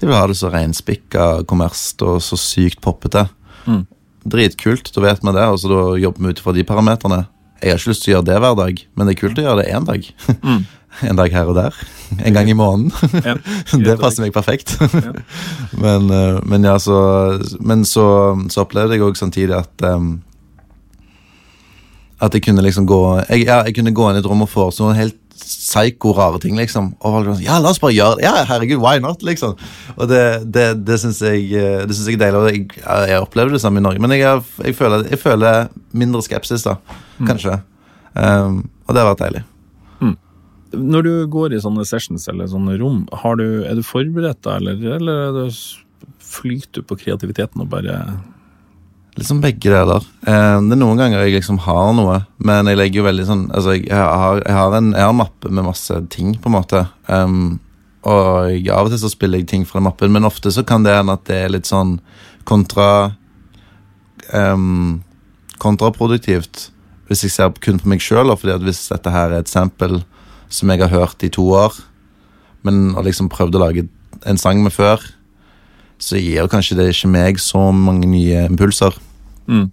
De 0.00 0.08
vil 0.08 0.16
ha 0.16 0.26
det 0.28 0.38
så 0.38 0.48
reinspikka 0.52 1.28
kommersielt 1.48 2.04
og 2.08 2.22
så 2.24 2.38
sykt 2.40 2.80
poppete. 2.84 3.26
Mm. 3.68 3.84
Dritkult, 4.30 4.88
da 4.94 5.04
vet 5.04 5.22
vi 5.24 5.34
det, 5.36 5.46
og 5.46 5.60
så 5.60 5.70
da 5.70 5.82
jobber 6.00 6.24
vi 6.24 6.34
ut 6.34 6.42
fra 6.44 6.54
de 6.56 6.64
parameterne. 6.64 7.24
Jeg 7.60 7.74
har 7.74 7.80
ikke 7.80 7.92
lyst 7.92 8.04
til 8.06 8.12
å 8.12 8.14
gjøre 8.14 8.28
det 8.30 8.38
hver 8.40 8.54
dag, 8.56 8.84
men 8.96 9.08
det 9.08 9.12
er 9.12 9.20
kult 9.20 9.40
å 9.40 9.44
gjøre 9.44 9.62
det 9.62 9.72
én 9.76 9.88
dag. 9.88 10.12
Mm. 10.42 10.68
En 11.06 11.14
dag 11.14 11.30
her 11.30 11.46
og 11.46 11.54
der. 11.54 11.76
En 12.18 12.34
gang 12.34 12.48
i 12.50 12.56
måneden. 12.58 12.90
Ja. 13.28 13.36
det 13.86 13.94
passer 14.00 14.24
meg 14.24 14.32
perfekt. 14.34 14.72
Ja. 14.80 15.12
men, 15.78 16.08
eh, 16.10 16.40
men 16.42 16.66
ja, 16.66 16.78
så 16.82 17.38
Men 17.60 17.84
så, 17.86 18.34
så 18.50 18.64
opplevde 18.64 18.96
jeg 18.96 19.04
òg 19.06 19.14
samtidig 19.14 19.54
at 19.54 19.84
um, 19.86 20.16
At 22.18 22.34
jeg 22.34 22.42
kunne 22.42 22.66
liksom 22.66 22.88
gå 22.90 23.00
jeg, 23.28 23.46
ja, 23.46 23.60
jeg 23.68 23.76
kunne 23.78 23.94
gå 23.94 24.08
inn 24.10 24.18
i 24.18 24.22
et 24.24 24.26
rom 24.26 24.42
og 24.42 24.50
foreslå 24.50 24.88
noen 24.88 24.98
helt 24.98 25.19
psyko 25.40 26.14
rare 26.16 26.40
ting, 26.42 26.56
liksom. 26.58 26.92
Og 27.00 27.16
folk 27.16 27.30
sånn, 27.30 27.44
ja, 27.44 27.58
la 27.62 27.72
oss 27.72 27.80
bare 27.82 27.96
gjøre 27.96 28.18
det. 28.18 28.26
Ja, 28.26 28.44
herregud, 28.48 28.80
why 28.82 29.02
not? 29.02 29.24
liksom. 29.26 29.56
Og 29.96 30.10
det, 30.10 30.22
det, 30.54 30.66
det 30.86 31.00
syns 31.02 31.20
jeg, 31.24 31.46
eh, 31.56 31.84
det 31.84 31.96
synes 31.96 32.10
jeg 32.10 32.18
er 32.18 32.24
deilig. 32.26 32.40
Og 32.40 32.50
jeg, 32.50 32.66
jeg 33.12 33.24
opplever 33.24 33.56
det 33.56 33.62
samme 33.62 33.82
i 33.82 33.86
Norge, 33.86 34.02
men 34.02 34.16
jeg, 34.16 34.42
jeg, 34.64 34.76
føler, 34.78 35.06
jeg 35.10 35.22
føler 35.22 35.70
mindre 35.92 36.22
skepsis, 36.26 36.66
da. 36.68 36.78
Kanskje. 37.20 37.60
Um, 38.14 38.64
og 38.86 38.94
det 38.94 39.02
har 39.02 39.12
vært 39.12 39.24
deilig. 39.26 39.44
Når 40.70 41.02
du 41.02 41.14
går 41.26 41.54
i 41.54 41.60
sånne 41.62 41.82
sessions 41.88 42.28
eller 42.30 42.46
sånne 42.50 42.76
rom, 42.78 43.02
har 43.24 43.38
du, 43.40 43.64
er 43.66 43.74
du 43.74 43.82
forberedt 43.82 44.38
da, 44.46 44.54
eller, 44.60 44.78
eller 45.00 45.40
er 45.42 45.54
flyter 46.30 46.80
du 46.80 46.86
på 46.86 46.98
kreativiteten 47.00 47.64
og 47.64 47.70
bare 47.72 47.96
Liksom 49.18 49.40
begge 49.42 49.72
deler. 49.72 50.04
Eh, 50.22 50.58
det 50.62 50.76
er 50.76 50.80
noen 50.80 51.00
ganger 51.00 51.24
jeg 51.24 51.40
liksom 51.40 51.58
har 51.66 51.90
noe, 51.96 52.20
men 52.38 52.70
jeg 52.70 52.78
legger 52.78 53.00
jo 53.00 53.08
veldig 53.08 53.26
sånn 53.26 53.42
Altså, 53.50 53.74
jeg, 53.76 53.90
har, 53.90 54.38
jeg, 54.44 54.54
har, 54.54 54.76
en, 54.78 54.92
jeg 54.94 55.06
har 55.08 55.16
mappe 55.16 55.50
med 55.50 55.66
masse 55.66 55.96
ting, 56.14 56.36
på 56.38 56.50
en 56.50 56.56
måte. 56.56 56.84
Um, 57.10 57.58
og 58.06 58.50
jeg, 58.52 58.68
av 58.72 58.88
og 58.88 58.94
til 58.94 59.02
så 59.02 59.10
spiller 59.12 59.42
jeg 59.42 59.50
ting 59.50 59.66
fra 59.68 59.82
mappen, 59.84 60.12
men 60.14 60.28
ofte 60.28 60.52
så 60.54 60.64
kan 60.66 60.86
det 60.86 60.94
hende 60.96 61.18
at 61.18 61.26
det 61.28 61.40
er 61.44 61.54
litt 61.56 61.68
sånn 61.68 61.98
kontra 62.48 63.16
um, 64.32 65.00
Kontraproduktivt 65.60 66.70
hvis 67.10 67.24
jeg 67.26 67.32
ser 67.34 67.56
kun 67.58 67.80
på 67.82 67.90
meg 67.90 68.00
sjøl, 68.00 68.30
fordi 68.38 68.54
at 68.54 68.62
hvis 68.64 68.84
dette 68.88 69.10
her 69.10 69.32
er 69.34 69.42
et 69.42 69.50
sample 69.50 69.98
som 70.50 70.70
jeg 70.70 70.80
har 70.84 70.92
hørt 70.92 71.24
i 71.26 71.30
to 71.34 71.42
år, 71.58 71.74
men 72.62 72.94
har 72.94 73.02
liksom 73.02 73.28
prøvd 73.32 73.58
å 73.58 73.62
lage 73.64 73.84
en 74.30 74.38
sang 74.38 74.62
med 74.62 74.72
før, 74.72 75.02
så 76.00 76.16
gir 76.20 76.48
kanskje 76.50 76.78
det 76.78 76.88
ikke 76.94 77.10
meg 77.12 77.38
så 77.42 77.66
mange 77.76 78.08
nye 78.08 78.46
impulser. 78.48 78.96
mm. 79.46 79.68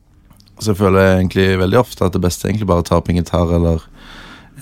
Så 0.58 0.72
jeg 0.74 0.80
føler 0.80 1.20
egentlig 1.20 1.44
veldig 1.62 1.78
ofte 1.78 2.02
at 2.08 2.16
det 2.16 2.22
beste 2.24 2.48
er 2.48 2.50
egentlig 2.50 2.66
bare 2.72 2.82
å 2.82 2.86
ta 2.88 2.96
opp 2.98 3.10
en 3.14 3.20
gitar 3.20 3.52
eller 3.54 3.84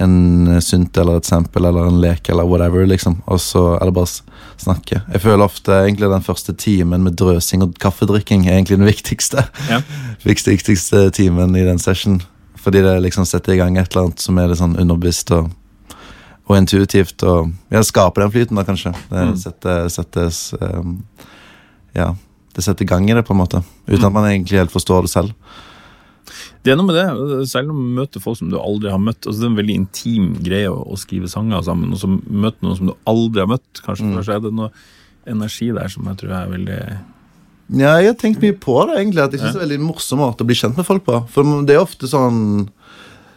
en 0.04 0.58
synt 0.60 0.97
eller 0.99 1.21
et 1.21 1.28
sample 1.30 1.69
eller 1.69 1.88
en 1.88 2.01
lek 2.04 2.28
eller 2.34 2.43
whatever, 2.43 2.84
liksom. 2.86 3.21
Og 3.32 3.39
så 3.39 3.62
er 3.78 3.86
det 3.88 3.93
bare 3.95 4.12
snakke. 4.60 4.99
Jeg 5.13 5.21
føler 5.23 5.45
ofte 5.45 5.71
egentlig 5.86 6.10
den 6.12 6.25
første 6.25 6.51
timen 6.60 7.06
med 7.08 7.15
drøsing 7.15 7.63
og 7.63 7.78
kaffedrikking 7.80 8.43
er 8.49 8.58
egentlig 8.58 8.82
den 8.82 8.89
viktigste. 8.89 9.45
Ja. 9.71 9.80
Viktigste 10.28 11.06
timen 11.15 11.56
i 11.56 11.63
den 11.63 11.80
session. 11.80 12.19
Fordi 12.60 12.82
det 12.84 12.97
liksom 13.06 13.23
setter 13.30 13.54
i 13.56 13.62
gang 13.62 13.78
et 13.80 13.88
eller 13.95 14.10
annet 14.10 14.19
som 14.25 14.38
er 14.41 14.51
litt 14.51 14.60
sånn 14.60 14.75
underbevisst 14.82 15.32
og 15.38 15.54
og 16.45 16.60
intuitivt 16.60 17.23
og 17.25 17.47
ja, 17.73 17.80
skape 17.82 18.21
den 18.21 18.30
flyten, 18.30 18.60
da, 18.60 18.62
kanskje. 18.67 18.91
Det 19.10 19.21
Mm. 19.23 19.38
settes, 19.41 19.95
settes 19.95 20.41
um, 20.62 20.99
Ja, 21.95 22.10
det 22.55 22.63
setter 22.63 22.86
gang 22.88 23.10
i 23.10 23.13
det, 23.15 23.23
på 23.27 23.34
en 23.36 23.41
måte. 23.41 23.63
Uten 23.88 23.99
Mm. 24.01 24.05
at 24.10 24.13
man 24.13 24.25
egentlig 24.29 24.60
helt 24.60 24.71
forstår 24.73 25.01
det 25.08 25.12
selv. 25.12 25.34
Det 26.65 26.71
er 26.73 26.77
noe 26.79 26.88
med 26.88 26.95
det, 26.97 27.47
selv 27.47 27.67
når 27.69 27.75
du 27.77 27.95
møter 28.01 28.21
folk 28.23 28.38
som 28.39 28.49
du 28.49 28.58
aldri 28.58 28.89
har 28.89 28.97
møtt. 28.99 29.21
altså 29.27 29.39
Det 29.39 29.45
er 29.45 29.51
en 29.53 29.60
veldig 29.60 29.75
intim 29.77 30.29
greie 30.43 30.67
å, 30.71 30.79
å 30.91 30.97
skrive 30.97 31.29
sanger 31.29 31.62
sammen, 31.63 31.91
og 31.93 31.99
så 32.01 32.08
møte 32.10 32.63
noen 32.65 32.77
som 32.79 32.88
du 32.89 32.95
aldri 33.05 33.39
har 33.43 33.47
møtt. 33.51 33.81
Kanskje 33.86 34.05
Mm. 34.10 34.23
så 34.25 34.34
er 34.36 34.39
det 34.41 34.53
noe 34.53 34.71
energi 35.27 35.71
der 35.73 35.88
som 35.89 36.03
jeg 36.05 36.17
tror 36.17 36.31
er 36.31 36.47
veldig 36.49 36.79
Ja, 37.69 37.97
jeg 37.97 38.08
har 38.13 38.13
tenkt 38.21 38.41
mye 38.41 38.53
på 38.53 38.86
det, 38.88 38.97
egentlig. 38.97 39.23
At 39.23 39.31
jeg 39.31 39.39
synes 39.41 39.53
det 39.53 39.62
er 39.62 39.63
en 39.63 39.69
veldig 39.69 39.86
morsom 39.88 40.19
måte 40.19 40.41
å 40.43 40.45
bli 40.45 40.53
kjent 40.55 40.77
med 40.77 40.86
folk 40.86 41.03
på. 41.05 41.27
For 41.29 41.43
det 41.65 41.75
er 41.75 41.81
ofte 41.81 42.05
sånn 42.08 42.69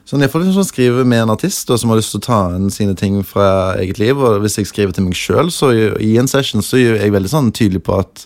Sånn, 0.09 0.23
jeg 0.25 0.33
får 0.33 0.41
liksom 0.41 0.57
sånn 0.57 0.71
skrive 0.71 1.03
med 1.05 1.27
en 1.27 1.35
artist 1.35 1.69
og 1.69 1.77
som 1.81 1.91
har 1.93 1.99
lyst 2.01 2.15
til 2.15 2.23
å 2.23 2.25
ta 2.25 2.39
inn 2.57 2.71
sine 2.73 2.95
ting 2.97 3.19
fra 3.29 3.75
eget 3.77 3.99
liv. 4.01 4.17
Og 4.17 4.41
hvis 4.41 4.57
jeg 4.57 4.71
skriver 4.71 4.97
til 4.97 5.05
meg 5.05 5.19
sjøl, 5.19 5.51
så 5.53 5.69
i 6.01 6.15
en 6.17 6.31
session 6.31 6.65
så 6.65 6.81
er 6.81 6.97
jeg 6.97 7.13
veldig 7.13 7.33
sånn 7.35 7.51
tydelig 7.53 7.83
på 7.85 7.99
at 8.01 8.25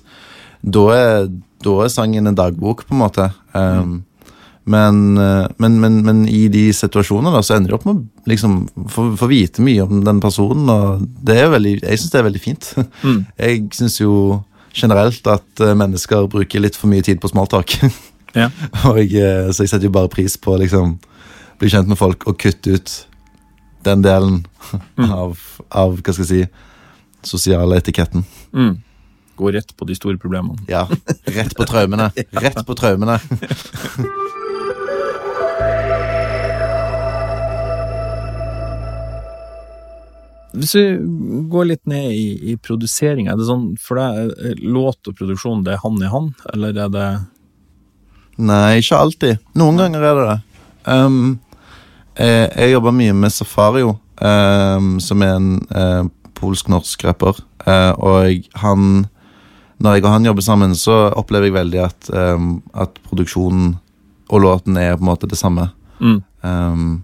da 0.63 0.85
er, 0.95 1.27
da 1.67 1.75
er 1.83 1.91
sangen 1.91 2.31
en 2.31 2.39
dagbok, 2.39 2.85
på 2.87 2.95
en 2.95 3.03
måte. 3.03 3.27
Um, 3.51 3.97
men, 4.63 5.19
eh, 5.19 5.49
men, 5.59 5.81
men, 5.83 5.99
men 6.07 6.23
i 6.31 6.45
de 6.53 6.69
situasjonene 6.77 7.35
da, 7.35 7.43
så 7.43 7.57
ender 7.57 7.73
du 7.73 7.77
opp 7.81 7.87
med 7.89 7.99
å 7.99 8.31
liksom, 8.31 8.61
få 8.95 9.09
få 9.19 9.29
vite 9.31 9.65
mye 9.67 9.83
om 9.83 10.05
den 10.07 10.23
personen. 10.23 10.71
Og 10.71 11.03
det 11.27 11.41
er 11.43 11.51
veldig, 11.51 11.77
jeg 11.83 11.99
syns 11.99 12.15
det 12.15 12.21
er 12.21 12.29
veldig 12.29 12.43
fint. 12.43 12.73
Mm. 13.03 13.21
Jeg 13.43 13.65
syns 13.75 13.99
jo 13.99 14.15
generelt 14.73 15.27
at 15.29 15.61
eh, 15.67 15.75
mennesker 15.77 16.31
bruker 16.31 16.63
litt 16.63 16.79
for 16.79 16.93
mye 16.93 17.05
tid 17.05 17.23
på 17.23 17.33
smalltalk. 17.33 17.79
Ja. 18.33 18.47
og 18.89 18.97
jeg, 18.97 19.11
eh, 19.21 19.51
så 19.53 19.67
jeg 19.67 19.69
setter 19.69 19.91
jo 19.91 19.93
bare 19.93 20.09
pris 20.09 20.39
på 20.41 20.55
liksom 20.57 20.95
bli 21.63 21.71
kjent 21.71 21.87
med 21.87 21.99
folk 22.01 22.27
og 22.27 22.41
kutte 22.43 22.75
ut 22.75 22.93
den 23.87 24.03
delen 24.03 24.41
av, 24.99 25.39
av 25.71 25.95
hva 26.01 26.15
skal 26.15 26.25
jeg 26.25 26.31
si, 26.31 26.43
sosiale 27.27 27.79
etiketten. 27.79 28.27
mm. 28.53 28.81
Gå 29.33 29.49
rett 29.55 29.71
på 29.77 29.87
de 29.89 29.95
store 29.97 30.19
problemene. 30.21 30.59
Ja, 30.69 30.83
rett 31.25 31.55
på 31.57 31.65
traumene. 31.65 32.11
Rett 32.45 32.59
på 32.69 32.75
traumene. 32.77 33.15
Hvis 40.53 40.75
vi 40.77 40.85
går 41.49 41.71
litt 41.71 41.87
ned 41.89 42.13
i, 42.13 42.53
i 42.53 42.57
produseringa, 42.61 43.33
er 43.33 43.41
det 43.41 43.49
sånn 43.49 43.71
for 43.81 43.97
deg 44.03 44.35
er 44.51 44.61
låt 44.61 45.09
og 45.09 45.17
produksjon 45.17 45.65
det 45.65 45.79
er 45.79 45.81
hand 45.87 46.05
i 46.05 46.11
hand, 46.13 46.35
eller 46.53 46.77
er 46.77 46.93
det 46.93 47.07
Nei, 48.43 48.81
ikke 48.83 49.01
alltid. 49.01 49.41
Noen 49.57 49.81
ganger 49.81 50.05
er 50.11 50.19
det 50.19 50.29
det. 50.29 50.39
Um, 50.93 51.39
jeg 52.19 52.51
jeg 52.57 52.73
jobber 52.73 52.93
mye 52.93 53.13
med 53.17 53.33
Safario, 53.33 53.97
um, 54.21 54.99
som 55.01 55.23
er 55.23 55.37
en 55.37 55.53
uh, 55.73 56.09
polsk-norsk 56.39 57.05
rapper. 57.07 57.39
Uh, 57.67 57.93
og 57.99 58.49
han 58.61 59.07
Når 59.83 59.95
jeg 59.95 60.05
og 60.05 60.13
han 60.13 60.27
jobber 60.27 60.43
sammen, 60.43 60.75
så 60.79 61.11
opplever 61.11 61.49
jeg 61.49 61.55
veldig 61.57 61.79
at, 61.83 62.11
um, 62.15 62.63
at 62.75 63.01
produksjonen 63.03 63.79
og 64.31 64.41
låten 64.41 64.77
er 64.77 64.95
på 64.95 65.03
en 65.03 65.09
måte 65.09 65.27
det 65.27 65.39
samme. 65.39 65.71
mm. 65.99 66.23
Um, 66.43 67.03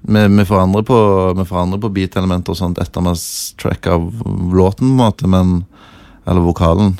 vi, 0.00 0.20
vi, 0.28 0.44
forandrer 0.44 0.82
på, 0.82 0.98
vi 1.36 1.44
forandrer 1.44 1.80
på 1.80 1.90
beat-elementer 1.92 2.54
og 2.54 2.56
sånt 2.56 2.78
etter 2.78 3.02
vi 3.02 3.10
har 3.10 3.22
tracka 3.60 3.96
låten, 3.98 4.86
på 4.86 4.92
en 4.92 4.96
måte, 4.96 5.26
men 5.26 5.64
Eller 6.26 6.40
vokalen. 6.40 6.98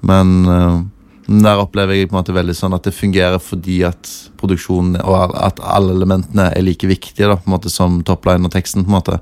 Men 0.00 0.46
uh, 0.46 0.82
der 1.28 1.60
opplever 1.60 1.92
jeg 1.92 2.08
på 2.08 2.16
en 2.16 2.22
måte 2.22 2.32
veldig 2.32 2.54
sånn 2.56 2.72
at 2.72 2.86
det 2.88 2.96
fungerer 2.96 3.40
fordi 3.42 3.82
at 3.84 4.08
produksjonen 4.40 4.96
og 5.02 5.34
at 5.36 5.60
alle 5.60 5.92
elementene 5.92 6.46
er 6.56 6.64
like 6.64 6.88
viktige 6.88 7.28
da, 7.28 7.36
på 7.36 7.50
en 7.50 7.56
måte 7.58 7.72
som 7.72 8.00
topline 8.06 8.48
og 8.48 8.54
teksten. 8.54 8.86
på 8.86 8.88
en 8.88 8.96
måte. 8.96 9.18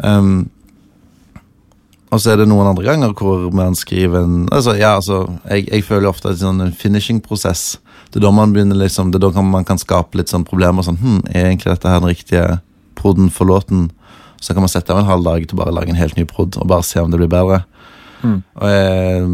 Um, 0.00 0.48
og 2.10 2.18
så 2.18 2.32
er 2.32 2.40
det 2.40 2.48
noen 2.50 2.72
andre 2.72 2.86
ganger 2.86 3.12
hvor 3.14 3.50
man 3.54 3.76
skriver 3.78 4.24
en 4.24 4.48
altså, 4.50 4.74
ja, 4.80 4.96
altså, 4.96 5.22
jeg, 5.44 5.68
jeg 5.68 5.84
føler 5.86 6.10
ofte 6.10 6.30
at 6.30 6.38
det 6.38 6.42
sånn 6.42 6.64
en 6.64 6.74
finishing-prosess. 6.74 7.78
Det 8.10 8.18
er 8.18 8.24
da 8.24 8.32
man 8.34 8.54
begynner 8.54 8.80
liksom, 8.80 9.12
det 9.12 9.20
er 9.20 9.28
da 9.28 9.44
man 9.46 9.68
kan 9.68 9.78
skape 9.78 10.18
litt 10.18 10.32
sånn 10.32 10.46
problemer. 10.48 10.82
sånn, 10.82 10.98
hm, 10.98 11.20
Er 11.30 11.50
egentlig 11.52 11.70
dette 11.70 11.92
her 11.92 12.00
den 12.00 12.10
riktige 12.10 12.46
proden 12.98 13.30
for 13.30 13.46
låten? 13.46 13.90
Så 14.40 14.56
kan 14.56 14.64
man 14.64 14.72
sette 14.72 14.90
av 14.90 15.04
en 15.04 15.10
halv 15.10 15.28
dag 15.28 15.46
til 15.46 15.60
bare 15.60 15.70
å 15.70 15.76
lage 15.76 15.92
en 15.92 16.00
helt 16.00 16.16
ny 16.16 16.24
prod 16.24 16.56
og 16.56 16.66
bare 16.66 16.82
se 16.82 16.98
om 16.98 17.12
det 17.12 17.20
blir 17.20 17.30
bedre. 17.30 17.62
Mm. 18.22 18.38
Og, 18.54 18.68
jeg, 18.68 19.24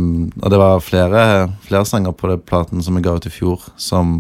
og 0.43 0.53
det 0.53 0.61
var 0.63 0.85
flere, 0.85 1.23
flere 1.67 1.89
sanger 1.89 2.15
på 2.17 2.31
den 2.31 2.43
platen 2.47 2.85
som 2.85 2.97
jeg 2.99 3.07
ga 3.07 3.17
ut 3.17 3.29
i 3.29 3.33
fjor, 3.33 3.67
som, 3.81 4.17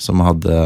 som 0.00 0.22
hadde 0.26 0.60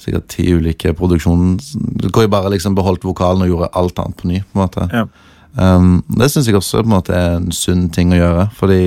sikkert 0.00 0.28
ti 0.32 0.46
ulike 0.52 0.94
produksjoner. 0.96 1.62
Hvor 2.10 2.26
jeg 2.26 2.32
bare 2.32 2.52
liksom 2.54 2.76
beholdt 2.76 3.06
vokalen 3.06 3.44
og 3.46 3.50
gjorde 3.50 3.72
alt 3.80 4.02
annet 4.02 4.20
på 4.20 4.30
ny. 4.30 4.42
på 4.42 4.58
en 4.58 4.64
måte. 4.64 4.88
Ja. 4.92 5.06
Um, 5.54 6.02
det 6.18 6.32
syns 6.32 6.48
jeg 6.50 6.58
også 6.58 6.82
på 6.82 6.88
en 6.88 6.96
måte 6.96 7.14
er 7.14 7.36
en 7.38 7.50
sunn 7.54 7.88
ting 7.94 8.12
å 8.14 8.20
gjøre. 8.20 8.46
Fordi 8.58 8.80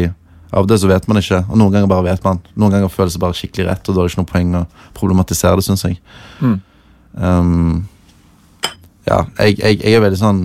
av 0.58 0.68
det 0.68 0.80
så 0.80 0.90
vet 0.90 1.08
man 1.10 1.20
ikke, 1.20 1.42
og 1.44 1.60
noen 1.60 1.74
ganger 1.76 1.92
bare 1.92 2.08
vet 2.08 2.24
man. 2.24 2.40
Noen 2.56 2.76
ganger 2.76 2.92
føles 2.92 3.16
det 3.16 3.24
bare 3.24 3.36
skikkelig 3.36 3.68
rett, 3.70 3.88
og 3.88 3.96
da 3.96 4.04
er 4.04 4.08
det 4.08 4.14
ikke 4.14 4.24
noe 4.24 4.32
poeng 4.32 4.56
å 4.56 4.64
problematisere 4.96 5.60
det, 5.60 5.68
syns 5.68 5.84
jeg. 5.88 6.00
Mm. 6.40 6.58
Um, 7.18 7.88
ja, 9.08 9.24
jeg, 9.40 9.58
jeg, 9.60 9.82
jeg 9.82 9.98
er 9.98 10.04
veldig 10.04 10.20
sånn 10.20 10.42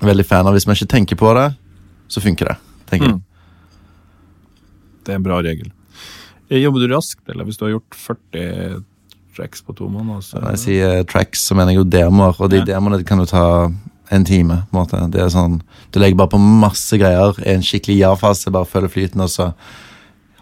Veldig 0.00 0.26
fan 0.26 0.46
av 0.46 0.54
hvis 0.54 0.66
man 0.68 0.76
ikke 0.78 0.90
tenker 0.92 1.16
på 1.18 1.32
det, 1.34 1.48
så 2.08 2.20
funker 2.22 2.52
det. 2.52 2.56
tenker 2.90 3.06
jeg. 3.10 3.16
Mm. 3.18 3.24
Det 5.04 5.12
er 5.14 5.18
en 5.18 5.24
bra 5.26 5.40
regel. 5.42 5.72
Eh, 6.50 6.60
Jobber 6.62 6.80
du 6.84 6.94
raskt, 6.94 7.20
eller 7.28 7.44
hvis 7.48 7.58
du 7.58 7.66
har 7.66 7.74
gjort 7.76 7.96
40 7.96 8.84
tracks 9.36 9.62
på 9.62 9.74
to 9.76 9.88
måneder? 9.92 10.22
Så 10.24 10.40
Når 10.40 10.54
jeg 10.56 10.62
sier 10.64 11.04
tracks, 11.08 11.42
så 11.48 11.54
mener 11.56 11.72
jeg 11.72 11.82
jo 11.82 11.84
demoer, 11.84 12.36
og 12.40 12.50
de 12.50 12.58
Ja. 12.62 12.64
demoene 12.64 13.04
kan 13.06 13.18
du 13.18 13.26
ta 13.26 13.70
en 14.10 14.24
time. 14.24 14.64
på 14.72 14.76
en 14.78 14.86
måte. 14.86 15.10
Det 15.10 15.20
er 15.20 15.28
sånn, 15.28 15.60
Du 15.92 15.98
legger 16.00 16.16
bare 16.16 16.28
på 16.28 16.38
masse 16.40 16.92
greier 16.98 17.34
i 17.46 17.54
en 17.54 17.60
skikkelig 17.62 17.98
ja-fase, 17.98 18.50
bare 18.50 18.64
følger 18.66 18.88
flyten, 18.88 19.20
og 19.20 19.28
så 19.28 19.54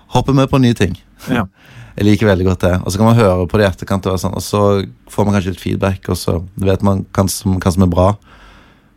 hopper 0.08 0.32
vi 0.32 0.46
på 0.46 0.60
nye 0.60 0.74
ting. 0.74 0.96
Ja. 1.30 1.46
Jeg 1.96 2.04
liker 2.04 2.26
veldig 2.26 2.44
godt 2.44 2.60
det. 2.60 2.74
Og 2.84 2.92
så 2.92 2.98
kan 2.98 3.06
man 3.06 3.16
høre 3.16 3.46
på 3.48 3.56
det 3.58 3.64
i 3.64 3.70
etterkant, 3.72 4.06
og, 4.06 4.18
sånn, 4.20 4.34
og 4.36 4.42
så 4.42 4.86
får 5.08 5.24
man 5.24 5.34
kanskje 5.34 5.50
litt 5.54 5.60
feedback, 5.60 6.08
og 6.10 6.16
så 6.16 6.44
vet 6.58 6.82
man 6.82 7.06
hva 7.06 7.28
som, 7.30 7.58
hva 7.58 7.72
som 7.72 7.82
er 7.82 7.86
bra. 7.86 8.16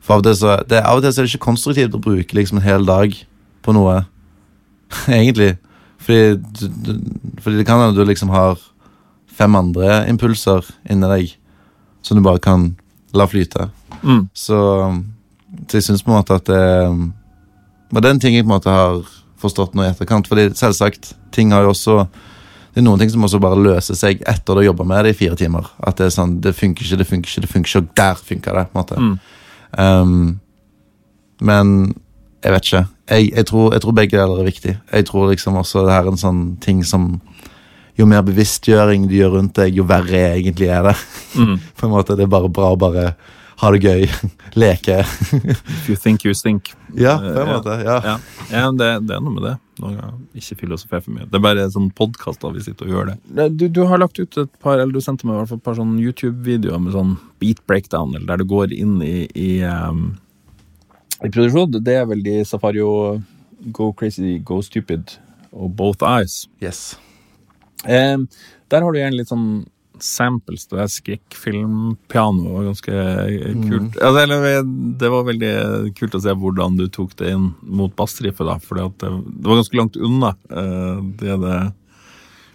For 0.10 0.17
av 0.17 0.24
og, 0.24 0.26
til 0.26 0.38
så, 0.39 0.56
det, 0.65 0.80
av 0.82 0.98
og 0.98 1.04
til 1.06 1.13
så 1.13 1.22
er 1.22 1.28
det 1.28 1.36
ikke 1.36 1.45
konstruktivt 1.45 1.93
å 1.93 2.02
bruke 2.02 2.34
liksom 2.34 2.58
en 2.58 2.65
hel 2.65 2.88
dag 2.88 3.13
på 3.62 3.76
noe, 3.78 4.00
egentlig. 5.19 5.52
Fordi, 6.02 6.39
du, 6.65 6.95
fordi 7.43 7.60
det 7.60 7.65
kan 7.69 7.84
hende 7.84 7.93
du 7.93 8.02
liksom 8.10 8.32
har 8.34 8.58
fem 9.38 9.54
andre 9.54 10.08
impulser 10.10 10.65
inni 10.89 11.12
deg 11.12 11.36
som 12.02 12.17
du 12.17 12.24
bare 12.26 12.41
kan 12.41 12.72
la 13.13 13.28
flyte. 13.30 13.69
Mm. 14.02 14.26
Så, 14.34 14.58
så 15.69 15.78
jeg 15.78 15.86
syns 15.86 16.02
på 16.02 16.10
en 16.10 16.17
måte 16.17 16.39
at 16.41 16.50
det 16.50 16.65
var 17.93 18.06
den 18.06 18.22
ting 18.22 18.34
jeg 18.34 18.48
på 18.48 18.50
en 18.50 18.56
måte 18.56 18.74
har 18.74 19.04
forstått 19.39 19.78
nå 19.78 19.86
i 19.86 19.91
etterkant. 19.91 20.26
Fordi 20.30 20.50
selvsagt, 20.58 21.13
ting 21.36 21.54
har 21.54 21.67
jo 21.67 21.76
også 21.76 22.02
Det 22.69 22.84
er 22.84 22.86
noen 22.86 23.00
ting 23.02 23.10
som 23.10 23.24
også 23.26 23.39
bare 23.41 23.58
løser 23.58 23.98
seg 23.98 24.19
etter 24.30 24.54
du 24.54 24.60
har 24.60 24.67
jobba 24.67 24.86
med 24.86 25.06
det 25.06 25.15
i 25.15 25.17
fire 25.17 25.36
timer. 25.36 25.65
At 25.82 25.98
det 25.98 26.06
er 26.06 26.12
sånn, 26.13 26.36
det 26.41 26.54
funker 26.54 26.86
ikke, 26.86 27.00
det 27.02 27.08
funker 27.10 27.32
ikke, 27.32 27.41
det 27.41 27.50
funker 27.50 27.69
ikke, 27.69 27.82
og 27.82 27.95
der 27.98 28.19
funker 28.28 28.60
det. 28.60 28.65
på 28.69 28.78
en 28.78 28.80
måte. 28.80 29.00
Mm. 29.02 29.15
Um, 29.78 30.40
men 31.42 31.96
jeg 32.44 32.54
vet 32.54 32.70
ikke. 32.70 32.86
Jeg, 33.10 33.32
jeg, 33.36 33.46
tror, 33.50 33.74
jeg 33.74 33.84
tror 33.84 33.96
begge 33.98 34.18
deler 34.18 34.42
er 34.42 34.48
viktig. 34.48 34.76
Jeg 34.92 35.06
tror 35.10 35.32
liksom 35.32 35.58
også 35.60 35.84
det 35.86 35.96
her 35.96 36.06
er 36.08 36.14
en 36.14 36.22
sånn 36.22 36.44
ting 36.64 36.86
som 36.88 37.18
Jo 38.00 38.06
mer 38.08 38.22
bevisstgjøring 38.24 39.10
du 39.10 39.18
gjør 39.18 39.34
rundt 39.34 39.58
deg, 39.58 39.76
jo 39.76 39.84
verre 39.84 40.22
egentlig 40.38 40.70
er 40.72 40.86
det. 40.88 40.94
Mm. 41.36 41.58
på 41.78 41.88
en 41.88 41.92
måte, 41.92 42.16
Det 42.16 42.24
er 42.24 42.32
bare 42.32 42.48
bra 42.48 42.70
å 42.72 42.78
bare 42.80 43.10
ha 43.60 43.72
det 43.76 43.82
gøy, 43.84 44.06
leke. 44.62 45.02
If 45.04 45.90
you 45.90 45.98
think 46.00 46.24
you 46.24 46.34
stink. 46.34 46.72
ja, 46.96 47.18
på 47.20 47.42
en 47.42 47.52
måte. 47.52 47.76
ja. 47.84 47.98
Ja, 48.06 48.16
ja 48.54 48.70
det, 48.72 48.88
det 49.10 49.18
er 49.18 49.26
noe 49.26 49.36
med 49.36 49.44
det. 49.50 49.58
Noen 49.80 49.98
jeg 49.98 50.44
ikke 50.44 50.60
filosofer 50.63 51.04
for 51.04 51.15
mye. 51.15 51.28
Det 51.30 51.39
er 51.39 51.44
bare 51.46 51.68
sånn 51.74 51.89
podkaster 51.96 52.54
vi 52.56 52.63
sitter 52.65 52.88
og 52.88 52.96
gjør 52.96 53.12
det. 53.12 53.48
Du, 53.56 53.65
du 53.80 53.82
har 53.89 54.02
lagt 54.02 54.20
ut 54.20 54.39
et 54.42 54.52
par 54.63 54.78
eller 54.78 54.92
du 54.96 55.04
sendte 55.04 55.28
meg 55.28 55.38
i 55.38 55.42
hvert 55.42 55.52
fall 55.54 55.62
et 55.62 55.68
par 55.70 55.78
sånn 55.80 55.98
YouTube-videoer 56.02 56.84
med 56.84 56.96
sånn 56.96 57.15
beat 57.42 57.62
breakdown, 57.70 58.13
eller 58.15 58.28
der 58.34 58.44
du 58.44 58.50
går 58.52 58.76
inn 58.76 58.98
i, 59.06 59.26
i, 59.34 59.50
um, 59.63 60.13
i 61.24 61.32
produksjon. 61.32 61.80
Det 61.80 61.96
er 62.02 62.08
vel 62.10 62.24
de 62.26 62.39
Safario 62.48 62.92
Go 63.76 63.92
Crazy, 63.96 64.38
Go 64.44 64.62
Stupid 64.65 65.15
og 65.52 65.74
Both 65.80 66.06
Eyes. 66.06 66.44
Yes. 66.63 66.98
Um, 67.86 68.28
der 68.70 68.84
har 68.84 68.92
du 68.92 69.00
gjerne 69.00 69.20
litt 69.20 69.32
sånn 69.32 69.50
samples. 70.06 70.68
Det 70.70 70.80
er 70.82 70.92
skrekkfilmpiano 70.94 72.54
var 72.56 72.70
ganske 72.70 72.94
kult. 73.66 73.98
Altså, 73.98 74.24
eller, 74.24 74.64
det 75.02 75.12
var 75.14 75.28
veldig 75.28 75.52
kult 76.00 76.18
å 76.18 76.24
se 76.24 76.36
hvordan 76.42 76.80
du 76.80 76.88
tok 76.94 77.16
det 77.20 77.34
inn 77.36 77.52
mot 77.62 77.94
bassriffet, 78.00 78.46
da. 78.48 78.58
For 78.64 78.80
det, 78.80 78.88
det 79.02 79.46
var 79.48 79.62
ganske 79.62 79.80
langt 79.80 80.00
unna. 80.00 80.34
eh, 80.50 81.04
det 81.22 81.38
det. 81.44 81.60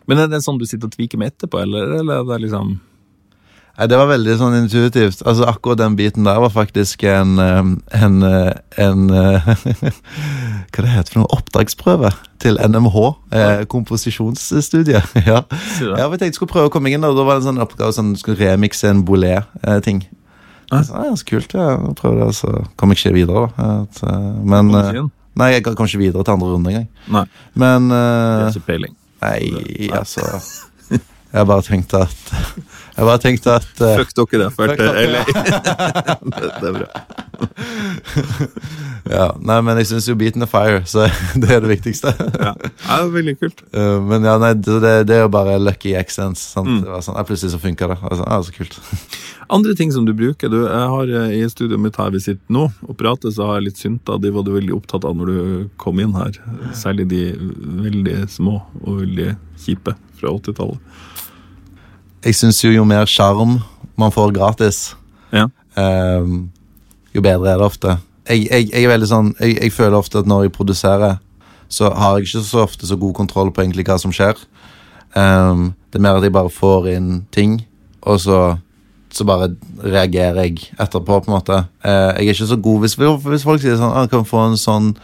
Men 0.07 0.21
er 0.21 0.29
det 0.33 0.43
sånn 0.45 0.59
du 0.61 0.67
sitter 0.69 0.91
og 0.91 0.97
tviker 0.97 1.21
med 1.21 1.33
etterpå, 1.33 1.63
eller, 1.65 1.97
eller 2.01 2.21
er 2.21 2.29
det 2.29 2.43
liksom 2.47 2.77
Det 3.75 3.97
var 3.99 4.07
veldig 4.07 4.35
sånn 4.39 4.55
intuitivt. 4.61 5.25
Altså 5.27 5.49
Akkurat 5.51 5.81
den 5.81 5.97
biten 5.99 6.27
der 6.29 6.39
var 6.39 6.53
faktisk 6.55 7.03
en 7.11 7.39
En, 7.43 8.23
en 8.79 9.01
Hva 10.75 10.83
det 10.83 10.91
heter 10.93 11.13
for 11.13 11.21
noe? 11.23 11.31
Oppdragsprøve 11.35 12.11
til 12.43 12.59
NMH. 12.59 12.99
Eh, 13.35 13.65
komposisjonsstudie. 13.71 15.03
ja. 15.27 15.41
Jeg 15.81 16.11
tenkte 16.11 16.29
jeg 16.29 16.37
skulle 16.39 16.53
prøve 16.53 16.71
å 16.71 16.75
komme 16.75 16.93
inn 16.93 17.07
og 17.07 17.17
da 17.19 17.27
var 17.27 17.39
det 17.39 17.45
en 17.45 17.51
sånn 17.53 17.63
oppgave 17.65 17.95
sånn, 17.97 18.15
skulle 18.19 18.39
remikse 18.43 18.91
en 18.91 19.05
bolé-ting. 19.07 20.05
Jeg 20.71 20.87
sa, 20.89 21.05
ja, 21.07 21.15
så 21.19 21.29
kult, 21.29 21.55
ja. 21.55 21.75
Prøv 21.99 22.19
det, 22.21 22.31
så 22.39 22.51
kom 22.81 22.95
jeg 22.95 23.03
ikke 23.03 23.15
videre. 23.19 23.47
da. 23.57 23.79
Eh, 24.09 24.19
men 24.55 24.75
eh. 24.79 25.01
Nei, 25.35 25.51
jeg 25.57 25.65
kom 25.67 25.89
ikke 25.89 26.03
videre 26.03 26.23
til 26.27 26.37
andre 26.37 26.53
runde 26.53 26.71
engang. 26.71 26.87
Nei, 27.11 27.25
Men 27.59 27.89
det 27.91 28.53
eh, 28.55 28.61
peiling. 28.67 28.95
Nei, 29.25 29.89
altså 29.95 30.23
Jeg 31.35 31.51
bare 31.51 31.67
tenkte 31.67 32.05
at 32.07 32.35
Jeg 32.95 33.07
bare 33.09 33.19
tenkte 33.19 33.55
at 33.59 33.81
uh, 33.83 33.97
Fuck 33.99 34.13
dere, 34.15 34.45
da. 34.45 34.49
Fuck. 34.55 34.79
LA. 34.79 35.23
det, 36.31 36.69
er 36.69 36.77
bra. 36.77 36.87
ja, 39.11 39.25
Nei, 39.43 39.57
men 39.67 39.81
jeg 39.81 39.89
syns 39.91 40.07
jo 40.07 40.15
beaten 40.19 40.47
er 40.47 40.51
fire, 40.51 40.85
så 40.87 41.09
det 41.43 41.51
er 41.51 41.65
det 41.65 41.73
viktigste. 41.73 42.13
Ja. 42.15 42.53
ja, 42.55 43.01
det 43.01 43.01
er 43.01 43.11
veldig 43.17 43.35
kult. 43.41 43.65
Uh, 43.75 43.99
men 43.99 44.29
ja, 44.29 44.37
nei, 44.39 44.53
det, 44.55 44.93
det 45.11 45.17
er 45.17 45.25
jo 45.25 45.33
bare 45.35 45.57
lucky 45.59 45.97
accents. 45.99 46.45
Sant? 46.55 46.71
Mm. 46.71 46.85
Det 46.85 46.93
var 46.93 47.03
sånn, 47.03 47.19
plutselig 47.27 47.57
så 47.57 47.61
funka 47.65 47.91
det. 47.91 47.99
Altså, 47.99 48.29
ja, 48.31 48.39
så 48.47 48.55
kult. 48.55 48.79
Andre 49.59 49.75
ting 49.77 49.91
som 49.93 50.07
du 50.07 50.15
bruker 50.17 50.49
du, 50.49 50.63
Jeg 50.63 50.87
har 50.95 51.11
eh, 51.19 51.35
I 51.37 51.49
studioet 51.53 51.83
mitt 51.83 51.99
her 52.01 52.15
vi 52.15 52.23
sitter 52.23 52.55
nå 52.55 52.69
og 52.87 52.95
prater, 53.01 53.35
så 53.35 53.49
har 53.49 53.59
jeg 53.59 53.73
litt 53.73 53.83
synter. 53.83 54.23
De 54.23 54.31
var 54.33 54.47
du 54.47 54.55
veldig 54.55 54.77
opptatt 54.79 55.05
av 55.05 55.19
når 55.19 55.35
du 55.35 55.67
kom 55.83 55.99
inn 56.01 56.15
her. 56.17 56.39
Særlig 56.79 57.09
de 57.11 57.25
veldig 57.83 58.23
små 58.31 58.61
og 58.85 59.03
veldig 59.03 59.35
kjipe 59.67 59.99
fra 60.21 60.31
80-tallet. 60.31 61.03
Jeg 62.25 62.35
syns 62.35 62.63
jo 62.65 62.71
jo 62.73 62.85
mer 62.89 63.05
sjarm 63.11 63.59
man 64.01 64.11
får 64.13 64.33
gratis, 64.35 64.95
Ja. 65.33 65.47
eh, 65.77 66.25
jo 67.15 67.21
bedre 67.23 67.51
er 67.53 67.59
det 67.59 67.67
ofte. 67.67 67.99
Jeg, 68.29 68.47
jeg, 68.51 68.71
jeg 68.73 68.85
er 68.85 68.89
veldig 68.89 69.09
sånn 69.09 69.35
jeg, 69.41 69.59
jeg 69.63 69.73
føler 69.73 69.99
ofte 69.99 70.19
at 70.19 70.27
når 70.27 70.47
jeg 70.47 70.53
produserer, 70.57 71.19
så 71.69 71.91
har 71.93 72.17
jeg 72.19 72.27
ikke 72.27 72.45
så 72.45 72.63
ofte 72.65 72.87
så 72.87 72.97
god 72.97 73.15
kontroll 73.15 73.51
på 73.53 73.63
egentlig 73.63 73.85
hva 73.87 73.99
som 74.01 74.13
skjer. 74.13 74.35
Um, 75.15 75.75
det 75.93 75.99
er 76.01 76.03
mer 76.03 76.17
at 76.19 76.23
jeg 76.27 76.33
bare 76.35 76.51
får 76.51 76.89
inn 76.97 77.11
ting, 77.33 77.61
og 78.03 78.19
så, 78.21 78.57
så 79.15 79.27
bare 79.27 79.53
reagerer 79.83 80.49
jeg 80.49 80.71
etterpå, 80.75 81.21
på 81.23 81.31
en 81.31 81.37
måte. 81.37 81.61
Eh, 81.85 81.93
jeg 82.19 82.33
er 82.33 82.35
ikke 82.35 82.49
så 82.51 82.59
god 82.61 82.81
hvis, 82.83 82.97
hvis 82.99 83.47
folk 83.47 83.63
sier 83.63 83.79
sånn 83.79 83.95
ah, 83.95 84.09
'Kan 84.11 84.27
få 84.27 84.43
en 84.49 84.59
sånn 84.59 84.95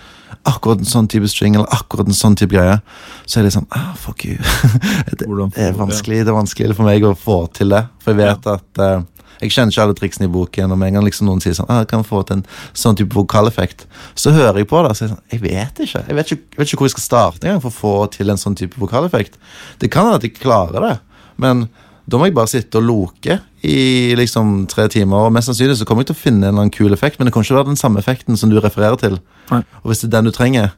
akkurat 0.49 0.81
en 0.81 0.89
sånn 0.89 1.09
type 1.11 1.29
string, 1.29 1.55
eller 1.55 1.71
akkurat 1.75 2.09
en 2.09 2.17
sånn 2.17 2.37
type 2.39 2.55
greie', 2.55 2.81
så 3.27 3.41
er 3.41 3.47
det 3.47 3.55
sånn 3.55 3.69
ah, 3.71 3.95
'Fuck 3.95 4.27
you'. 4.27 4.41
det, 5.19 5.29
er 5.57 5.79
vanskelig 5.79 6.25
det 6.25 6.33
er 6.33 6.39
vanskelig 6.39 6.77
for 6.77 6.89
meg 6.89 7.07
å 7.07 7.15
få 7.15 7.45
til 7.55 7.71
det. 7.77 7.87
For 8.03 8.15
jeg 8.15 8.23
vet 8.25 8.47
at 8.51 8.83
eh, 8.83 9.01
Jeg 9.41 9.55
kjenner 9.55 9.73
ikke 9.73 9.85
alle 9.87 9.97
triksene 9.97 10.27
i 10.29 10.33
boken, 10.33 10.73
og 10.73 10.77
med 10.77 10.91
en 10.91 10.99
gang 10.99 11.05
liksom 11.07 11.25
noen 11.25 11.41
sier 11.41 11.55
sånn 11.57 11.71
ah, 11.71 11.85
'Kan 11.85 12.03
få 12.05 12.25
til 12.27 12.41
en 12.41 12.47
sånn 12.75 12.99
type 12.99 13.15
vokaleffekt', 13.15 13.87
så 14.15 14.35
hører 14.35 14.59
jeg 14.59 14.69
på 14.69 14.83
det 14.83 14.91
og 14.91 14.99
sier 14.99 15.15
sånn 15.15 15.23
Jeg 15.31 15.45
vet 15.47 15.85
ikke. 15.87 16.03
Jeg 16.09 16.17
vet 16.19 16.33
ikke, 16.35 16.43
jeg 16.51 16.59
vet 16.59 16.73
ikke 16.73 16.83
hvor 16.83 16.91
jeg 16.91 16.97
skal 16.99 17.07
starte 17.07 17.47
engang 17.47 17.63
for 17.63 17.71
å 17.71 17.79
få 17.79 17.95
til 18.19 18.35
en 18.35 18.43
sånn 18.43 18.59
type 18.59 18.75
vokaleffekt. 18.81 19.39
Det 19.79 19.93
kan 19.93 20.11
hende 20.11 20.19
at 20.19 20.27
jeg 20.27 20.35
klarer 20.35 20.83
det, 20.89 20.97
men 21.39 21.71
da 22.11 22.19
må 22.19 22.27
jeg 22.27 22.35
bare 22.37 22.51
sitte 22.51 22.81
og 22.81 22.87
loke 22.89 23.37
i 23.67 24.15
liksom 24.19 24.65
tre 24.71 24.89
timer. 24.91 25.29
Og 25.29 25.35
mest 25.35 25.51
sannsynlig 25.51 25.79
så 25.79 25.87
kommer 25.89 26.03
jeg 26.05 26.11
til 26.11 26.19
å 26.19 26.23
finne 26.25 26.43
en 26.43 26.49
eller 26.51 26.65
annen 26.65 26.75
kul 26.75 26.97
effekt, 26.97 27.19
men 27.19 27.29
det 27.29 27.35
kommer 27.35 27.47
ikke 27.47 27.59
være 27.61 27.71
den 27.71 27.81
samme 27.81 28.03
effekten 28.03 28.39
som 28.41 28.51
du 28.51 28.59
refererer 28.59 28.99
til. 29.01 29.21
Nei. 29.53 29.63
Og 29.83 29.93
hvis 29.93 30.03
det 30.03 30.11
er 30.11 30.17
den 30.19 30.31
du 30.31 30.35
trenger 30.35 30.73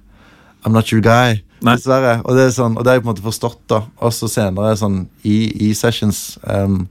I'm 0.62 0.74
not 0.76 0.92
your 0.92 1.02
guy. 1.02 1.40
Nei. 1.62 1.76
Dessverre. 1.78 2.20
Og 2.26 2.36
det 2.38 2.46
er 2.46 2.54
sånn, 2.54 2.76
og 2.76 2.84
det 2.84 2.92
har 2.92 2.98
jeg 2.98 3.04
på 3.04 3.08
en 3.08 3.12
måte 3.12 3.24
forstått, 3.24 3.60
da. 3.70 3.80
Også 4.02 4.28
senere 4.30 4.76
sånn 4.78 5.04
i, 5.26 5.36
i 5.68 5.72
sessions. 5.78 6.36
Um, 6.42 6.84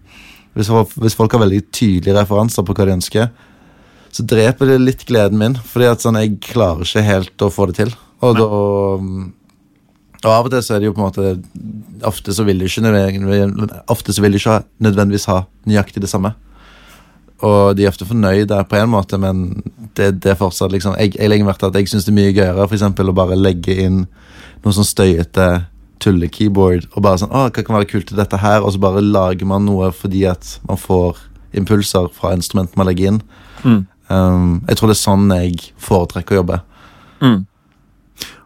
hvis, 0.57 0.71
hvis 0.99 1.15
folk 1.15 1.31
har 1.35 1.43
veldig 1.43 1.61
tydelige 1.71 2.17
referanser 2.17 2.65
på 2.67 2.75
hva 2.75 2.87
de 2.87 2.97
ønsker, 2.97 3.29
så 4.11 4.25
dreper 4.27 4.73
det 4.73 4.81
litt 4.81 5.05
gleden 5.07 5.39
min. 5.39 5.55
Fordi 5.55 5.87
at 5.87 6.03
sånn, 6.03 6.19
jeg 6.19 6.39
klarer 6.43 6.83
ikke 6.87 7.05
helt 7.07 7.45
å 7.47 7.51
få 7.51 7.69
det 7.71 7.79
til. 7.79 7.93
Og 8.27 8.35
da 8.39 8.49
um, 8.99 9.29
Og 10.21 10.29
av 10.31 10.45
og 10.45 10.51
til 10.53 10.61
så 10.61 10.75
er 10.75 10.79
det 10.83 10.85
jo 10.89 10.93
på 10.93 11.01
en 11.01 11.07
måte 11.07 11.31
Ofte 12.05 12.33
så 12.33 12.43
vil 12.45 12.59
de 12.61 12.65
ikke 12.65 12.81
nødvendigvis, 12.85 14.45
ha- 14.49 14.63
nødvendigvis 14.81 15.25
ha 15.29 15.43
nøyaktig 15.69 16.01
det 16.01 16.09
samme. 16.09 16.33
Og 17.41 17.75
de 17.77 17.85
er 17.85 17.89
ofte 17.89 18.05
fornøyde 18.05 18.57
på 18.69 18.77
en 18.77 18.89
måte, 18.89 19.17
men 19.17 19.63
det, 19.97 20.11
det 20.21 20.31
er 20.31 20.37
fortsatt 20.37 20.71
liksom 20.73 20.93
Jeg, 20.99 21.15
jeg 21.17 21.29
legger 21.29 21.45
merke 21.47 21.59
til 21.63 21.71
at 21.71 21.79
jeg 21.79 21.89
syns 21.89 22.05
det 22.05 22.13
er 22.13 22.19
mye 22.19 22.33
gøyere 22.37 22.67
for 22.67 22.77
eksempel, 22.77 23.09
å 23.09 23.15
bare 23.17 23.37
legge 23.39 23.73
inn 23.81 24.03
noe 24.61 24.73
sånn 24.77 24.85
støyete 24.85 25.47
tullekeyboard 26.01 26.87
og 26.95 27.01
bare 27.05 27.21
sånn 27.21 27.33
Å, 27.33 27.47
hva 27.49 27.63
kan 27.65 27.77
være 27.79 27.89
kult 27.89 28.07
til 28.11 28.17
dette 28.19 28.37
her? 28.41 28.61
Og 28.65 28.73
så 28.75 28.81
bare 28.81 29.01
lager 29.01 29.49
man 29.49 29.65
noe 29.65 29.89
fordi 29.93 30.25
at 30.29 30.55
man 30.69 30.77
får 30.81 31.17
impulser 31.57 32.07
fra 32.15 32.31
instrumentet 32.37 32.77
man 32.79 32.87
legger 32.87 33.09
inn. 33.11 33.21
Mm. 33.65 33.81
Um, 34.11 34.51
jeg 34.69 34.77
tror 34.79 34.91
det 34.91 34.95
er 34.95 35.01
sånn 35.01 35.25
jeg 35.35 35.71
foretrekker 35.81 36.37
å 36.37 36.41
jobbe. 36.41 36.59
Mm. 37.21 37.39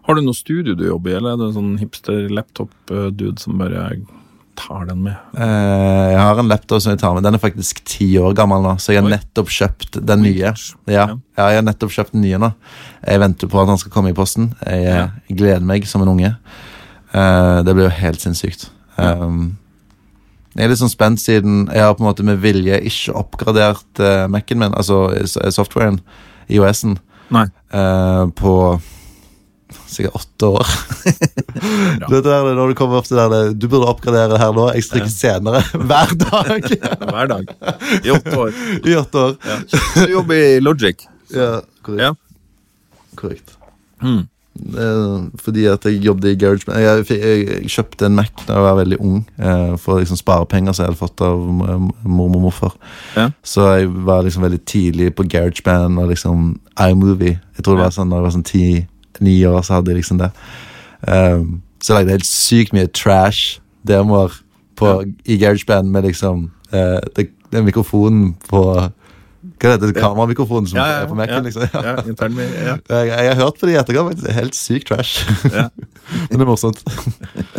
Har 0.06 0.16
du 0.18 0.22
noe 0.22 0.38
studio 0.38 0.76
du 0.78 0.86
jobber 0.88 1.12
i, 1.12 1.16
eller 1.18 1.34
er 1.34 1.40
det 1.42 1.48
en 1.50 1.56
sånn 1.56 1.78
hipster-laptop-dude 1.82 3.40
som 3.42 3.58
bare 3.58 3.88
tar 4.56 4.86
den 4.88 5.02
med? 5.08 5.16
Eh, 5.36 6.12
jeg 6.14 6.20
har 6.22 6.40
en 6.40 6.52
laptop 6.52 6.84
som 6.84 6.94
jeg 6.94 7.02
tar 7.02 7.16
med. 7.18 7.26
Den 7.26 7.36
er 7.36 7.42
faktisk 7.42 7.82
ti 7.90 8.12
år 8.22 8.36
gammel 8.38 8.62
nå, 8.64 8.76
så 8.80 8.94
jeg 8.94 9.02
har 9.02 9.10
nettopp 9.12 9.50
kjøpt 9.52 9.98
den 10.06 10.22
nye. 10.24 10.54
Ja, 10.54 10.94
Ja. 10.94 11.08
jeg 11.38 11.58
har 11.58 11.66
nettopp 11.66 11.92
kjøpt 11.92 12.14
den 12.14 12.22
nye 12.22 12.38
nå. 12.40 12.52
Jeg 13.08 13.20
venter 13.20 13.48
på 13.52 13.62
at 13.62 13.68
han 13.74 13.78
skal 13.82 13.92
komme 13.92 14.14
i 14.14 14.18
posten. 14.18 14.54
Jeg, 14.66 14.86
eh, 14.86 15.10
jeg 15.30 15.38
gleder 15.42 15.66
meg 15.66 15.88
som 15.90 16.02
en 16.06 16.14
unge. 16.14 16.36
Eh, 17.14 17.64
det 17.64 17.74
blir 17.76 17.90
jo 17.90 17.98
helt 18.02 18.22
sinnssykt. 18.22 18.70
Um, 18.98 19.58
jeg 20.56 20.64
er 20.64 20.70
litt 20.72 20.80
sånn 20.80 20.88
spent 20.94 21.20
siden 21.20 21.66
jeg 21.68 21.82
har 21.84 21.94
på 21.96 22.00
en 22.06 22.08
måte 22.08 22.24
med 22.24 22.40
vilje 22.40 22.78
ikke 22.88 23.12
oppgradert 23.20 24.00
uh, 24.00 24.28
Mac-en 24.32 24.58
min, 24.62 24.72
altså 24.72 25.10
softwaren, 25.52 26.00
IOS-en, 26.48 26.98
Nei. 27.36 27.48
eh, 27.74 28.26
på 28.40 28.54
sikkert 29.96 30.20
åtte 30.20 30.50
år. 30.60 30.74
Du 32.06 32.12
vet 32.12 32.24
det 32.24 32.30
der, 32.30 32.50
når 32.58 32.72
du 32.74 32.76
kommer 32.78 33.00
opp 33.00 33.08
til 33.10 33.18
der, 33.20 33.54
du 33.56 33.66
burde 33.72 33.90
oppgradere 33.90 34.36
det 34.36 34.42
her 34.44 34.54
nå, 34.56 34.68
jeg 34.76 34.86
strikker 34.90 35.12
senere 35.14 35.64
hver 35.90 36.14
dag 36.28 36.70
Hver 37.10 37.32
dag. 37.32 37.50
I 38.04 38.14
åtte 38.16 38.38
år. 38.46 38.54
i 38.86 38.96
åtte 39.00 39.26
år. 39.30 39.36
Ja. 39.50 39.58
Du 40.06 40.16
jobber 40.20 40.46
i 40.46 40.62
Logic. 40.64 41.08
Ja, 41.36 41.60
korrekt. 41.82 42.04
Ja. 42.06 42.12
korrekt. 43.18 43.56
Mm. 44.04 44.28
Fordi 45.42 45.66
at 45.68 45.84
jeg 45.90 46.04
jobbet 46.06 46.30
i 46.32 46.36
GarageBand. 46.40 46.78
Jeg, 46.80 47.06
jeg, 47.10 47.40
jeg, 47.50 47.72
kjøpte 47.74 48.06
en 48.08 48.16
Mac 48.16 48.30
da 48.46 48.56
jeg 48.56 48.64
var 48.64 48.78
veldig 48.78 49.00
ung, 49.04 49.18
eh, 49.42 49.74
for 49.82 49.98
å 49.98 50.04
liksom 50.04 50.20
spare 50.20 50.46
penger 50.48 50.76
som 50.78 50.86
jeg 50.86 50.94
hadde 50.94 51.02
fått 51.02 51.24
av 51.26 51.42
mormor 51.42 52.38
og 52.38 52.44
morfar. 52.46 52.76
Ja. 53.18 53.26
Så 53.44 53.66
jeg 53.74 53.90
var 54.08 54.24
liksom 54.24 54.46
veldig 54.46 54.62
tidlig 54.70 55.10
på 55.18 55.26
GarageBand 55.34 56.00
og 56.00 56.14
liksom 56.14 56.54
iMovie. 56.78 57.40
Jeg 57.58 57.66
tror 57.66 57.76
det 57.76 57.84
Ja. 57.84 57.90
var 57.90 57.98
sånn 57.98 58.14
da 58.14 58.22
jeg 58.22 58.28
var 58.30 58.36
sånn 58.38 58.48
ti-ni 59.18 59.46
år, 59.46 59.62
så 59.62 59.80
hadde 59.80 59.92
jeg 59.92 60.02
liksom 60.02 60.20
det. 60.22 60.32
Um, 61.08 61.62
så 61.82 61.94
jeg 61.94 62.00
lagde 62.00 62.18
helt 62.18 62.28
sykt 62.28 62.74
mye 62.74 62.88
trash 62.88 63.60
demoer 63.88 64.34
på, 64.76 65.04
i 65.26 65.38
GarageBand 65.38 65.92
med 65.92 66.08
liksom 66.10 66.52
uh, 66.74 67.00
det, 67.16 67.30
den 67.52 67.66
mikrofonen 67.66 68.36
på 68.50 68.62
Hva 69.62 69.72
heter 69.76 69.92
det? 69.92 69.96
Kameramikrofonen 70.02 70.68
som 70.68 70.80
er 70.82 71.06
på 71.08 71.16
Mac-en? 71.16 71.44
liksom. 71.46 71.68
Ja. 71.74 71.84
ja, 71.86 71.96
intern, 72.10 72.40
ja. 72.40 72.78
Jeg, 72.90 73.08
jeg 73.08 73.36
har 73.36 73.44
hørt 73.44 73.60
på 73.60 73.70
det 73.70 73.76
i 73.76 73.78
etterkant. 73.78 74.10
faktisk. 74.10 74.30
Er 74.30 74.40
helt 74.40 74.56
sykt 74.58 74.88
trash. 74.90 75.30
Ja. 75.54 75.68
Men 76.30 76.40
det 76.40 76.42
er 76.42 76.50
morsomt. 76.50 76.82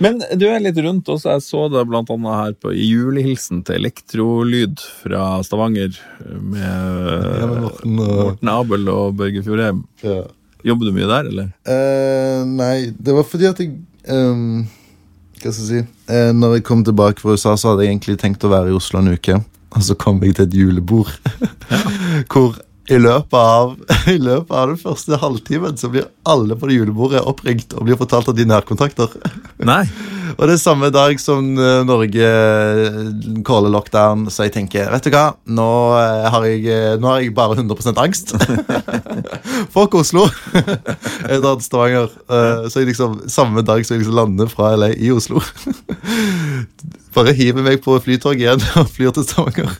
Men 0.00 0.20
du 0.40 0.46
er 0.48 0.62
litt 0.64 0.78
rundt 0.80 1.08
også. 1.12 1.34
Jeg 1.36 1.44
så 1.44 1.66
deg 1.72 1.92
annet 1.92 2.32
her 2.32 2.54
på 2.56 2.72
julehilsen 2.72 3.62
til 3.68 3.82
Elektrolyd 3.82 4.80
fra 5.02 5.24
Stavanger 5.44 5.96
med 6.24 7.56
Morten 7.60 7.96
Morten 8.00 8.52
Abel 8.52 8.88
og 8.92 9.16
Børge 9.20 9.44
Fjordheim. 9.46 9.84
ja. 10.04 10.22
Jobber 10.64 10.90
du 10.90 10.92
mye 10.92 11.08
der, 11.08 11.28
eller? 11.30 11.46
Uh, 11.64 12.44
Nei, 12.48 12.90
det 12.98 13.14
var 13.16 13.24
fordi 13.24 13.48
at 13.48 13.60
jeg 13.62 13.70
um, 14.12 14.66
Hva 15.40 15.52
skal 15.54 15.62
jeg 15.62 15.68
si 15.70 15.78
uh, 16.12 16.32
Når 16.36 16.58
jeg 16.58 16.66
kom 16.68 16.82
tilbake 16.84 17.22
fra 17.22 17.32
USA, 17.36 17.54
så 17.56 17.72
hadde 17.72 17.86
jeg 17.86 17.94
egentlig 17.94 18.18
tenkt 18.20 18.44
å 18.44 18.52
være 18.52 18.72
i 18.72 18.76
Oslo 18.76 19.00
en 19.00 19.14
uke. 19.14 19.38
Og 19.70 19.86
så 19.86 19.96
kom 19.96 20.20
jeg 20.24 20.36
til 20.36 20.48
et 20.48 20.56
julebord 20.58 21.12
hvor 22.32 22.58
i 22.90 22.98
løpet, 22.98 23.36
av, 23.38 23.76
I 24.14 24.18
løpet 24.18 24.54
av 24.56 24.72
den 24.72 24.80
første 24.80 25.20
halvtimen 25.22 25.78
så 25.80 25.90
blir 25.92 26.08
alle 26.28 26.58
på 26.58 26.70
det 26.70 26.80
julebordet 26.80 27.22
oppringt 27.22 27.76
og 27.76 27.86
blir 27.86 28.00
fortalt 28.00 28.32
at 28.32 28.38
de 28.38 28.46
er 28.46 28.54
nærkontakter. 28.54 29.14
Nei. 29.62 29.84
Og 30.36 30.46
det 30.46 30.54
er 30.54 30.60
samme 30.60 30.90
dag 30.94 31.20
som 31.22 31.46
eh, 31.58 31.80
Norge 31.88 32.26
eh, 32.26 32.98
caller 33.46 33.72
lockdown, 33.72 34.26
så 34.32 34.46
jeg 34.46 34.54
tenker 34.56 34.90
vet 34.92 35.06
du 35.06 35.10
hva, 35.14 35.24
nå 35.50 35.68
eh, 35.98 36.28
har 36.34 36.46
jeg, 36.48 36.98
nå 37.00 37.10
har 37.10 37.22
jeg 37.22 37.34
bare 37.36 37.58
100 37.58 37.94
angst. 38.00 38.34
Fuck 39.74 39.96
Oslo! 39.98 40.26
jeg 41.30 41.42
drar 41.42 41.58
til 41.58 41.66
Stavanger. 41.66 42.14
Så 42.70 42.82
jeg 42.82 42.90
liksom, 42.90 43.20
samme 43.30 43.64
dag 43.66 43.84
som 43.86 43.96
jeg 43.96 44.04
liksom 44.04 44.18
lander 44.18 44.50
fra 44.50 44.74
LA 44.78 44.92
i 44.98 45.10
Oslo 45.14 45.40
Bare 47.14 47.34
hiver 47.34 47.64
meg 47.64 47.80
på 47.82 47.96
flytoget 48.02 48.42
igjen 48.44 48.60
og 48.78 48.90
flyr 48.94 49.10
til 49.16 49.24
Stavanger. 49.26 49.72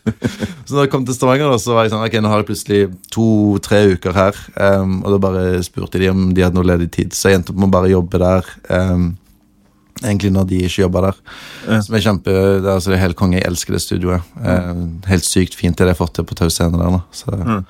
Så 0.66 0.74
da 0.74 0.84
jeg 0.84 0.90
kom 0.90 1.04
til 1.06 1.14
Stavanger, 1.14 1.52
da, 1.52 1.60
så 1.62 1.76
var 1.76 1.86
jeg 1.86 1.92
sånn 1.94 2.02
Ok, 2.02 2.16
nå 2.18 2.32
har 2.32 2.42
jeg 2.42 2.48
plutselig 2.48 2.80
to-tre 3.14 3.84
uker 3.94 4.16
her. 4.16 4.40
Um, 4.56 4.98
og 5.04 5.14
da 5.14 5.20
bare 5.22 5.44
spurte 5.62 6.00
de 6.02 6.10
om 6.10 6.32
de 6.34 6.42
hadde 6.42 6.58
noe 6.58 6.66
ledig 6.66 6.90
tid. 6.96 7.14
Så 7.14 7.30
jeg 7.30 7.38
endte 7.38 7.54
opp 7.54 7.60
med 7.62 7.70
å 7.70 7.76
bare 7.76 7.92
jobbe 7.92 8.22
der. 8.22 8.50
em, 8.74 9.12
egentlig 10.02 10.32
når 10.32 10.46
de 10.50 10.58
ikke 10.66 10.82
jobber 10.84 11.06
der. 11.08 11.20
Ja. 11.68 11.80
Som 11.86 11.94
er 11.98 12.04
kjempe, 12.04 12.32
det 12.34 12.64
er, 12.64 12.74
altså, 12.74 12.90
det 12.92 12.98
er 12.98 13.04
helt 13.06 13.16
konge. 13.20 13.38
Jeg 13.40 13.46
elsker 13.50 13.76
det 13.76 13.82
studioet. 13.84 14.22
Eh, 14.42 14.82
helt 15.10 15.24
sykt 15.28 15.54
fint 15.58 15.76
det 15.76 15.86
de 15.88 15.92
har 15.94 15.98
fått 16.00 16.14
til 16.18 16.24
på 16.28 16.34
Tau 16.38 16.48
scene 16.52 16.78
der 16.80 16.90
nå. 16.96 17.02
Så 17.12 17.30
Mm. 17.32 17.64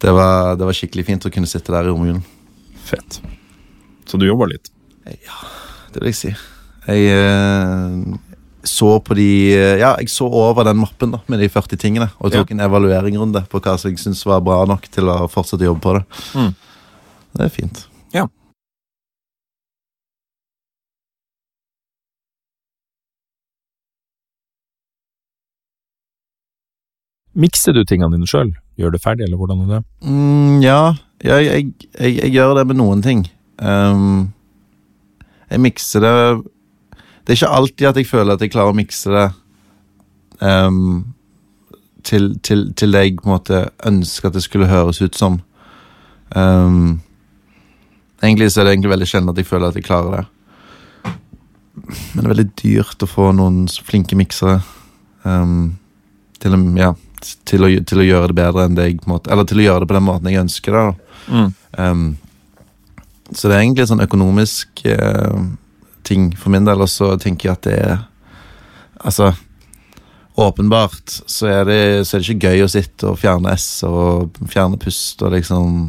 det, 0.00 0.12
var, 0.16 0.56
det 0.56 0.64
var 0.66 0.72
skikkelig 0.76 1.06
fint 1.06 1.26
å 1.26 1.30
kunne 1.32 1.46
sitte 1.50 1.72
der 1.72 1.84
i 1.88 1.92
romjulen. 1.92 2.22
Fett. 2.84 3.20
Så 4.06 4.18
du 4.18 4.26
jobber 4.26 4.48
litt? 4.50 4.70
Ja, 5.06 5.38
Det 5.92 6.00
vil 6.02 6.10
jeg 6.12 6.14
si. 6.18 6.34
Jeg, 6.86 7.06
eh, 7.12 8.18
så 8.64 8.98
på 9.02 9.14
de 9.16 9.26
Ja, 9.80 9.94
jeg 9.98 10.08
så 10.12 10.26
over 10.28 10.64
den 10.64 10.76
mappen 10.78 11.10
da 11.12 11.18
med 11.28 11.38
de 11.40 11.48
40 11.48 11.76
tingene 11.78 12.10
og 12.20 12.32
tok 12.32 12.50
en 12.52 12.60
evalueringrunde 12.60 13.44
på 13.48 13.60
hva 13.60 13.78
som 13.78 13.90
jeg 13.90 13.98
syntes 13.98 14.24
var 14.26 14.40
bra 14.40 14.64
nok 14.66 14.88
til 14.90 15.04
å 15.08 15.28
fortsette 15.30 15.62
å 15.64 15.70
jobbe 15.72 15.80
på 15.80 15.94
det. 15.98 16.04
Mm. 16.34 16.54
Det 17.36 17.44
er 17.46 17.48
fint. 17.54 17.86
Ja. 18.12 18.26
Mikser 27.38 27.76
du 27.76 27.84
tingene 27.86 28.16
dine 28.16 28.28
sjøl? 28.28 28.50
Gjør 28.80 28.94
det 28.94 29.02
ferdig, 29.02 29.26
eller 29.26 29.38
hvordan 29.38 29.64
er 29.64 29.72
det? 29.76 29.82
Mm, 30.02 30.60
ja, 30.64 30.80
jeg, 31.22 31.46
jeg, 31.46 31.66
jeg, 31.94 32.16
jeg 32.16 32.32
gjør 32.34 32.56
det 32.58 32.66
med 32.70 32.80
noen 32.80 33.04
ting. 33.04 33.22
Um, 33.60 34.32
jeg 35.50 35.60
mikser 35.60 36.00
det 36.00 36.12
Det 37.26 37.34
er 37.34 37.36
ikke 37.36 37.56
alltid 37.58 37.86
at 37.90 37.98
jeg 38.00 38.08
føler 38.08 38.34
at 38.34 38.40
jeg 38.40 38.52
klarer 38.54 38.72
å 38.72 38.78
mikse 38.78 39.12
det 39.12 39.26
um, 40.40 41.12
til, 42.02 42.32
til, 42.40 42.70
til 42.72 42.94
det 42.96 43.02
jeg 43.04 43.18
på 43.18 43.28
en 43.28 43.34
måte 43.34 43.60
ønsker 43.86 44.30
at 44.30 44.38
det 44.38 44.42
skulle 44.42 44.70
høres 44.70 45.02
ut 45.04 45.18
som. 45.18 45.38
Um, 46.34 47.00
egentlig 48.22 48.50
så 48.50 48.62
er 48.62 48.68
det 48.68 48.74
egentlig 48.74 48.94
veldig 48.94 49.10
sjelden 49.10 49.34
at 49.34 49.38
jeg 49.38 49.50
føler 49.50 49.68
at 49.68 49.78
jeg 49.78 49.86
klarer 49.86 50.16
det. 50.16 50.24
Men 51.84 52.16
det 52.16 52.24
er 52.24 52.32
veldig 52.32 52.48
dyrt 52.62 53.04
å 53.04 53.10
få 53.10 53.30
noen 53.36 53.66
flinke 53.68 54.18
miksere. 54.18 54.60
Um, 55.22 55.76
til, 56.40 56.56
med, 56.56 56.80
ja, 56.80 56.94
til, 57.48 57.64
å, 57.66 57.70
til 57.86 58.02
å 58.02 58.06
gjøre 58.06 58.30
det 58.32 58.38
bedre 58.38 58.66
enn 58.66 58.76
det 58.78 58.88
jeg 58.88 59.00
på 59.00 59.08
en 59.08 59.14
måte 59.16 59.32
Eller 59.32 59.48
til 59.48 59.62
å 59.62 59.66
gjøre 59.66 59.84
det 59.84 59.90
på 59.90 59.96
den 59.96 60.06
måten 60.06 60.30
jeg 60.30 60.42
ønsker 60.42 60.76
det. 60.76 60.84
Mm. 61.30 61.50
Um, 61.78 62.06
så 63.30 63.48
det 63.48 63.56
er 63.56 63.64
egentlig 63.64 63.84
en 63.84 63.92
sånn 63.92 64.04
økonomisk 64.06 64.84
uh, 64.90 65.42
ting 66.06 66.30
for 66.38 66.52
min 66.54 66.66
del, 66.66 66.82
og 66.82 66.90
så 66.90 67.12
tenker 67.20 67.50
jeg 67.50 67.58
at 67.58 67.68
det 67.68 67.76
er 67.80 67.98
Altså, 69.00 69.30
åpenbart 70.36 71.14
så 71.24 71.46
er, 71.48 71.62
det, 71.64 71.78
så 72.04 72.18
er 72.18 72.20
det 72.20 72.34
ikke 72.34 72.50
gøy 72.50 72.64
å 72.66 72.68
sitte 72.68 73.06
og 73.08 73.16
fjerne 73.16 73.54
S 73.56 73.80
og 73.88 74.36
fjerne 74.52 74.76
pust 74.76 75.22
og 75.24 75.32
liksom 75.32 75.86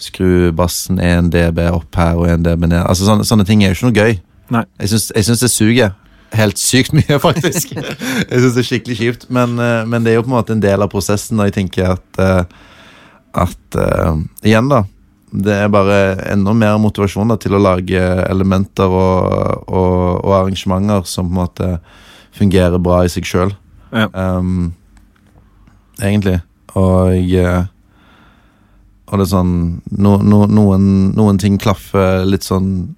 skru 0.00 0.48
bassen 0.56 0.96
1 1.02 1.28
dB 1.34 1.66
opp 1.74 1.98
her 1.98 2.16
og 2.16 2.30
1 2.30 2.46
dB 2.46 2.70
ned. 2.70 2.80
Altså, 2.86 3.04
sånne, 3.04 3.26
sånne 3.28 3.44
ting 3.44 3.60
er 3.60 3.74
jo 3.74 3.76
ikke 3.76 3.90
noe 3.90 3.98
gøy. 3.98 4.18
Nei. 4.54 4.64
Jeg 4.80 4.94
syns, 4.94 5.10
jeg 5.12 5.28
syns 5.28 5.44
det 5.44 5.50
suger. 5.52 5.92
Helt 6.36 6.60
sykt 6.60 6.92
mye, 6.96 7.18
faktisk. 7.22 7.72
jeg 8.30 8.40
syns 8.42 8.56
det 8.56 8.62
er 8.62 8.68
skikkelig 8.68 8.96
kjipt, 8.98 9.26
men, 9.32 9.56
eh, 9.62 9.82
men 9.88 10.04
det 10.04 10.12
er 10.12 10.18
jo 10.18 10.26
på 10.26 10.32
en 10.32 10.36
måte 10.36 10.54
en 10.56 10.62
del 10.64 10.84
av 10.84 10.90
prosessen, 10.92 11.40
og 11.40 11.48
jeg 11.48 11.56
tenker 11.62 11.94
at 11.96 12.22
eh, 12.22 12.42
At 13.38 13.76
uh, 13.76 14.16
Igjen, 14.42 14.70
da. 14.70 14.82
Det 15.28 15.52
er 15.52 15.68
bare 15.68 16.16
enda 16.32 16.54
mer 16.56 16.78
motivasjon 16.80 17.28
da, 17.28 17.36
til 17.36 17.54
å 17.54 17.60
lage 17.60 18.00
elementer 18.24 18.88
og, 18.88 19.66
og, 19.68 20.24
og 20.24 20.32
arrangementer 20.38 21.04
som 21.04 21.28
på 21.28 21.34
en 21.34 21.40
måte 21.42 21.68
fungerer 22.38 22.80
bra 22.80 23.02
i 23.04 23.10
seg 23.12 23.28
sjøl. 23.28 23.52
Ja. 23.92 24.08
Um, 24.16 24.72
egentlig. 26.00 26.40
Og 26.72 27.12
Og 29.08 29.14
det 29.16 29.24
er 29.24 29.30
sånn 29.30 29.52
no, 29.92 30.16
no, 30.24 30.46
noen, 30.48 30.88
noen 31.16 31.38
ting 31.40 31.60
klaffer 31.60 32.24
litt 32.28 32.48
sånn 32.48 32.96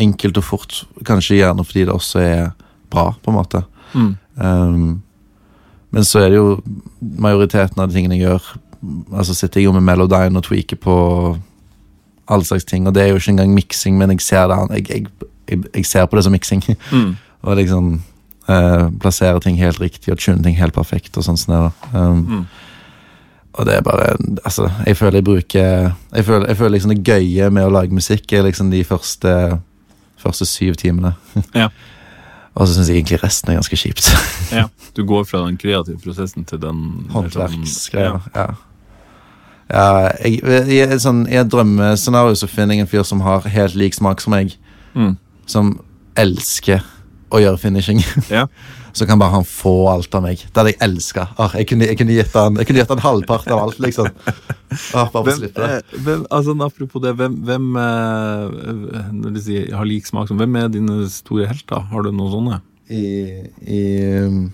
enkelt 0.00 0.38
og 0.40 0.44
fort. 0.44 0.82
Kanskje 1.06 1.40
gjerne 1.40 1.64
fordi 1.66 1.86
det 1.86 1.94
også 1.94 2.22
er 2.22 2.48
bra, 2.90 3.10
på 3.22 3.30
en 3.30 3.36
måte. 3.36 3.62
Mm. 3.94 4.14
Um, 4.36 5.02
men 5.90 6.04
så 6.04 6.24
er 6.24 6.32
det 6.32 6.40
jo 6.40 6.58
majoriteten 7.00 7.80
av 7.80 7.88
de 7.88 7.96
tingene 7.96 8.18
jeg 8.18 8.26
gjør 8.26 8.48
Altså 9.10 9.34
sitter 9.34 9.58
jeg 9.58 9.66
jo 9.66 9.72
med 9.74 9.82
Melodyne 9.82 10.38
og 10.38 10.44
tweaker 10.46 10.78
på 10.78 10.92
all 12.30 12.44
slags 12.44 12.64
ting, 12.68 12.86
og 12.86 12.94
det 12.94 13.02
er 13.02 13.08
jo 13.08 13.16
ikke 13.18 13.32
engang 13.32 13.54
miksing, 13.56 13.96
men 13.98 14.12
jeg 14.12 14.20
ser 14.22 14.46
det 14.46 14.58
jeg, 14.76 15.06
jeg, 15.48 15.64
jeg, 15.74 15.86
ser 15.86 16.06
på 16.06 16.16
det 16.16 16.24
som 16.24 16.32
miksing. 16.32 16.62
Mm. 16.92 17.16
og 17.42 17.56
liksom 17.56 18.02
uh, 18.48 18.86
plassere 19.00 19.40
ting 19.40 19.58
helt 19.58 19.80
riktig 19.80 20.12
og 20.12 20.18
tune 20.18 20.42
ting 20.42 20.56
helt 20.58 20.74
perfekt 20.74 21.16
og 21.16 21.26
sånn. 21.26 21.40
sånn 21.40 21.70
um, 21.94 22.24
Mm. 22.28 22.46
Og 23.58 23.66
det 23.66 23.74
er 23.74 23.82
bare 23.82 24.16
Altså, 24.44 24.70
jeg 24.86 24.96
føler 24.96 25.18
jeg 25.18 25.24
bruker 25.24 25.92
Jeg 26.14 26.24
føler, 26.24 26.46
jeg 26.46 26.56
føler 26.56 26.70
liksom 26.70 26.94
det 26.94 27.04
gøye 27.04 27.50
med 27.50 27.66
å 27.66 27.72
lage 27.72 27.94
musikk 27.94 28.32
er 28.32 28.44
liksom 28.46 28.70
de 28.70 28.84
første 28.84 29.58
Første 30.18 30.46
syv 30.46 30.78
timene. 30.80 31.14
Ja. 31.54 31.68
og 32.54 32.66
så 32.66 32.74
syns 32.74 32.88
jeg 32.90 32.98
egentlig 32.98 33.20
resten 33.22 33.50
er 33.50 33.60
ganske 33.60 33.76
kjipt. 33.76 34.08
Ja. 34.58 34.66
Du 34.96 35.04
går 35.06 35.24
fra 35.24 35.44
den 35.46 35.56
kreative 35.56 35.98
prosessen 36.02 36.44
til 36.44 36.60
den 36.62 37.06
Håndverksgreia. 37.12 38.18
Ja. 38.34 38.46
Håndverksgreier. 38.48 38.56
Ja. 39.70 40.08
ja 40.24 40.64
jeg, 40.66 40.88
et 40.90 41.02
sånn, 41.04 41.26
i 41.30 41.38
et 41.38 41.50
drømmescenario 41.52 42.34
så 42.34 42.48
finner 42.50 42.74
jeg 42.74 42.86
en 42.86 42.90
fyr 42.90 43.06
som 43.06 43.22
har 43.22 43.46
helt 43.46 43.78
lik 43.78 43.94
smak 43.94 44.24
som 44.24 44.34
meg. 44.34 44.56
Mm. 44.94 45.14
Som 45.46 45.76
elsker 46.18 46.82
å 47.30 47.42
gjøre 47.42 47.60
finishing. 47.62 48.02
Ja. 48.32 48.46
Så 48.92 49.06
kan 49.06 49.18
bare 49.20 49.30
han 49.36 49.44
få 49.44 49.72
alt 49.92 50.14
av 50.16 50.22
meg. 50.24 50.40
Det 50.42 50.56
hadde 50.56 50.72
jeg 50.72 50.80
elska. 50.86 51.26
Jeg 51.58 51.68
kunne, 51.70 51.88
jeg 51.90 51.98
kunne 52.00 52.14
gitt 52.16 52.36
han 52.38 52.56
Jeg 52.56 52.86
han 52.88 53.02
halvpart 53.04 53.46
av 53.52 53.64
alt, 53.66 53.78
liksom. 53.84 54.08
Åh, 54.08 55.10
bare 55.12 55.12
for 55.12 55.28
å 55.28 55.36
slippe 55.36 55.60
det. 55.64 55.76
eh, 55.80 55.98
hvem, 56.04 56.24
altså, 56.30 56.54
apropos 56.64 57.02
det, 57.04 57.14
hvem, 57.16 57.36
hvem 57.48 57.68
eh, 57.80 59.10
Når 59.16 59.34
du 59.36 59.40
sier 59.44 59.74
har 59.76 59.88
lik 59.88 60.06
smak, 60.08 60.28
som- 60.28 60.38
hvem 60.40 60.56
er 60.56 60.68
dine 60.72 61.08
store 61.12 61.46
helter? 61.48 61.84
Har 61.92 62.02
du 62.02 62.10
noen 62.12 62.32
sånne? 62.32 62.60
I, 62.88 63.04
i 63.68 63.80
um, 64.24 64.52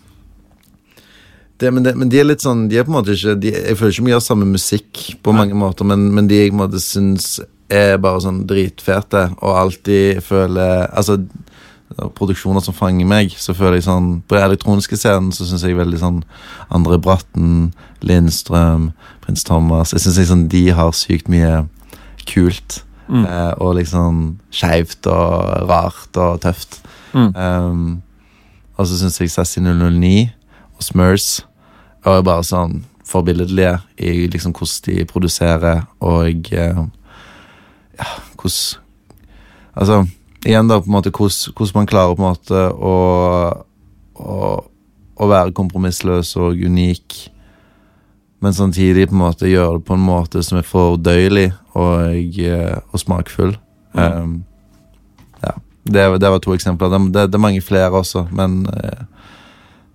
det, 1.59 1.71
men, 1.71 1.85
det, 1.85 1.93
men 1.97 2.09
de 2.11 2.19
er 2.19 2.27
litt 2.27 2.43
sånn 2.43 2.65
De 2.67 2.81
er 2.81 2.87
på 2.87 2.91
en 2.91 2.97
måte 2.97 3.15
ikke 3.15 3.37
de, 3.39 3.53
Jeg 3.55 3.79
føler 3.79 3.93
ikke 3.95 4.07
vi 4.09 4.11
gjør 4.11 4.25
samme 4.27 4.49
musikk 4.51 5.03
på 5.23 5.35
mange 5.37 5.55
måter, 5.55 5.87
men, 5.87 6.09
men 6.17 6.27
de 6.27 6.41
jeg 6.41 6.51
på 6.51 6.57
en 6.59 6.65
måte 6.65 6.81
syns 6.83 7.37
er 7.71 7.97
bare 8.03 8.21
sånn 8.21 8.43
dritfete, 8.51 9.23
og 9.41 9.55
alltid 9.57 10.19
føler 10.27 10.89
Altså 10.91 11.21
produksjoner 12.17 12.63
som 12.65 12.75
fanger 12.77 13.07
meg, 13.09 13.35
så 13.39 13.55
føler 13.55 13.79
jeg 13.79 13.87
sånn 13.87 14.09
På 14.29 14.37
den 14.37 14.47
elektroniske 14.49 14.99
scenen 14.99 15.33
så 15.35 15.47
syns 15.47 15.63
jeg 15.67 15.77
veldig 15.79 16.01
sånn 16.01 16.23
Andre 16.75 16.99
Bratten, 16.99 17.73
Lindstrøm, 18.03 18.91
Prins 19.25 19.47
Thomas 19.47 19.95
Jeg 19.95 20.05
syns 20.05 20.19
liksom 20.23 20.47
de 20.53 20.65
har 20.75 20.95
sykt 20.97 21.31
mye 21.33 21.65
kult. 22.25 22.81
Mm. 23.05 23.27
Eh, 23.29 23.53
og 23.61 23.75
liksom 23.77 24.21
skeivt 24.49 25.07
og 25.13 25.69
rart 25.69 26.17
og 26.17 26.39
tøft. 26.41 26.79
Mm. 27.13 27.35
Um, 27.37 28.03
og 28.79 28.89
så 28.89 28.97
syns 28.99 29.21
jeg 29.21 29.31
Sassy 29.31 29.61
009 29.61 30.31
og 30.75 30.83
Smurs 30.83 31.29
er 32.05 32.25
bare 32.25 32.45
sånn 32.45 32.81
forbilledlige 33.05 33.77
i 34.01 34.25
liksom 34.33 34.55
hvordan 34.57 34.87
de 34.89 35.05
produserer 35.09 35.85
og 36.01 36.53
eh, 36.53 36.81
Ja, 37.95 38.09
hvordan 38.41 38.81
Altså, 39.75 40.05
igjen 40.45 40.69
da, 40.69 40.81
på 40.81 40.89
en 40.89 40.97
måte 40.97 41.13
hvordan, 41.15 41.75
man 41.75 41.89
klarer 41.91 42.17
på 42.17 42.23
en 42.23 42.33
måte 42.33 42.65
å, 42.73 42.97
å, 44.15 44.39
å 45.15 45.29
være 45.31 45.55
kompromissløs 45.57 46.35
og 46.41 46.61
unik, 46.61 47.19
men 48.45 48.57
samtidig 48.57 49.09
på 49.09 49.17
en 49.17 49.23
måte 49.25 49.51
gjøre 49.51 49.79
det 49.79 49.87
på 49.89 49.97
en 49.97 50.05
måte 50.05 50.43
som 50.45 50.61
er 50.61 50.69
fordøyelig 50.69 51.49
og, 51.73 52.39
eh, 52.45 52.77
og 52.91 53.01
smakfull. 53.01 53.55
Um, 53.95 54.43
ja, 55.41 55.55
det, 55.89 56.07
det 56.21 56.33
var 56.35 56.43
to 56.45 56.53
eksempler. 56.57 56.93
Det, 56.93 57.03
det, 57.15 57.29
det 57.33 57.41
er 57.41 57.47
mange 57.47 57.65
flere 57.65 58.03
også, 58.03 58.27
men 58.37 58.65
eh, 58.75 59.05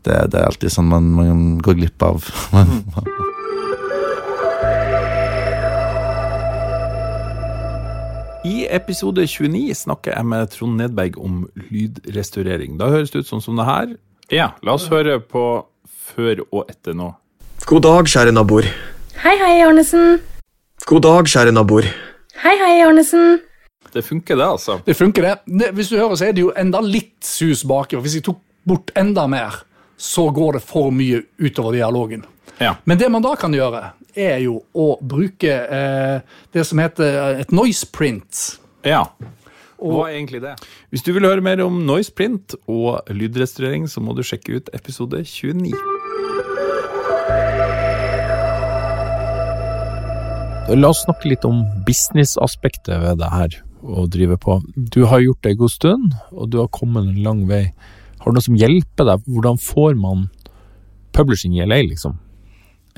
det, 0.08 0.20
det 0.34 0.42
er 0.42 0.50
alltid 0.50 0.74
sånn 0.74 0.90
man, 0.90 1.12
man 1.14 1.50
går 1.64 1.82
glipp 1.84 2.10
av. 2.10 2.26
I 8.48 8.68
episode 8.72 9.26
29 9.28 9.74
snakker 9.76 10.14
jeg 10.16 10.26
med 10.32 10.52
Trond 10.54 10.80
Nedberg 10.80 11.18
om 11.20 11.42
lydrestaurering. 11.70 12.78
Da 12.80 12.88
høres 12.88 13.12
det 13.12 13.26
ut 13.26 13.28
sånn 13.28 13.44
som 13.44 13.60
det 13.60 13.66
her. 13.68 13.92
Ja, 14.32 14.54
la 14.64 14.78
oss 14.78 14.86
høre 14.88 15.18
på 15.20 15.44
før 16.14 16.46
og 16.48 16.72
etter 16.72 16.96
nå. 16.96 17.10
God 17.68 17.84
dag, 17.84 18.08
kjære 18.08 18.32
naboer. 18.32 18.70
Hei, 19.20 19.36
hei, 19.42 19.58
Arnesen. 19.66 20.22
God 20.88 21.04
dag, 21.04 21.28
kjære 21.28 21.52
naboer. 21.52 21.90
Hei, 22.40 22.56
hei, 22.62 22.78
Arnesen. 22.88 23.42
Det 23.92 24.06
funker, 24.08 24.40
det, 24.40 24.48
altså. 24.48 24.80
Det 24.88 24.96
funker, 24.96 25.28
det. 25.44 25.74
Hvis 25.76 25.92
du 25.92 25.98
hører, 25.98 26.16
så 26.16 26.30
er 26.30 26.38
det 26.38 26.46
jo 26.46 26.56
enda 26.56 26.80
litt 26.86 27.18
sus 27.28 27.66
baki. 27.68 28.00
Hvis 28.00 28.22
jeg 28.22 28.28
tok 28.30 28.40
bort 28.64 28.94
enda 28.96 29.28
mer, 29.28 29.66
så 30.00 30.30
går 30.32 30.62
det 30.62 30.64
for 30.64 30.96
mye 30.96 31.26
utover 31.44 31.76
dialogen. 31.76 32.24
Ja. 32.64 32.78
Men 32.88 33.02
det 33.02 33.12
man 33.12 33.26
da 33.26 33.36
kan 33.40 33.52
gjøre, 33.52 33.84
er 34.18 34.40
jo 34.44 34.60
å 34.74 34.88
bruke 35.02 35.52
eh, 35.52 36.22
det 36.54 36.66
som 36.68 36.82
heter 36.82 37.42
et 37.44 37.52
noise 37.56 37.88
print. 37.94 38.60
Ja. 38.86 39.06
Hva 39.80 40.10
er 40.10 40.18
egentlig 40.18 40.42
det? 40.44 40.56
Hvis 40.92 41.06
du 41.06 41.14
vil 41.16 41.28
høre 41.28 41.44
mer 41.44 41.62
om 41.64 41.82
noise 41.88 42.12
print 42.12 42.56
og 42.68 43.00
lydrestaurering, 43.08 43.88
så 43.88 44.04
må 44.04 44.16
du 44.18 44.26
sjekke 44.28 44.60
ut 44.60 44.72
episode 44.76 45.24
29. 45.24 45.72
La 50.70 50.92
oss 50.92 51.02
snakke 51.02 51.32
litt 51.32 51.46
om 51.48 51.64
businessaspektet 51.88 53.00
ved 53.02 53.22
det 53.24 53.30
her 53.34 53.56
å 53.82 54.04
drive 54.12 54.36
på. 54.38 54.60
Du 54.76 55.06
har 55.10 55.24
gjort 55.24 55.42
det 55.42 55.56
en 55.56 55.62
god 55.64 55.74
stund, 55.74 56.18
og 56.36 56.52
du 56.52 56.60
har 56.60 56.70
kommet 56.76 57.08
en 57.08 57.24
lang 57.24 57.46
vei. 57.50 57.70
Har 58.20 58.30
du 58.30 58.38
noe 58.38 58.46
som 58.46 58.58
hjelper 58.60 59.08
deg? 59.08 59.24
Hvordan 59.26 59.58
får 59.64 59.96
man 59.98 60.28
publishing 61.16 61.56
i 61.58 61.64
LA, 61.66 61.82
liksom? 61.88 62.20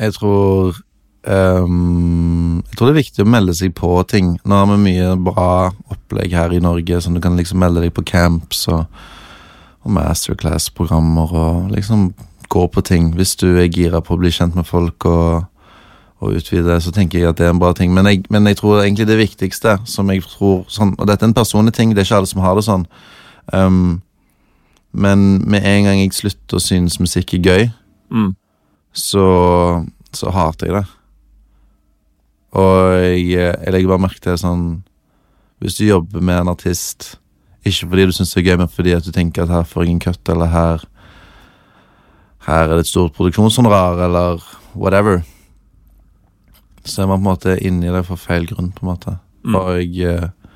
Jeg 0.01 0.18
tror 0.18 0.82
ehm, 1.28 2.64
Jeg 2.70 2.78
tror 2.78 2.88
det 2.88 2.94
er 2.96 3.02
viktig 3.04 3.24
å 3.26 3.30
melde 3.30 3.54
seg 3.58 3.74
på 3.78 3.90
ting. 4.10 4.40
Nå 4.46 4.56
har 4.56 4.70
vi 4.72 4.78
mye 4.82 5.16
bra 5.22 5.72
opplegg 5.92 6.34
her 6.34 6.54
i 6.56 6.60
Norge, 6.64 7.02
som 7.02 7.14
du 7.14 7.22
kan 7.22 7.38
liksom 7.38 7.60
melde 7.62 7.82
deg 7.84 7.94
på 7.94 8.04
camps 8.08 8.68
og, 8.72 8.86
og 9.84 9.92
masterclass-programmer 9.98 11.34
og 11.34 11.72
liksom 11.76 12.14
gå 12.52 12.68
på 12.68 12.82
ting. 12.84 13.14
Hvis 13.16 13.36
du 13.40 13.48
er 13.58 13.70
gira 13.72 14.02
på 14.02 14.16
å 14.16 14.20
bli 14.22 14.32
kjent 14.34 14.56
med 14.56 14.68
folk 14.68 15.06
og, 15.06 15.46
og 16.22 16.36
utvide, 16.38 16.80
så 16.84 16.92
tenker 16.92 17.20
jeg 17.20 17.30
at 17.30 17.38
det 17.40 17.48
er 17.48 17.54
en 17.56 17.60
bra 17.62 17.72
ting. 17.74 17.94
Men 17.94 18.06
jeg, 18.10 18.26
men 18.30 18.48
jeg 18.48 18.58
tror 18.60 18.82
egentlig 18.84 19.08
det 19.08 19.18
viktigste, 19.22 19.78
som 19.86 20.10
jeg 20.12 20.24
tror 20.28 20.66
sånn, 20.70 20.96
Og 21.00 21.08
dette 21.08 21.24
er 21.26 21.32
en 21.32 21.38
personlig 21.38 21.74
ting, 21.74 21.94
det 21.96 22.04
er 22.04 22.10
ikke 22.10 22.22
alle 22.22 22.32
som 22.32 22.42
har 22.44 22.56
det 22.56 22.66
sånn. 22.68 22.86
Um, 23.54 24.02
men 24.94 25.42
med 25.50 25.64
en 25.66 25.86
gang 25.88 26.02
jeg 26.02 26.14
slutter 26.14 26.60
å 26.60 26.64
synes 26.64 27.00
musikk 27.00 27.34
er 27.34 27.46
gøy, 27.48 27.70
Mm. 28.12 28.34
så, 28.92 29.86
så 30.12 30.32
hater 30.36 30.68
jeg 30.68 30.76
det. 30.76 30.88
Og 32.52 32.99
jeg, 32.99 33.28
jeg 33.32 33.74
legger 33.74 33.93
bare 33.93 34.04
merke 34.04 34.20
til 34.24 34.36
sånn 34.39 34.64
Hvis 35.64 35.78
du 35.78 35.86
jobber 35.86 36.24
med 36.26 36.41
en 36.41 36.52
artist, 36.52 37.14
ikke 37.64 37.88
fordi 37.91 38.08
du 38.10 38.16
syns 38.16 38.34
det 38.34 38.41
er 38.41 38.47
gøy, 38.49 38.58
men 38.64 38.72
fordi 38.72 38.95
at 38.97 39.06
du 39.06 39.12
tenker 39.16 39.45
at 39.45 39.54
her 39.54 39.68
får 39.70 39.86
jeg 39.86 39.93
en 39.93 40.02
cut, 40.02 40.34
eller 40.34 40.49
her 40.52 40.86
Her 42.47 42.64
er 42.66 42.74
det 42.74 42.80
et 42.88 42.89
stort 42.89 43.14
produksjonshonorar, 43.14 44.02
eller 44.08 44.41
whatever. 44.74 45.22
Så 46.84 47.04
er 47.04 47.08
man 47.08 47.20
på 47.20 47.22
en 47.22 47.30
måte 47.30 47.58
inni 47.62 47.91
det 47.93 48.02
for 48.08 48.18
feil 48.18 48.47
grunn, 48.49 48.72
på 48.74 48.82
en 48.82 48.89
måte. 48.89 49.14
Mm. 49.45 49.56
Og 49.60 49.68
jeg, 49.78 50.10
eh, 50.10 50.56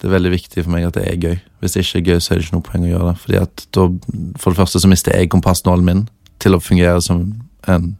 det 0.00 0.08
er 0.08 0.14
veldig 0.16 0.32
viktig 0.32 0.64
for 0.64 0.72
meg 0.72 0.86
at 0.88 0.96
det 0.96 1.04
er 1.06 1.20
gøy. 1.20 1.36
Hvis 1.60 1.76
det 1.76 1.84
ikke 1.84 1.98
er 1.98 2.06
gøy, 2.06 2.20
så 2.20 2.32
er 2.32 2.38
det 2.40 2.46
ikke 2.46 2.56
noe 2.56 2.64
poeng 2.66 2.86
å 2.86 2.92
gjøre 2.94 3.10
det. 3.10 3.18
Fordi 3.22 3.38
at 3.42 3.66
da, 3.76 3.84
For 4.40 4.50
det 4.50 4.60
første 4.62 4.80
så 4.80 4.88
mister 4.88 5.14
jeg 5.14 5.30
kompassnålen 5.30 5.84
min 5.84 6.02
til 6.40 6.56
å 6.56 6.62
fungere 6.64 7.04
som 7.04 7.26
en, 7.68 7.92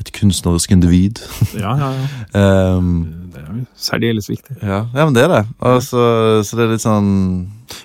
et 0.00 0.10
kunstnerisk 0.12 0.72
individ. 0.74 1.22
Ja, 1.62 1.72
ja, 1.80 1.90
ja. 1.96 2.76
Um, 2.76 2.90
Det 3.32 3.40
er 3.42 3.46
jo 3.52 3.64
særdeles 3.76 4.28
viktig. 4.28 4.56
ja, 4.62 4.86
ja, 4.94 5.04
men 5.04 5.14
det 5.14 5.24
er 5.24 5.32
det. 5.32 5.42
Altså, 5.60 5.96
så, 5.96 6.44
så 6.44 6.56
det 6.56 6.64
er 6.66 6.72
litt 6.74 6.84
sånn 6.84 7.08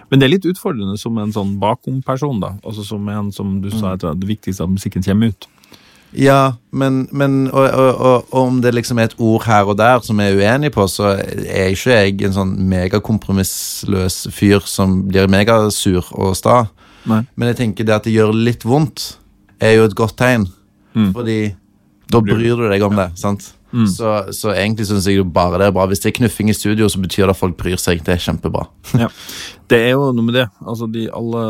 Men 0.09 0.19
det 0.19 0.27
er 0.27 0.33
litt 0.35 0.45
utfordrende 0.47 0.97
som 0.99 1.17
en 1.19 1.31
sånn 1.35 1.57
bakom-person, 1.59 2.39
da. 2.43 2.53
Altså 2.63 2.83
som 2.87 3.07
en 3.09 3.31
som 3.35 3.57
du 3.63 3.71
sa, 3.71 3.95
at 3.95 4.03
det 4.03 4.27
viktigste 4.29 4.63
at 4.63 4.71
musikken 4.71 5.03
kommer 5.03 5.31
ut. 5.31 5.47
Ja, 6.11 6.57
men, 6.75 7.05
men 7.15 7.45
og, 7.53 7.69
og, 7.71 8.01
og 8.03 8.33
om 8.35 8.57
det 8.63 8.73
liksom 8.75 8.99
er 8.99 9.07
et 9.07 9.15
ord 9.15 9.45
her 9.47 9.69
og 9.71 9.77
der 9.79 10.01
som 10.03 10.19
jeg 10.19 10.33
er 10.33 10.41
uenig 10.41 10.73
på, 10.75 10.83
så 10.91 11.13
er 11.15 11.71
ikke 11.71 11.95
jeg 11.95 12.17
en 12.27 12.35
sånn 12.35 12.51
megakompromissløs 12.67 14.25
fyr 14.35 14.59
som 14.67 15.05
blir 15.07 15.31
megasur 15.31 16.03
og 16.11 16.35
sta. 16.35 16.65
Nei. 17.07 17.23
Men 17.35 17.51
jeg 17.53 17.61
tenker 17.61 17.87
det 17.87 17.95
at 17.95 18.07
det 18.09 18.15
gjør 18.17 18.35
litt 18.35 18.65
vondt, 18.67 19.13
er 19.63 19.77
jo 19.77 19.87
et 19.87 19.95
godt 19.95 20.17
tegn. 20.19 20.49
Mm. 20.91 21.13
Fordi 21.15 21.39
da 22.11 22.21
bryr 22.25 22.59
du 22.59 22.67
deg 22.69 22.83
om 22.85 22.95
det. 22.99 23.09
sant? 23.19 23.53
Mm. 23.71 23.85
Så, 23.87 24.09
så 24.35 24.51
egentlig 24.51 24.83
syns 24.89 25.05
jeg 25.07 25.23
bare 25.31 25.59
det 25.61 25.69
er 25.69 25.75
bra. 25.75 25.85
Hvis 25.87 26.01
det 26.03 26.09
er 26.11 26.17
knuffing 26.19 26.49
i 26.51 26.55
studio, 26.55 26.89
så 26.91 26.99
betyr 26.99 27.23
det 27.23 27.35
at 27.35 27.39
folk 27.39 27.55
bryr 27.59 27.79
seg. 27.79 28.03
Det 28.05 28.15
er 28.17 28.23
kjempebra. 28.23 28.67
Ja. 29.01 29.07
Det 29.71 29.77
er 29.85 29.93
jo 29.93 30.09
noe 30.11 30.25
med 30.27 30.35
det. 30.35 30.43
Altså 30.67 30.83
de 30.91 31.05
alle, 31.15 31.41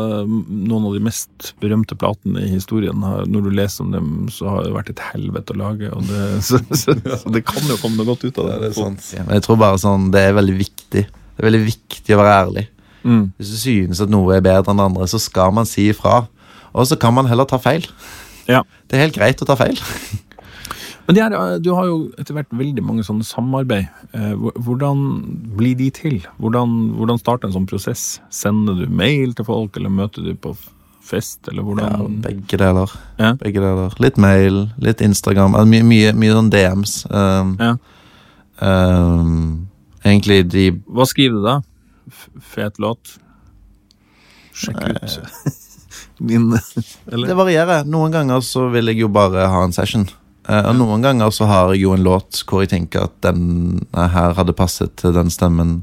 Noen 0.46 0.84
av 0.86 0.92
de 0.94 1.00
mest 1.02 1.48
berømte 1.58 1.96
platene 1.98 2.44
i 2.46 2.52
historien, 2.52 3.00
har, 3.02 3.24
når 3.26 3.48
du 3.48 3.56
leser 3.58 3.82
om 3.82 3.90
dem, 3.90 4.12
så 4.30 4.46
har 4.46 4.62
det 4.62 4.76
vært 4.76 4.92
et 4.92 5.02
helvete 5.08 5.56
å 5.56 5.58
lage. 5.58 5.90
Og 5.90 6.06
det, 6.06 6.20
så, 6.48 6.60
så, 6.70 6.94
så 6.94 7.34
det 7.34 7.42
kan 7.48 7.66
jo 7.66 7.80
komme 7.82 7.98
noe 7.98 8.12
godt 8.12 8.28
ut 8.28 8.38
av 8.38 8.52
det. 8.52 8.70
Ja, 8.78 9.24
men 9.26 9.34
jeg 9.40 9.46
tror 9.48 9.58
bare 9.64 9.82
sånn, 9.82 10.12
det 10.14 10.22
er 10.28 10.38
veldig 10.38 10.54
viktig. 10.60 11.02
Det 11.10 11.42
er 11.42 11.48
veldig 11.48 11.64
viktig 11.66 12.14
å 12.14 12.22
være 12.22 12.38
ærlig. 12.44 12.66
Mm. 13.02 13.24
Hvis 13.40 13.50
du 13.50 13.58
synes 13.64 14.04
at 14.04 14.12
noe 14.14 14.36
er 14.36 14.44
bedre 14.46 14.70
enn 14.70 14.78
det 14.78 14.90
andre, 14.92 15.10
så 15.10 15.18
skal 15.18 15.50
man 15.58 15.66
si 15.66 15.88
ifra. 15.90 16.22
Og 16.70 16.86
så 16.86 16.94
kan 17.00 17.18
man 17.18 17.26
heller 17.26 17.48
ta 17.50 17.58
feil. 17.60 17.88
Ja. 18.46 18.62
Det 18.86 18.94
er 18.94 19.08
helt 19.08 19.18
greit 19.18 19.42
å 19.42 19.48
ta 19.48 19.58
feil. 19.58 19.82
Men 21.08 21.16
her, 21.18 21.32
eh, 21.34 21.58
du 21.58 21.72
har 21.74 21.86
jo 21.88 21.96
etter 22.18 22.34
hvert 22.36 22.52
veldig 22.54 22.82
mange 22.86 23.02
sånne 23.06 23.24
samarbeid. 23.26 23.88
Eh, 24.14 24.34
Hvordan 24.62 25.00
blir 25.58 25.74
de 25.76 25.90
til? 25.90 26.20
Hvordan, 26.38 26.92
hvordan 26.98 27.18
starter 27.18 27.48
en 27.48 27.56
sånn 27.56 27.66
prosess? 27.68 28.20
Sender 28.30 28.74
du 28.78 28.86
mail 28.88 29.34
til 29.34 29.44
folk, 29.48 29.76
eller 29.76 29.90
møter 29.90 30.22
du 30.24 30.34
på 30.34 30.54
fest, 31.02 31.40
eller 31.50 31.66
Ja, 31.82 31.96
begge 32.28 32.56
deler. 32.60 32.92
Ja. 33.18 33.32
Begge 33.34 33.60
deler. 33.60 33.90
Litt 33.98 34.16
mail, 34.16 34.68
litt 34.78 35.00
Instagram. 35.02 35.54
altså 35.58 35.66
Mye, 35.68 35.82
mye, 35.82 36.12
mye 36.14 36.32
sånn 36.38 36.50
DMs. 36.54 36.94
Um, 37.10 37.56
Ja. 37.58 37.74
um, 38.60 39.68
egentlig 40.04 40.48
de 40.50 40.70
Hva 40.86 41.04
skriver 41.06 41.34
du 41.40 41.42
da? 41.42 41.56
F 42.08 42.28
fet 42.54 42.78
låt? 42.78 43.18
Sjekk 44.54 44.82
ut 44.94 45.18
min 46.20 46.50
Det 46.52 47.34
varierer. 47.36 47.84
Noen 47.88 48.12
ganger 48.12 48.40
så 48.46 48.68
vil 48.72 48.86
jeg 48.92 48.98
jo 49.02 49.08
bare 49.08 49.48
ha 49.50 49.64
en 49.64 49.72
session. 49.72 50.06
Eh, 50.48 50.64
og 50.66 50.74
noen 50.74 51.04
ganger 51.04 51.30
så 51.30 51.46
har 51.46 51.72
jeg 51.72 51.84
jo 51.84 51.94
en 51.94 52.02
låt 52.02 52.40
hvor 52.48 52.64
jeg 52.64 52.72
tenker 52.72 53.06
at 53.06 53.14
den 53.22 53.82
eh, 53.94 54.08
her 54.10 54.34
hadde 54.38 54.56
passet 54.58 54.94
til 54.98 55.14
den 55.14 55.30
stemmen. 55.30 55.82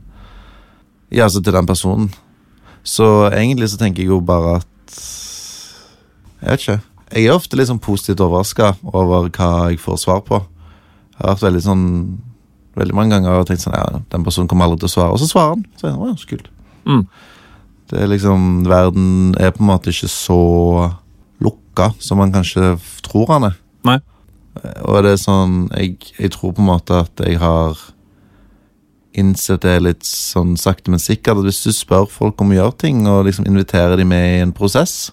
Ja, 1.10 1.26
altså 1.30 1.42
til 1.42 1.56
den 1.56 1.70
personen. 1.70 2.10
Så 2.84 3.30
egentlig 3.32 3.70
så 3.72 3.80
tenker 3.80 4.04
jeg 4.04 4.12
jo 4.12 4.20
bare 4.24 4.60
at 4.60 4.68
Jeg 6.40 6.50
vet 6.50 6.62
ikke. 6.64 6.80
Jeg 7.10 7.26
er 7.26 7.36
ofte 7.36 7.58
litt 7.58 7.68
sånn 7.68 7.82
positivt 7.84 8.22
overraska 8.24 8.76
over 8.94 9.28
hva 9.34 9.70
jeg 9.72 9.82
får 9.82 9.98
svar 10.06 10.22
på. 10.28 10.40
Jeg 11.16 11.24
har 11.24 11.36
vært 11.36 11.48
veldig 11.50 11.64
sånn 11.66 11.86
Veldig 12.80 12.96
mange 12.96 13.12
ganger 13.12 13.34
har 13.34 13.42
jeg 13.42 13.50
tenkt 13.50 13.66
sånn 13.66 13.76
Ja, 13.76 14.00
den 14.14 14.24
personen 14.24 14.48
kommer 14.48 14.68
aldri 14.68 14.84
til 14.84 14.88
å 14.88 14.94
svare. 14.94 15.16
Og 15.16 15.20
så 15.20 15.28
svarer 15.28 15.56
han. 15.58 15.66
Så 15.80 15.90
ja, 15.90 16.14
så 16.16 16.30
kult. 16.30 16.48
Mm. 16.88 17.02
Det 17.90 18.04
er 18.04 18.12
liksom 18.12 18.46
Verden 18.70 19.10
er 19.40 19.52
på 19.52 19.64
en 19.64 19.72
måte 19.72 19.92
ikke 19.92 20.08
så 20.12 20.40
lukka 21.44 21.90
som 22.00 22.22
man 22.22 22.32
kanskje 22.32 22.78
tror 23.04 23.34
han 23.34 23.50
er. 23.50 23.58
Nei. 23.88 23.98
Og 24.60 25.00
det 25.06 25.16
er 25.16 25.22
sånn 25.22 25.56
jeg, 25.76 25.96
jeg 26.18 26.34
tror 26.36 26.56
på 26.56 26.64
en 26.64 26.72
måte 26.72 27.00
at 27.06 27.24
jeg 27.24 27.40
har 27.42 27.80
innsett 29.20 29.64
det 29.66 29.78
litt 29.84 30.06
sånn 30.06 30.56
sakte, 30.60 30.92
men 30.94 31.02
sikkert. 31.02 31.40
At 31.40 31.48
hvis 31.48 31.64
du 31.66 31.74
spør 31.76 32.10
folk 32.12 32.42
om 32.42 32.54
å 32.54 32.60
gjøre 32.60 32.78
ting, 32.86 33.06
og 33.10 33.26
liksom 33.28 33.48
inviterer 33.50 33.98
dem 34.00 34.12
med 34.14 34.26
i 34.36 34.42
en 34.44 34.56
prosess, 34.56 35.12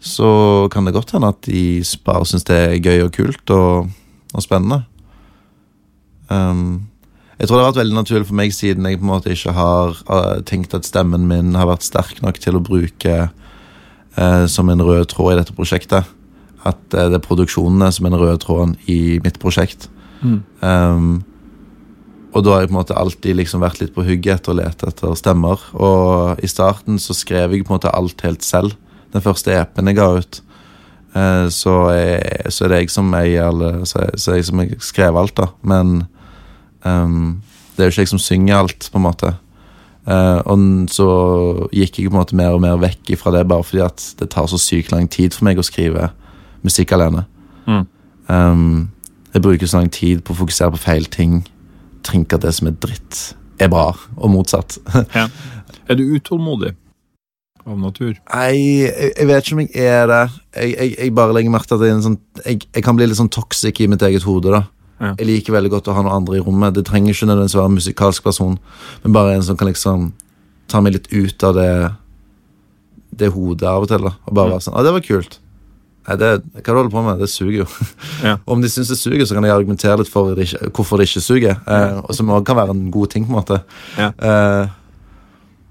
så 0.00 0.68
kan 0.72 0.86
det 0.86 0.94
godt 0.96 1.12
hende 1.12 1.28
at 1.28 1.42
de 1.44 1.82
bare 2.06 2.28
syns 2.28 2.46
det 2.48 2.56
er 2.56 2.78
gøy 2.80 3.04
og 3.04 3.12
kult 3.16 3.52
og, 3.52 3.90
og 4.32 4.44
spennende. 4.44 4.82
Um, 6.30 6.86
jeg 7.36 7.48
tror 7.48 7.56
det 7.56 7.64
har 7.64 7.70
vært 7.72 7.80
veldig 7.82 7.96
naturlig 7.96 8.28
for 8.28 8.38
meg 8.38 8.54
siden 8.54 8.86
jeg 8.86 9.00
på 9.00 9.04
en 9.04 9.12
måte 9.12 9.32
ikke 9.34 9.52
har 9.56 10.00
uh, 10.08 10.40
tenkt 10.46 10.76
at 10.76 10.88
stemmen 10.88 11.26
min 11.28 11.56
har 11.58 11.68
vært 11.68 11.84
sterk 11.84 12.20
nok 12.24 12.40
til 12.40 12.56
å 12.56 12.64
bruke 12.64 13.16
uh, 13.28 14.44
som 14.48 14.72
en 14.72 14.84
rød 14.84 15.10
tråd 15.12 15.34
i 15.34 15.38
dette 15.42 15.56
prosjektet. 15.56 16.08
At 16.68 16.94
eh, 16.94 17.08
det 17.12 17.20
er 17.20 17.24
produksjonene 17.24 17.90
som 17.94 18.06
er 18.06 18.14
den 18.14 18.20
røde 18.20 18.40
tråden 18.42 18.76
i 18.90 19.18
mitt 19.24 19.40
prosjekt. 19.42 19.88
Mm. 20.20 20.40
Um, 20.60 21.12
og 22.30 22.44
da 22.44 22.52
har 22.52 22.62
jeg 22.62 22.70
på 22.70 22.74
en 22.76 22.78
måte 22.78 22.98
alltid 22.98 23.38
liksom 23.40 23.64
vært 23.64 23.80
litt 23.80 23.94
på 23.94 24.04
hugget 24.06 24.36
etter 24.36 24.52
å 24.52 24.58
lete 24.60 24.90
etter 24.90 25.16
stemmer. 25.18 25.62
Og 25.74 26.38
i 26.44 26.50
starten 26.50 27.00
så 27.02 27.16
skrev 27.16 27.56
jeg 27.56 27.66
på 27.66 27.72
en 27.72 27.80
måte 27.80 27.94
alt 27.96 28.22
helt 28.26 28.46
selv. 28.46 28.76
Den 29.10 29.24
første 29.24 29.54
EP-en 29.56 29.90
jeg 29.90 29.98
ga 29.98 30.08
ut. 30.20 30.40
Eh, 31.18 31.46
så, 31.50 31.76
er, 31.90 32.50
så 32.54 32.66
er 32.66 32.74
det 32.74 32.82
jeg 32.84 32.92
som 32.94 33.08
eier 33.18 33.48
alle 33.48 33.80
Så 33.82 34.04
så 34.14 34.30
er 34.30 34.38
jeg 34.38 34.46
som 34.46 34.62
jeg 34.62 34.78
skrev 34.84 35.18
alt, 35.18 35.34
da. 35.40 35.50
Men 35.66 36.04
um, 36.86 37.40
det 37.74 37.82
er 37.82 37.90
jo 37.90 37.96
ikke 37.96 38.06
jeg 38.06 38.14
som 38.14 38.22
synger 38.22 38.60
alt, 38.60 38.90
på 38.92 39.00
en 39.00 39.08
måte. 39.08 39.34
Uh, 40.06 40.38
og 40.48 40.62
så 40.90 41.08
gikk 41.76 41.98
jeg 41.98 42.10
på 42.10 42.14
en 42.14 42.22
måte 42.22 42.38
mer 42.38 42.54
og 42.54 42.62
mer 42.62 42.78
vekk 42.80 43.16
ifra 43.16 43.34
det, 43.34 43.48
bare 43.50 43.66
fordi 43.66 43.82
at 43.84 44.06
det 44.22 44.30
tar 44.30 44.46
så 44.50 44.58
sykt 44.58 44.94
lang 44.94 45.10
tid 45.10 45.34
for 45.34 45.48
meg 45.48 45.58
å 45.58 45.66
skrive 45.66 46.12
musikk 46.66 46.92
alene. 46.96 47.24
Mm. 47.66 47.86
Um, 48.28 48.90
jeg 49.34 49.42
bruker 49.42 49.66
så 49.70 49.80
lang 49.80 49.90
tid 49.94 50.22
på 50.26 50.34
å 50.34 50.40
fokusere 50.42 50.74
på 50.74 50.82
feil 50.82 51.06
ting. 51.12 51.40
Tenker 52.06 52.38
at 52.38 52.46
det 52.46 52.54
som 52.56 52.70
er 52.70 52.76
dritt, 52.82 53.34
er 53.60 53.68
bra, 53.72 53.90
og 54.16 54.30
motsatt. 54.32 54.78
Er 55.90 55.96
du 55.98 56.04
utålmodig 56.14 56.70
av 57.66 57.78
natur? 57.78 58.12
Nei, 58.30 58.84
jeg, 58.86 59.08
jeg 59.18 59.26
vet 59.26 59.42
ikke 59.46 59.56
om 59.56 59.62
jeg 59.64 59.86
er 59.90 60.04
det. 60.06 60.20
Jeg, 60.54 60.68
jeg, 60.76 60.92
jeg 61.00 61.14
bare 61.18 61.34
legger 61.34 61.50
merke 61.50 61.66
til 61.66 61.80
at 61.80 61.82
jeg, 61.82 61.90
er 61.90 61.96
en 61.98 62.04
sånn, 62.04 62.18
jeg, 62.44 62.60
jeg 62.76 62.84
kan 62.86 62.98
bli 62.98 63.08
litt 63.10 63.18
sånn 63.18 63.30
toxic 63.34 63.80
i 63.82 63.88
mitt 63.90 64.04
eget 64.06 64.26
hode. 64.28 64.52
da 64.54 64.62
Ja. 65.00 65.14
Jeg 65.18 65.26
liker 65.26 65.54
veldig 65.56 65.70
godt 65.72 65.90
å 65.90 65.96
ha 65.96 66.04
noen 66.04 66.12
andre 66.20 66.38
i 66.38 66.42
rommet. 66.44 66.74
Det 66.76 66.84
trenger 66.86 67.10
ikke 67.14 67.26
nødvendigvis 67.26 67.56
være 67.58 67.70
en 67.72 67.78
musikalsk 67.80 68.22
person, 68.26 68.58
men 69.02 69.14
bare 69.16 69.34
en 69.34 69.42
som 69.46 69.56
kan 69.58 69.70
liksom 69.70 70.10
ta 70.70 70.82
meg 70.84 70.94
litt 70.98 71.08
ut 71.10 71.46
av 71.48 71.56
det 71.58 71.70
Det 73.18 73.32
hodet 73.34 73.66
av 73.66 73.82
og 73.82 73.88
til. 73.90 74.04
da 74.06 74.12
Og 74.28 74.34
bare 74.36 74.52
være 74.52 74.62
sånn 74.68 74.76
Å, 74.78 74.84
det 74.86 74.92
var 74.94 75.02
kult. 75.08 75.40
Nei, 76.08 76.16
det, 76.16 76.28
hva 76.56 76.64
du 76.64 76.78
holder 76.78 76.92
på 76.94 77.02
med? 77.04 77.20
Det 77.20 77.28
suger 77.30 77.58
jo. 77.62 77.66
Ja. 78.26 78.34
Om 78.44 78.60
de 78.64 78.68
syns 78.72 78.90
det 78.92 78.98
suger, 79.00 79.24
så 79.28 79.36
kan 79.36 79.46
jeg 79.46 79.54
argumentere 79.54 80.00
litt 80.00 80.10
for 80.12 80.34
det 80.36 80.48
ikke, 80.48 80.70
hvorfor 80.76 81.00
det 81.00 81.06
ikke 81.08 81.22
suger. 81.24 81.56
Eh, 81.64 82.00
og 82.02 82.12
som 82.16 82.32
også 82.32 82.46
kan 82.50 82.58
være 82.60 82.74
en 82.76 82.86
god 82.92 83.12
ting, 83.14 83.24
på 83.28 83.32
en 83.34 83.38
måte. 83.38 83.60
Ja. 84.00 84.10
Eh, 84.16 84.76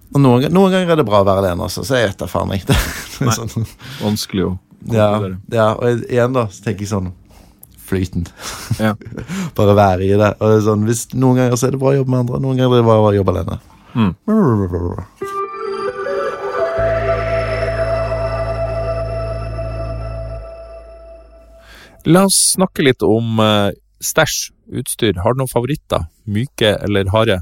og 0.09 0.23
noen, 0.23 0.47
noen 0.53 0.73
ganger 0.73 0.95
er 0.95 1.01
det 1.01 1.05
bra 1.05 1.21
å 1.21 1.27
være 1.27 1.43
alene, 1.43 1.67
altså, 1.67 1.83
så 1.85 1.99
jeg 1.99 2.09
vet 2.09 2.21
da 2.23 2.29
faen 2.29 2.53
ikke. 2.55 2.77
Det 3.19 3.27
Nei. 3.27 3.35
sånn, 3.35 3.65
Vanskelig 3.99 4.45
å 4.47 4.51
ja, 4.87 5.09
konkludere. 5.11 5.39
ja, 5.57 5.65
og 5.75 6.05
igjen 6.07 6.37
da, 6.37 6.45
så 6.53 6.63
tenker 6.63 6.85
jeg 6.85 6.93
sånn 6.93 7.09
Flyten. 7.89 8.27
Ja. 8.77 8.93
Bare 9.57 9.73
være 9.73 10.05
i 10.05 10.13
det. 10.13 10.29
Og 10.37 10.45
det 10.45 10.59
er 10.59 10.65
sånn, 10.67 10.85
hvis, 10.85 11.07
noen 11.17 11.41
ganger 11.41 11.57
så 11.57 11.67
er 11.67 11.73
det 11.73 11.81
bra 11.81 11.89
å 11.91 11.97
jobbe 11.97 12.13
med 12.13 12.21
andre, 12.21 12.41
noen 12.45 12.61
ganger 12.61 12.77
er 12.77 12.83
det 12.83 12.87
bra 12.87 12.99
å 13.01 13.13
jobbe 13.17 13.33
alene. 13.33 13.59
Mm. 13.97 15.38
La 22.09 22.25
oss 22.25 22.39
snakke 22.55 22.85
litt 22.85 23.05
om 23.05 23.37
uh, 23.43 23.69
stæsj, 24.01 24.49
utstyr. 24.79 25.19
Har 25.21 25.35
du 25.35 25.43
noen 25.43 25.51
favoritter? 25.51 26.07
Myke 26.29 26.75
eller 26.85 27.11
harde? 27.13 27.41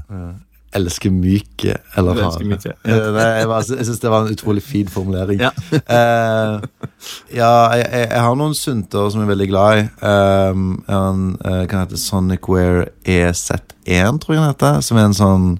elsker 0.76 1.10
myke 1.12 1.78
eller 1.96 2.18
harde. 2.22 2.44
myke, 2.44 2.72
ja. 2.84 2.92
Eh, 2.92 3.40
Jeg, 3.40 3.48
jeg 3.78 3.86
syns 3.88 4.02
det 4.02 4.10
var 4.12 4.26
en 4.26 4.34
utrolig 4.34 4.62
fin 4.62 4.88
formulering. 4.88 5.40
Ja. 5.40 5.50
uh, 5.72 6.60
ja, 7.40 7.52
jeg, 7.78 7.86
jeg, 7.94 8.22
har 8.26 8.36
noen 8.36 8.54
sunter 8.56 9.08
som 9.08 9.22
jeg 9.22 9.28
er 9.28 9.32
veldig 9.32 9.48
glad 9.48 9.80
i. 9.80 9.86
Um, 10.04 10.68
en, 10.88 11.24
eh, 11.44 11.64
kan 11.70 11.86
heter 11.86 12.00
Sonicware 12.00 12.88
EZ1, 13.04 14.20
tror 14.20 14.36
jeg 14.36 14.42
den 14.42 14.50
heter. 14.50 14.80
Som 14.84 15.00
er 15.00 15.08
en 15.08 15.16
sånn 15.16 15.50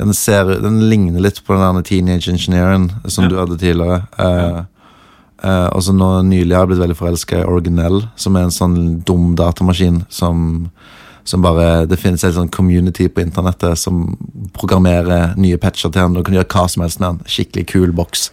Den, 0.00 0.14
ser, 0.16 0.48
den 0.64 0.80
ligner 0.88 1.20
litt 1.22 1.42
på 1.44 1.54
den 1.54 1.76
der 1.76 1.84
Teenage 1.86 2.30
Engineeren 2.32 2.88
som 3.06 3.24
Ja. 3.24 3.28
du 3.30 3.36
hadde 3.38 3.58
tidligere. 3.60 4.00
Eh, 4.18 4.62
eh, 5.44 5.68
og 5.68 5.82
så 5.84 5.94
nå 5.94 6.10
nylig 6.28 6.56
har 6.56 6.64
jeg 6.64 6.72
blitt 6.72 6.84
veldig 6.84 6.98
forelska 6.98 7.42
i 7.42 7.46
Originell, 7.48 8.02
som 8.16 8.36
er 8.36 8.48
en 8.48 8.54
sånn 8.54 8.80
dum 9.06 9.32
datamaskin 9.38 10.04
som 10.10 10.70
som 11.24 11.42
bare, 11.42 11.86
Det 11.86 11.96
finnes 11.96 12.24
en 12.24 12.34
sånn 12.34 12.50
community 12.50 13.08
på 13.08 13.22
internettet 13.22 13.78
som 13.78 14.16
programmerer 14.56 15.36
nye 15.38 15.58
patcher 15.58 15.90
til 15.90 16.00
den. 16.00 16.16
Du 16.16 16.24
kan 16.26 16.34
gjøre 16.34 16.50
hva 16.50 16.66
som 16.68 16.82
helst 16.82 17.00
med 17.00 17.08
den. 17.08 17.30
Skikkelig 17.30 17.66
kul 17.70 17.92
boks. 17.94 18.30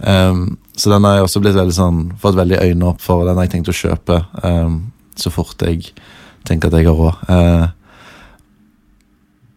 Um, 0.00 0.56
så 0.74 0.90
den 0.90 1.04
har 1.04 1.18
jeg 1.18 1.26
også 1.26 1.42
blitt 1.44 1.58
veldig 1.58 1.76
sånn 1.76 2.00
fått 2.22 2.38
veldig 2.38 2.62
øynene 2.62 2.88
opp 2.88 3.04
for. 3.04 3.26
Den 3.26 3.36
har 3.36 3.46
jeg 3.46 3.54
tenkt 3.58 3.68
å 3.70 3.76
kjøpe 3.76 4.22
um, 4.42 4.80
så 5.14 5.30
fort 5.30 5.62
jeg 5.62 5.92
tenker 6.48 6.72
at 6.72 6.80
jeg 6.80 6.88
har 6.88 6.98
råd. 6.98 7.20
Uh, 7.28 7.68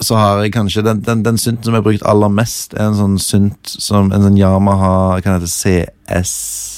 så 0.03 0.19
har 0.19 0.43
jeg 0.43 0.51
kanskje 0.53 0.83
Den, 0.83 0.99
den, 1.01 1.23
den 1.23 1.37
synten 1.39 1.63
som 1.63 1.73
jeg 1.73 1.79
har 1.79 1.87
brukt 1.87 2.03
aller 2.05 2.29
mest, 2.29 2.75
er 2.75 2.89
en 2.89 2.99
sånn 2.99 3.15
synt 3.23 3.71
som 3.79 4.11
en 4.11 4.27
sånn 4.27 4.35
Yamaha 4.37 4.91
Hva 5.15 5.37
heter 5.37 5.45
det? 5.47 5.53
CS 5.55 6.74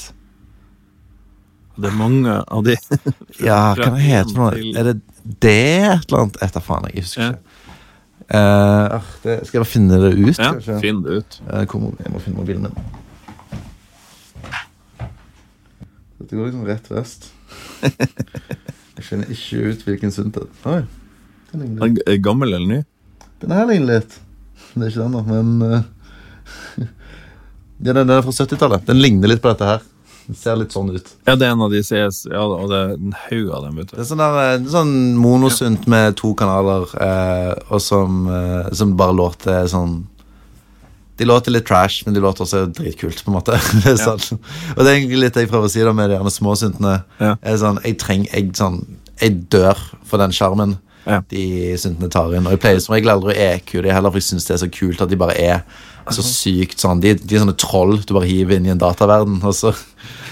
Det 1.77 1.89
er 1.91 1.97
mange 1.97 2.33
av 2.41 2.63
de. 2.65 2.75
Ja, 3.47 3.73
hva 3.77 3.91
det 3.93 4.01
heter 4.01 4.31
det 4.31 4.35
for 4.35 4.57
noe? 4.57 4.71
Er 4.79 4.87
det 4.89 4.95
det 5.43 5.53
et 5.85 6.07
eller 6.07 6.23
annet? 6.23 6.39
Etter 6.47 6.63
faen, 6.65 6.87
jeg 6.89 7.03
husker 7.05 7.21
Ja. 7.23 7.29
ikke. 7.35 7.43
Eh, 8.27 8.95
ah, 8.97 9.05
det, 9.23 9.35
skal 9.47 9.55
jeg 9.55 9.61
bare 9.61 9.71
finne 9.71 9.97
det 10.01 10.09
ut, 10.17 10.33
Ja, 10.35 10.49
kanskje? 10.51 10.79
Finn 10.83 10.97
det 11.05 11.19
ut. 11.21 11.37
Uh, 11.47 11.61
kom, 11.71 11.85
jeg 12.01 12.11
må 12.11 12.19
finne 12.19 12.41
mobilen 12.41 12.65
min. 12.67 12.75
Dette 16.17 16.35
går 16.35 16.49
liksom 16.49 16.65
rett 16.67 16.89
vest. 16.91 17.29
Jeg 18.97 19.05
kjenner 19.05 19.31
ikke 19.31 19.61
ut 19.71 19.85
hvilken 19.87 20.11
Sundtet. 20.11 20.49
det 20.63 20.73
er. 20.73 20.81
Oi, 20.81 21.43
den 21.53 21.63
ligner 21.63 21.91
litt. 21.93 22.01
Er 22.09 22.17
Gammel 22.25 22.51
eller 22.57 22.67
ny? 22.67 22.79
Den 23.43 23.53
her 23.55 23.69
ligner 23.69 23.99
litt. 24.01 24.17
Det 24.73 24.81
er 24.81 24.89
ikke 24.91 25.05
den, 25.05 25.15
da, 25.15 25.21
men 25.29 25.47
uh, 25.61 25.77
ja, 26.81 26.87
den, 27.93 28.01
den 28.01 28.15
er 28.17 28.25
fra 28.25 28.33
70-tallet. 28.41 28.83
Den 28.89 28.99
ligner 28.99 29.31
litt 29.31 29.43
på 29.45 29.53
dette 29.53 29.69
her. 29.71 29.85
Den 30.27 30.35
ser 30.35 30.57
litt 30.59 30.73
sånn 30.75 30.89
ut. 30.91 31.07
Ja, 31.25 31.35
det 31.39 31.47
er 31.47 31.53
en 31.55 31.61
av 31.63 31.71
de 31.71 31.79
CS, 31.87 32.25
ja, 32.27 32.41
og 32.43 32.67
det 32.67 32.77
er 32.81 32.89
en 32.97 33.13
haug 33.29 33.51
av 33.55 33.63
dem, 33.63 33.77
vet 33.79 33.93
Det 33.93 34.01
er 34.03 34.07
sånn, 34.09 34.19
der, 34.19 34.39
eh, 34.57 34.65
sånn 34.73 34.91
monosynt 35.15 35.87
med 35.87 36.17
to 36.19 36.33
kanaler, 36.35 36.83
eh, 36.99 37.53
og 37.71 37.79
som, 37.81 38.27
eh, 38.27 38.67
som 38.75 38.91
bare 38.99 39.15
låter 39.15 39.63
sånn 39.71 40.01
De 41.17 41.25
låter 41.25 41.49
litt 41.55 41.65
trash, 41.65 42.03
men 42.05 42.13
de 42.13 42.19
låter 42.21 42.43
også 42.45 42.65
dritkult, 42.77 43.23
på 43.25 43.31
en 43.31 43.37
måte. 43.39 43.55
Det 43.83 43.95
er 43.95 43.97
sånn. 43.97 44.37
Og 44.75 44.83
det 44.83 44.85
er 44.91 44.97
egentlig 44.99 45.21
litt 45.23 45.33
det 45.33 45.47
jeg 45.47 45.49
prøver 45.49 45.65
å 45.65 45.71
si 45.73 45.81
da 45.81 45.93
med 45.97 46.11
de 46.13 46.19
småsyntene. 46.29 46.91
Ja. 47.17 47.31
Er 47.41 47.57
sånn, 47.57 47.79
jeg 47.87 47.97
trenger 47.97 48.29
jeg, 48.35 48.51
sånn, 48.59 48.83
jeg 49.17 49.49
dør 49.49 49.79
for 50.05 50.21
den 50.21 50.29
sjarmen 50.35 50.75
Ja. 51.07 51.21
de 51.31 51.73
syntene 51.79 52.11
tar 52.11 52.35
inn. 52.35 52.45
Og 52.45 52.51
jeg 52.53 52.59
pleier 52.61 52.79
som 52.83 52.93
regel 52.93 53.09
aldri 53.15 53.33
å 53.33 53.39
EQ 53.55 53.81
de 53.81 53.89
heller, 53.95 54.11
for 54.11 54.19
jeg 54.19 54.27
syns 54.27 54.45
det 54.45 54.53
er 54.59 54.61
så 54.67 54.69
kult 54.69 55.01
at 55.01 55.09
de 55.09 55.15
bare 55.17 55.39
er 55.41 55.63
så 56.13 56.21
sykt 56.21 56.77
sånn. 56.79 57.01
De, 57.01 57.15
de 57.15 57.35
er 57.35 57.41
sånne 57.41 57.57
troll 57.57 57.97
du 58.05 58.13
bare 58.13 58.29
hiver 58.29 58.59
inn 58.59 58.67
i 58.69 58.75
en 58.75 58.79
dataverden. 58.85 59.41
Og 59.41 59.55
så 59.57 59.73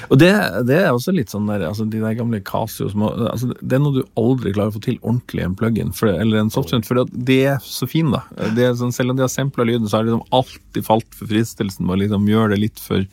Og 0.10 0.20
det, 0.22 0.32
det 0.70 0.80
er 0.82 0.92
også 0.92 1.14
litt 1.16 1.32
sånn 1.34 1.48
der, 1.50 1.64
altså 1.70 1.86
de 1.90 2.02
der 2.02 2.18
gamle 2.18 2.42
Casio 2.46 2.90
som, 2.92 3.06
altså 3.08 3.52
Det 3.60 3.78
er 3.78 3.82
noe 3.82 4.00
du 4.00 4.04
aldri 4.20 4.54
klarer 4.56 4.74
å 4.74 4.76
få 4.76 4.84
til 4.86 5.00
ordentlig 5.02 5.44
i 5.44 5.48
en 5.48 5.56
plug-in 5.58 5.94
eller 6.12 6.42
en 6.42 6.52
software, 6.54 6.86
for 6.86 7.02
det 7.02 7.26
de 7.30 7.40
er 7.54 7.64
så 7.64 7.88
fine, 7.90 8.14
da. 8.18 8.50
Det 8.58 8.74
sånn, 8.80 8.94
selv 8.96 9.14
om 9.14 9.20
de 9.20 9.26
har 9.26 9.32
sampla 9.34 9.66
lyden, 9.68 9.88
så 9.90 10.00
har 10.00 10.06
de 10.06 10.14
liksom 10.14 10.36
alltid 10.36 10.86
falt 10.86 11.10
for 11.18 11.32
fristelsen 11.32 11.88
med 11.88 11.98
å 11.98 12.02
liksom 12.04 12.30
gjøre 12.30 12.54
det 12.54 12.62
litt 12.68 12.84
for 12.84 13.06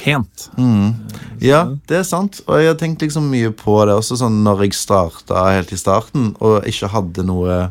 pent. 0.00 0.46
Ja, 1.44 1.64
det 1.88 2.00
er 2.00 2.06
sant. 2.08 2.40
Og 2.46 2.60
jeg 2.60 2.70
har 2.72 2.78
tenkt 2.80 3.02
liksom 3.04 3.28
mye 3.32 3.50
på 3.52 3.74
det 3.88 3.96
også 3.96 4.16
sånn 4.20 4.40
når 4.46 4.66
jeg 4.66 4.78
starta 4.78 5.44
helt 5.50 5.72
i 5.74 5.80
starten 5.80 6.32
og 6.40 6.66
ikke 6.68 6.90
hadde 6.92 7.26
noe 7.26 7.70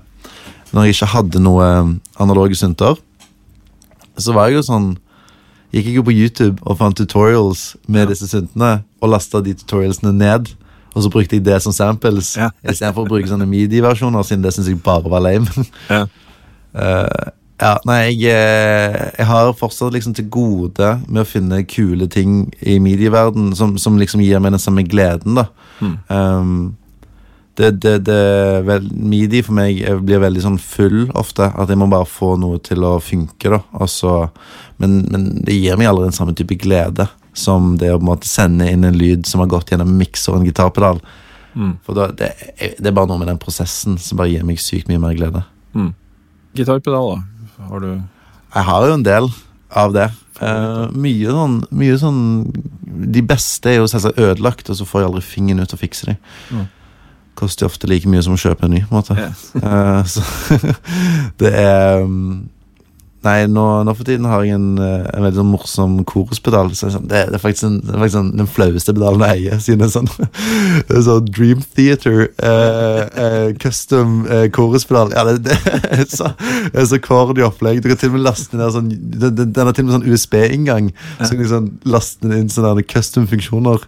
Når 0.69 0.85
jeg 0.85 0.93
ikke 0.99 1.13
hadde 1.15 1.39
noe 1.41 1.65
analoge 2.21 2.53
synter, 2.59 2.99
så 4.21 4.35
var 4.35 4.49
jeg 4.49 4.59
jo 4.59 4.67
sånn 4.67 4.89
Gikk 5.73 5.85
jeg 5.85 5.99
jo 5.99 6.05
på 6.07 6.15
YouTube 6.15 6.63
og 6.65 6.79
fant 6.79 6.97
tutorials 6.97 7.75
med 7.87 8.09
disse 8.09 8.27
syntene 8.31 8.79
og 9.01 9.11
lasta 9.13 9.41
de 9.45 9.53
tutorialsene 9.53 10.13
ned. 10.17 10.49
Og 10.95 11.03
så 11.05 11.11
brukte 11.13 11.37
jeg 11.37 11.45
det 11.45 11.59
som 11.61 11.73
samples 11.75 12.35
Ja. 12.37 12.49
istedenfor 12.63 13.05
å 13.05 13.09
bruke 13.11 13.29
sånne 13.29 13.45
medie-versjoner, 13.45 14.25
siden 14.25 14.41
det 14.43 14.53
syns 14.55 14.67
jeg 14.67 14.81
bare 14.83 15.09
var 15.09 15.21
lame. 15.21 15.65
Ja. 15.89 16.07
Uh, 16.73 17.29
ja, 17.61 17.75
nei, 17.85 18.15
jeg, 18.15 18.33
eh, 18.33 19.11
jeg 19.19 19.27
har 19.27 19.53
fortsatt 19.53 19.93
liksom 19.93 20.15
til 20.15 20.29
gode 20.31 20.93
med 21.07 21.21
å 21.21 21.27
finne 21.27 21.61
kule 21.67 22.07
ting 22.07 22.47
i 22.61 22.79
medieverdenen 22.79 23.53
som, 23.55 23.77
som 23.77 23.97
liksom 23.99 24.23
gir 24.23 24.39
meg 24.39 24.55
den 24.55 24.63
samme 24.63 24.85
gleden, 24.87 25.35
da. 25.37 25.45
Um, 26.09 26.77
det, 27.59 27.71
det, 27.83 27.93
det 28.07 28.19
vel, 28.67 28.85
Midi 28.95 29.41
for 29.43 29.57
meg 29.57 29.81
blir 30.07 30.21
veldig 30.23 30.43
sånn 30.45 30.59
full 30.63 31.09
ofte. 31.19 31.49
At 31.51 31.71
jeg 31.71 31.79
må 31.81 31.89
bare 31.91 32.07
få 32.07 32.33
noe 32.39 32.61
til 32.63 32.85
å 32.87 32.95
funke. 33.03 33.51
da 33.51 33.61
altså, 33.75 34.29
men, 34.79 35.01
men 35.11 35.29
det 35.43 35.57
gir 35.57 35.79
meg 35.79 35.91
aldri 35.91 36.07
den 36.07 36.15
samme 36.15 36.35
type 36.37 36.55
glede 36.59 37.09
som 37.35 37.75
det 37.79 37.91
å 37.93 37.99
på 37.99 38.03
en 38.05 38.11
måte 38.11 38.29
sende 38.29 38.67
inn 38.71 38.87
en 38.87 38.97
lyd 38.97 39.27
som 39.27 39.43
har 39.43 39.51
gått 39.51 39.73
gjennom 39.73 39.91
mikser 39.99 40.33
og 40.33 40.39
en 40.39 40.47
gitarpedal. 40.47 41.03
For 41.83 41.97
da, 41.97 42.07
det, 42.15 42.31
det 42.79 42.87
er 42.87 42.95
bare 42.95 43.09
noe 43.09 43.19
med 43.19 43.27
den 43.31 43.41
prosessen 43.41 43.99
som 43.99 44.19
bare 44.19 44.31
gir 44.31 44.47
meg 44.47 44.61
sykt 44.63 44.87
mye 44.91 45.01
mer 45.01 45.17
glede. 45.17 45.43
Gitarpedaler, 46.55 47.21
har 47.67 47.83
du 47.83 47.91
Jeg 47.91 48.65
har 48.71 48.87
jo 48.87 48.95
en 48.95 49.05
del 49.05 49.29
av 49.69 49.93
det. 49.93 50.07
Uh, 50.39 50.87
mye 50.95 51.33
sånn, 51.35 51.55
mye 51.75 51.95
sånn 51.99 52.19
De 53.11 53.21
beste 53.27 53.67
er 53.67 53.81
jo 53.81 53.89
selvsagt 53.91 54.21
ødelagt, 54.21 54.69
og 54.71 54.77
så 54.79 54.87
får 54.87 55.01
jeg 55.01 55.09
aldri 55.09 55.23
fingeren 55.25 55.67
ut 55.67 55.75
og 55.75 55.81
fikse 55.81 56.13
dem. 56.13 56.21
Koster 57.39 57.69
ofte 57.69 57.87
like 57.89 58.09
mye 58.11 58.21
som 58.25 58.35
å 58.35 58.41
kjøpe 58.41 58.67
en 58.67 58.75
ny. 58.77 58.83
på 58.89 58.93
en 58.93 59.01
måte. 59.01 59.15
Eh, 59.63 60.05
Så 60.11 60.23
det 61.41 61.55
er 61.55 62.03
um, 62.05 62.47
Nei, 63.19 63.49
nå, 63.51 63.63
nå 63.83 63.91
for 63.97 64.07
tiden 64.07 64.23
har 64.31 64.45
jeg 64.47 64.55
en, 64.55 64.77
eh, 64.79 65.01
en 65.11 65.25
veldig 65.25 65.41
sånn 65.41 65.49
morsom 65.51 65.95
koruspedal. 66.07 66.69
Så 66.71 66.87
sånn- 66.93 67.03
det, 67.11 67.25
det 67.27 67.35
er 67.35 67.41
faktisk, 67.43 67.65
en, 67.67 67.73
det 67.83 67.91
er 67.91 67.99
faktisk 67.99 68.19
en, 68.21 68.29
den 68.39 68.47
flaueste 68.47 68.93
pedalen 68.95 69.25
jeg 69.27 69.41
eier. 69.41 69.57
Siden 69.65 69.81
det 69.83 69.89
er 69.89 69.91
sånn, 69.97 70.07
det 70.87 70.95
er 70.95 71.03
sånn 71.03 71.27
Dream 71.35 71.65
Theater 71.75 72.21
eh, 72.29 73.01
eh, 73.25 73.49
custom 73.59 74.21
eh, 74.23 74.45
koruspedal. 74.55 75.11
Ja, 75.17 75.25
det, 75.35 75.57
er 75.91 76.05
så, 76.07 76.31
det 76.71 76.79
er 76.79 76.87
så 76.93 77.01
corny 77.03 77.43
opplegg. 77.43 77.83
Du 77.83 77.91
kan 77.91 77.99
til 77.99 78.13
og 78.13 78.15
med 78.15 78.23
laste 78.29 78.55
ned 78.55 78.71
sånn 78.77 78.87
Den, 78.95 79.35
den 79.51 79.67
har 79.67 79.75
til 79.75 79.83
og 79.83 79.91
med 79.91 79.97
sånn 79.97 80.07
USB-inngang. 80.15 80.87
Så 81.19 81.33
kan 81.33 81.43
du 81.43 81.51
sånn 81.51 81.69
laste 81.91 82.31
inn 82.39 82.47
sånne 82.55 82.87
custom 82.87 83.27
funksjoner 83.27 83.83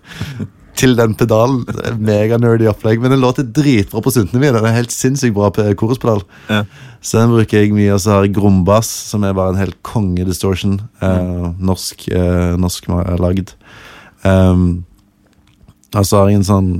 til 0.79 0.95
den 0.97 1.13
pedalen. 1.19 1.63
Er 1.85 1.97
Mega-nerdy 1.99 2.67
opplegg. 2.71 3.01
Men 3.03 3.11
den 3.15 3.21
låter 3.23 3.43
dritbra 3.47 4.01
på 4.03 4.13
syntene 4.13 4.39
mine. 4.41 4.53
Den 4.57 4.65
er 4.69 4.77
helt 4.77 4.93
sinnssykt 4.95 5.35
bra 5.35 5.49
pe- 5.53 5.73
koruspedal. 5.79 6.23
Ja. 6.49 6.63
Så 7.01 7.19
den 7.21 7.33
bruker 7.33 7.61
jeg 7.63 7.73
mye. 7.75 7.93
Og 7.95 8.01
så 8.03 8.15
har 8.15 8.25
jeg 8.27 8.35
Grombass, 8.37 8.89
som 9.11 9.23
er 9.27 9.33
bare 9.37 9.55
en 9.55 9.61
helt 9.61 9.77
konge-distortion. 9.87 10.79
Eh, 11.01 11.47
norsk 11.59 12.07
eh, 12.11 12.55
norsk 12.61 12.87
lagd. 13.21 13.55
Um, 14.23 14.85
og 15.95 16.05
så 16.05 16.21
har 16.21 16.29
jeg 16.29 16.39
en 16.41 16.47
sånn 16.47 16.71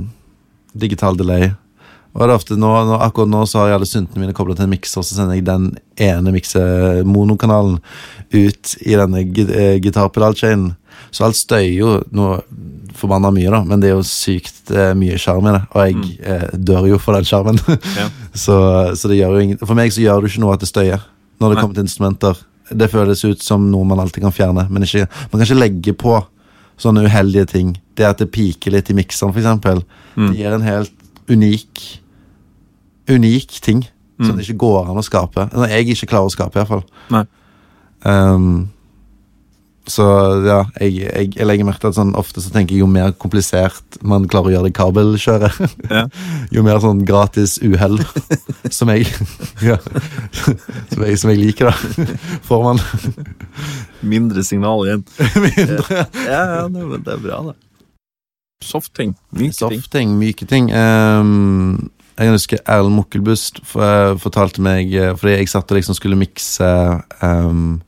digital 0.78 1.18
delay. 1.18 1.50
Og 2.12 2.28
ofte 2.28 2.58
nå, 2.60 2.68
nå, 2.86 2.98
Akkurat 3.00 3.28
nå 3.32 3.42
så 3.48 3.62
har 3.62 3.70
jeg 3.70 3.78
alle 3.78 3.88
syntene 3.88 4.20
mine 4.20 4.34
kobla 4.36 4.54
til 4.56 4.66
en 4.66 4.72
mikser, 4.74 5.00
så 5.04 5.16
sender 5.16 5.38
jeg 5.38 5.46
den 5.46 5.70
ene 5.96 6.32
mikse-monokanalen 6.34 7.78
ut 8.32 8.74
i 8.84 8.96
denne 9.00 9.22
gitarpedal 9.32 9.56
chainen, 9.56 9.80
gitarpedalchainen. 9.82 10.74
Så 11.12 11.24
alt 11.26 11.36
støyer 11.40 11.72
jo 11.72 11.94
noe 12.12 12.42
forbanna 12.98 13.30
mye, 13.34 13.50
da, 13.52 13.60
men 13.66 13.82
det 13.82 13.90
er 13.90 13.96
jo 13.96 14.04
sykt 14.06 14.70
eh, 14.74 14.92
mye 14.98 15.18
sjarm 15.20 15.46
i 15.48 15.54
det. 15.56 15.62
Og 15.72 15.86
jeg 15.86 16.18
eh, 16.22 16.48
dør 16.56 16.88
jo 16.92 16.98
for 17.02 17.18
den 17.18 17.28
sjarmen. 17.28 17.60
Ja. 17.98 18.08
så, 18.34 18.56
så 18.96 19.10
det 19.10 19.18
gjør 19.18 19.36
jo 19.36 19.42
ingen 19.44 19.58
For 19.60 19.76
meg 19.76 19.92
så 19.92 20.00
gjør 20.04 20.22
det 20.22 20.30
ikke 20.32 20.42
noe 20.44 20.54
at 20.56 20.62
det 20.62 20.68
støyer 20.70 21.02
når 21.42 21.50
det 21.52 21.56
Nei. 21.56 21.62
kommer 21.62 21.76
til 21.76 21.86
instrumenter. 21.86 22.42
Det 22.72 22.88
føles 22.92 23.24
ut 23.26 23.42
som 23.44 23.64
noe 23.70 23.84
man 23.88 24.00
alltid 24.00 24.22
kan 24.24 24.34
fjerne, 24.34 24.64
men 24.70 24.86
ikke, 24.86 25.06
man 25.08 25.40
kan 25.40 25.46
ikke 25.48 25.58
legge 25.58 25.94
på 25.98 26.14
sånne 26.80 27.02
uheldige 27.06 27.48
ting. 27.50 27.72
Det 27.98 28.06
at 28.08 28.22
det 28.22 28.30
piker 28.32 28.72
litt 28.74 28.88
i 28.92 28.96
mikseren, 28.96 29.34
for 29.34 29.42
eksempel. 29.42 29.82
Det 30.16 30.36
gir 30.38 30.54
en 30.54 30.64
helt 30.66 30.94
unik 31.30 31.82
Unik 33.10 33.56
ting 33.64 33.80
som 34.22 34.36
det 34.38 34.44
ikke 34.46 34.60
går 34.62 34.92
an 34.92 35.00
å 35.00 35.02
skape. 35.02 35.48
Eller 35.50 35.72
jeg 35.74 35.96
ikke 35.96 36.12
klarer 36.12 36.30
å 36.30 36.32
skape, 36.32 36.60
iallfall. 36.62 36.84
Um, 38.06 38.68
så 39.90 40.04
ja, 40.46 40.58
jeg, 40.78 40.92
jeg, 41.02 41.30
jeg 41.34 41.46
legger 41.48 41.66
merke 41.66 41.82
til 41.82 41.90
at 41.90 41.96
sånn, 41.96 42.12
ofte 42.18 42.42
så 42.44 42.52
tenker 42.54 42.76
jeg 42.76 42.84
jo 42.84 42.90
mer 42.90 43.10
komplisert 43.18 43.96
man 44.06 44.28
klarer 44.30 44.52
å 44.52 44.54
gjøre 44.54 44.68
det 44.68 44.76
kabelkjøret, 44.78 45.58
Ja. 45.90 46.04
jo 46.54 46.62
mer 46.66 46.78
sånn 46.84 47.02
gratis 47.08 47.56
uhell 47.64 47.98
som 48.70 48.92
jeg 48.94 49.08
ja, 49.68 49.78
som 50.92 51.02
jeg, 51.02 51.18
som 51.18 51.32
jeg 51.32 51.40
liker, 51.42 51.72
da, 51.72 52.06
får 52.48 52.62
man. 52.68 52.82
Mindre 54.06 54.44
signal 54.46 54.86
igjen. 54.86 55.04
Mindre. 55.48 56.06
Ja, 56.28 56.42
ja, 56.56 56.62
det, 56.70 56.86
det 57.06 57.16
er 57.16 57.22
bra, 57.26 57.42
det. 57.50 57.58
Softting. 58.62 59.16
Myke 59.34 59.50
ting. 59.58 59.58
Softing, 59.58 60.14
myke 60.20 60.46
ting. 60.46 60.70
Um, 60.70 61.90
Jeg 62.20 62.30
husker 62.30 62.60
Erlend 62.70 62.94
Mukkelbust 62.94 63.58
fortalte 63.66 64.62
meg 64.62 64.92
eh, 64.94 65.14
Fordi 65.16 65.32
jeg 65.32 65.48
satt 65.50 65.70
og 65.72 65.78
liksom 65.78 65.96
skulle 65.96 66.18
mikse 66.20 66.68
ehm, 67.24 67.80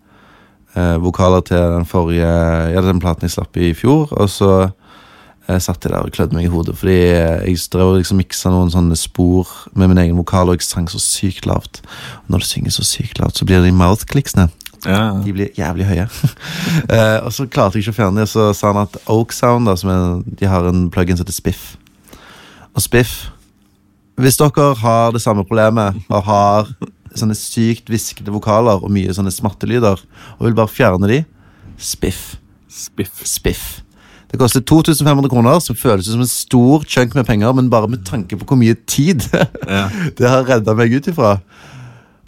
eh, 0.77 0.97
vokaler 1.03 1.45
til 1.47 1.61
den 1.79 1.87
forrige 1.89 2.31
Ja, 2.75 2.83
den 2.85 3.03
platen 3.03 3.27
jeg 3.27 3.35
slapp 3.35 3.57
i 3.57 3.73
fjor. 3.77 4.13
Og 4.13 4.31
så 4.31 4.51
eh, 4.65 5.59
satt 5.59 5.85
jeg 5.85 5.93
der 5.93 6.03
og 6.03 6.13
klødde 6.15 6.37
meg 6.37 6.49
i 6.49 6.53
hodet, 6.53 6.77
fordi 6.79 6.99
jeg 6.99 7.63
drev 7.73 7.95
og 7.95 8.01
liksom 8.01 8.21
miksa 8.21 8.53
noen 8.53 8.73
sånne 8.73 8.99
spor 8.99 9.51
med 9.75 9.93
min 9.93 10.03
egen 10.05 10.19
vokal, 10.21 10.51
og 10.51 10.59
jeg 10.59 10.67
sang 10.67 10.91
så 10.91 11.01
sykt 11.03 11.49
lavt. 11.51 11.83
Og 12.25 12.35
når 12.35 12.45
du 12.45 12.51
synger 12.51 12.77
så 12.77 12.87
sykt 12.87 13.23
lavt, 13.23 13.39
så 13.39 13.49
blir 13.49 13.61
det 13.63 13.71
de 13.71 13.79
mouthclicksene. 13.79 14.49
Ja. 14.85 15.15
De 15.25 15.33
blir 15.33 15.55
jævlig 15.59 15.89
høye. 15.89 16.09
Eh, 16.91 17.19
og 17.25 17.33
så 17.33 17.47
klarte 17.49 17.79
jeg 17.79 17.85
ikke 17.85 17.95
å 17.95 17.97
fjerne 17.97 18.21
det, 18.21 18.29
så 18.29 18.51
sa 18.57 18.73
han 18.73 18.83
at 18.83 18.97
Oak 19.11 19.33
Sound, 19.33 19.69
da, 19.69 19.77
som 19.79 19.89
er, 19.93 20.03
de 20.27 20.49
har 20.49 20.67
en 20.69 20.89
plug-in 20.93 21.17
som 21.17 21.25
heter 21.25 21.37
Spiff. 21.37 21.63
Og 22.75 22.83
Spiff 22.85 23.31
Hvis 24.21 24.37
dere 24.39 24.67
har 24.79 25.15
det 25.15 25.23
samme 25.23 25.47
problemet 25.47 25.97
og 26.09 26.27
har 26.29 26.69
sånne 27.21 27.37
sykt 27.39 27.91
hviskete 27.93 28.33
vokaler 28.35 28.83
og 28.85 28.93
mye 28.95 29.15
sånne 29.15 29.33
smattelyder, 29.35 30.03
og 30.39 30.47
vil 30.49 30.57
bare 30.59 30.73
fjerne 30.73 31.11
de, 31.11 31.23
Spiff. 31.79 32.37
Spiff. 32.71 33.25
Spiff. 33.27 33.65
Det 34.31 34.39
koster 34.41 34.63
2500 34.67 35.31
kroner, 35.31 35.61
som 35.63 35.77
føles 35.79 36.07
som 36.11 36.23
en 36.23 36.31
stor 36.31 36.83
chunk 36.91 37.15
med 37.15 37.27
penger, 37.27 37.53
men 37.55 37.71
bare 37.71 37.89
med 37.91 38.05
tanke 38.07 38.39
på 38.39 38.47
hvor 38.49 38.59
mye 38.59 38.75
tid 38.91 39.23
Ja. 39.69 39.89
det 40.19 40.29
har 40.31 40.47
redda 40.49 40.75
meg 40.75 40.95
ut 40.95 41.07
ifra. 41.11 41.37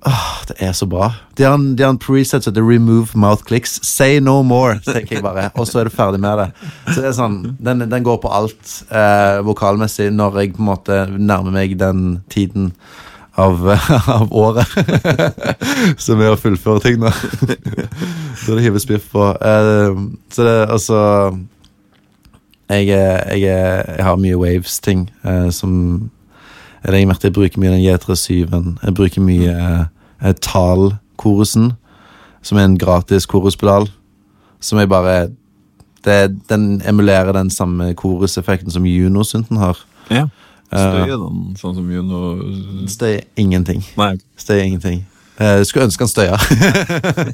Åh, 0.06 0.26
det 0.46 0.54
er 0.62 0.74
så 0.76 0.86
bra. 0.86 1.08
De 1.34 1.42
har 1.42 1.56
en, 1.58 1.72
de 1.74 1.82
har 1.82 1.90
en 1.90 1.98
preset 1.98 2.44
som 2.44 2.52
heter 2.52 2.62
Remove 2.62 3.16
Mouth 3.18 3.42
Clicks. 3.48 3.80
Say 3.82 4.20
no 4.22 4.36
more, 4.46 4.76
tenker 4.86 5.16
jeg 5.16 5.24
bare. 5.24 5.48
Og 5.58 5.66
så 5.66 5.80
er 5.80 5.88
du 5.88 5.94
ferdig 5.94 6.20
med 6.22 6.38
det. 6.38 6.46
Så 6.92 7.00
det 7.00 7.08
er 7.10 7.16
sånn, 7.16 7.40
Den, 7.58 7.82
den 7.90 8.06
går 8.06 8.20
på 8.22 8.30
alt 8.30 8.76
eh, 8.90 9.40
vokalmessig 9.46 10.12
når 10.14 10.38
jeg 10.44 10.54
på 10.54 10.62
en 10.62 10.68
måte 10.70 11.00
nærmer 11.16 11.54
meg 11.58 11.74
den 11.80 12.20
tiden 12.30 12.70
av, 13.36 13.68
av 14.18 14.32
året 14.32 14.76
som 16.04 16.20
er 16.20 16.32
å 16.32 16.40
fullføre 16.40 16.82
ting, 16.84 17.00
da. 17.02 17.12
så 18.42 18.56
det 18.56 18.64
hives 18.64 18.88
biff 18.88 19.10
på. 19.12 19.28
Eh, 19.36 20.00
så 20.32 20.46
det 20.46 20.56
altså 20.64 20.98
jeg, 22.66 22.88
jeg, 22.88 23.42
jeg 23.42 24.04
har 24.04 24.18
mye 24.18 24.38
Waves-ting 24.40 25.06
eh, 25.22 25.48
som 25.54 26.10
jeg 26.86 27.06
merker 27.08 27.28
jeg 27.28 27.34
bruker 27.34 27.58
mye 27.58 27.72
den 27.74 27.82
J37-en. 27.82 28.78
Jeg 28.82 28.94
bruker 28.94 29.24
mye 29.24 29.54
eh, 30.22 30.34
Tal-korusen, 30.42 31.72
som 32.46 32.58
er 32.58 32.68
en 32.68 32.78
gratis 32.78 33.26
koruspedal. 33.26 33.88
Som 34.62 34.78
jeg 34.78 34.88
bare 34.88 35.28
det, 36.06 36.38
Den 36.48 36.82
emulerer 36.86 37.32
den 37.32 37.50
samme 37.50 37.94
koruseffekten 37.94 38.70
som 38.70 38.86
Juno-synten 38.86 39.58
har. 39.58 39.78
Ja. 40.10 40.28
Eh, 40.72 40.82
Støyer 40.82 41.20
den 41.20 41.56
sånn 41.60 41.76
som 41.76 41.90
Juno 41.92 42.20
Støyer 42.90 43.22
ingenting. 43.38 43.84
Nei. 43.98 44.14
Støyer 44.40 44.64
ingenting. 44.66 45.04
Uh, 45.36 45.60
skulle 45.68 45.84
ønske 45.84 46.00
han 46.00 46.08
støya. 46.08 46.36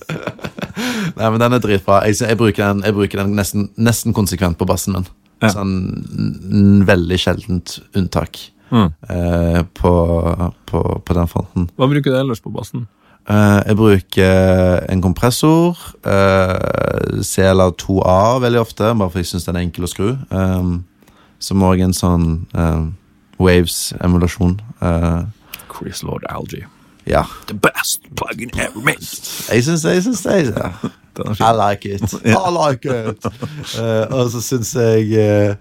Nei, 1.19 1.29
men 1.31 1.39
den 1.39 1.55
er 1.55 1.61
dritbra. 1.63 2.01
Jeg, 2.09 2.19
jeg, 2.25 2.39
bruker 2.41 2.65
den, 2.65 2.83
jeg 2.87 2.97
bruker 2.97 3.23
den 3.23 3.37
nesten, 3.39 3.69
nesten 3.79 4.17
konsekvent 4.17 4.59
på 4.59 4.67
bassen 4.67 4.97
min. 4.97 5.07
Ja. 5.43 5.53
Sånn 5.55 6.83
veldig 6.89 7.19
sjeldent 7.21 7.79
unntak 7.99 8.49
Mm. 8.73 8.89
uh, 8.89 9.63
på, 9.77 9.91
på, 10.65 10.79
på 11.05 11.15
den 11.15 11.29
fronten. 11.29 11.67
Hva 11.77 11.85
bruker 11.91 12.09
du 12.09 12.17
ellers 12.17 12.41
på 12.41 12.49
bassen? 12.55 12.87
Uh, 13.29 13.61
jeg 13.69 13.77
bruker 13.77 14.79
en 14.89 15.03
kompressor. 15.05 15.77
Uh, 16.01 17.21
CLA2A 17.21 18.41
veldig 18.41 18.63
ofte, 18.63 18.89
bare 18.97 19.13
fordi 19.13 19.27
jeg 19.27 19.31
syns 19.35 19.45
den 19.51 19.59
er 19.61 19.67
enkel 19.67 19.85
å 19.85 19.91
skru. 19.93 20.09
Um, 20.33 20.73
som 21.43 21.67
òg 21.69 21.85
en 21.85 21.93
sånn 21.93 22.27
um, 22.57 22.89
Waves-emulasjon. 23.43 24.61
Eh, 24.83 25.21
Chris 25.77 26.03
Lord 26.03 26.25
Algie. 26.31 26.65
ja. 27.07 27.25
The 27.47 27.55
best 27.55 28.01
plug-in 28.17 28.51
ever 28.55 28.81
made. 28.85 29.07
Jeg 29.53 29.65
syns 29.65 29.85
jeg 29.85 30.03
synes 30.03 30.21
det. 30.23 30.55
Ja. 31.39 31.53
I 31.53 31.71
like 31.71 31.85
it. 31.95 32.13
I 32.25 32.49
like 32.49 32.89
it. 32.89 33.27
uh, 33.27 34.17
og 34.17 34.31
så 34.33 34.41
syns 34.41 34.71
jeg 34.75 35.11
uh, 35.13 35.55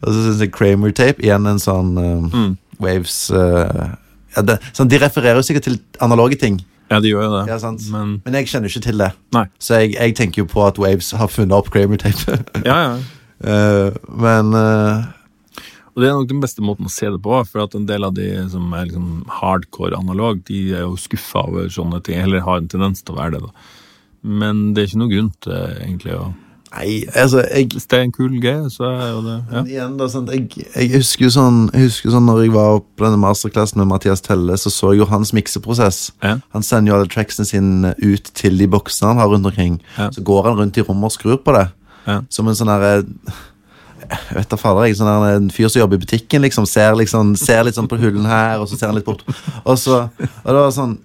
Og 0.00 0.14
så 0.14 0.22
syns 0.22 0.40
jeg 0.40 0.52
Kramer 0.52 0.90
Tape 0.96 1.20
igjen 1.20 1.44
en 1.46 1.58
sånn 1.60 1.90
eh, 2.00 2.22
Mm. 2.32 2.54
Waves 2.80 3.18
uh, 3.30 3.90
ja, 4.36 4.42
det, 4.42 4.56
sånn, 4.72 4.88
De 4.88 4.96
refererer 5.02 5.36
jo 5.36 5.44
sikkert 5.44 5.66
til 5.68 5.76
analoge 6.00 6.38
ting, 6.40 6.56
Ja, 6.90 7.00
de 7.00 7.10
gjør 7.12 7.26
jo 7.26 7.34
det. 7.34 7.44
Ja. 7.52 7.58
Men 7.92 8.22
men 8.24 8.34
jeg 8.40 8.48
kjenner 8.48 8.68
jo 8.70 8.72
ikke 8.78 8.86
til 8.88 8.98
det. 9.04 9.10
Nei. 9.36 9.44
Så 9.60 9.82
jeg, 9.82 9.94
jeg 10.00 10.16
tenker 10.16 10.42
jo 10.42 10.48
på 10.48 10.64
at 10.66 10.78
Waves 10.80 11.10
har 11.12 11.28
funnet 11.28 11.52
opp 11.56 11.68
Kramer 11.74 12.00
Tape. 12.00 12.38
Ja, 12.64 12.76
ja. 12.86 12.96
Men 14.24 14.54
Og 15.96 16.02
det 16.02 16.08
er 16.10 16.16
nok 16.18 16.28
den 16.28 16.42
beste 16.44 16.60
måten 16.60 16.88
å 16.88 16.92
se 16.92 17.08
det 17.08 17.22
på, 17.24 17.38
for 17.48 17.64
at 17.64 17.74
en 17.74 17.86
del 17.88 18.04
av 18.04 18.12
de 18.18 18.28
som 18.52 18.68
er 18.76 18.90
liksom 18.90 19.22
hardcore 19.38 19.96
analog, 19.96 20.42
de 20.44 20.66
er 20.76 20.84
jo 20.84 20.98
skuffa 21.00 21.46
over 21.48 21.70
sånne 21.72 22.02
ting, 22.04 22.20
eller 22.20 22.44
har 22.44 22.60
en 22.60 22.68
tendens 22.68 23.00
til 23.00 23.16
å 23.16 23.20
være 23.22 23.38
det. 23.38 23.46
da. 23.46 23.70
Men 24.26 24.66
det 24.74 24.82
er 24.82 24.90
ikke 24.90 25.00
noe 25.00 25.14
grunn 25.14 25.32
til 25.44 25.56
egentlig 25.56 26.18
å 26.18 26.26
Nei, 26.76 27.06
altså 27.14 27.44
jeg, 27.46 27.68
Hvis 27.72 27.86
det 27.86 27.98
er 27.98 28.04
en 28.04 28.12
kul 28.12 28.32
gøy, 28.42 28.66
så 28.74 28.88
er 28.90 29.10
jo 29.12 29.20
det 29.24 29.36
ja. 29.52 29.60
Igjen 29.70 29.94
da, 30.00 30.08
sant? 30.10 30.32
Jeg, 30.34 30.64
jeg 30.74 30.90
husker 30.96 31.30
sånn 31.32 31.60
Jeg 31.70 31.86
husker 31.86 32.12
sånn 32.12 32.26
når 32.28 32.42
jeg 32.42 32.52
var 32.56 32.80
på 32.82 33.06
denne 33.06 33.20
masterklassen 33.22 33.80
med 33.80 33.88
Mathias 33.92 34.24
Telle, 34.24 34.58
så 34.60 34.72
så 34.74 34.92
jeg 34.92 35.04
jo 35.04 35.08
hans 35.08 35.32
mikseprosess. 35.36 36.00
Ja. 36.24 36.36
Han 36.56 36.66
sender 36.66 36.92
jo 36.92 36.98
alle 36.98 37.10
tracksene 37.12 37.48
sine 37.48 37.94
ut 38.02 38.32
til 38.36 38.58
de 38.58 38.68
boksene 38.70 39.14
han 39.14 39.22
har 39.22 39.30
rundt 39.30 39.48
omkring. 39.48 39.78
Ja. 39.96 40.10
Så 40.12 40.24
går 40.26 40.50
han 40.50 40.58
rundt 40.58 40.76
i 40.76 40.84
rommet 40.84 41.12
og 41.12 41.16
skrur 41.16 41.38
på 41.40 41.54
det. 41.56 41.68
Ja. 42.06 42.20
Som 42.34 42.50
en 42.50 42.58
sånn 42.58 42.72
herre 42.72 42.96
jeg 42.98 43.08
vet 44.36 44.50
da 44.52 44.58
fader, 44.60 44.86
jeg, 44.86 44.98
sånn 44.98 45.26
En 45.28 45.50
fyr 45.54 45.70
som 45.72 45.82
jobber 45.82 45.98
i 45.98 46.04
butikken, 46.04 46.44
liksom, 46.44 46.66
ser, 46.68 46.94
liksom, 46.98 47.34
ser 47.40 47.64
litt 47.66 47.78
sånn 47.78 47.88
på 47.90 47.98
hullen 48.00 48.28
her, 48.28 48.60
og 48.60 48.70
så 48.70 48.78
ser 48.78 48.90
han 48.90 48.98
litt 48.98 49.08
bort. 49.08 49.24
Og, 49.64 49.76
så, 49.80 50.06
og 50.06 50.48
det 50.48 50.56
var 50.60 50.72
sånn 50.74 50.96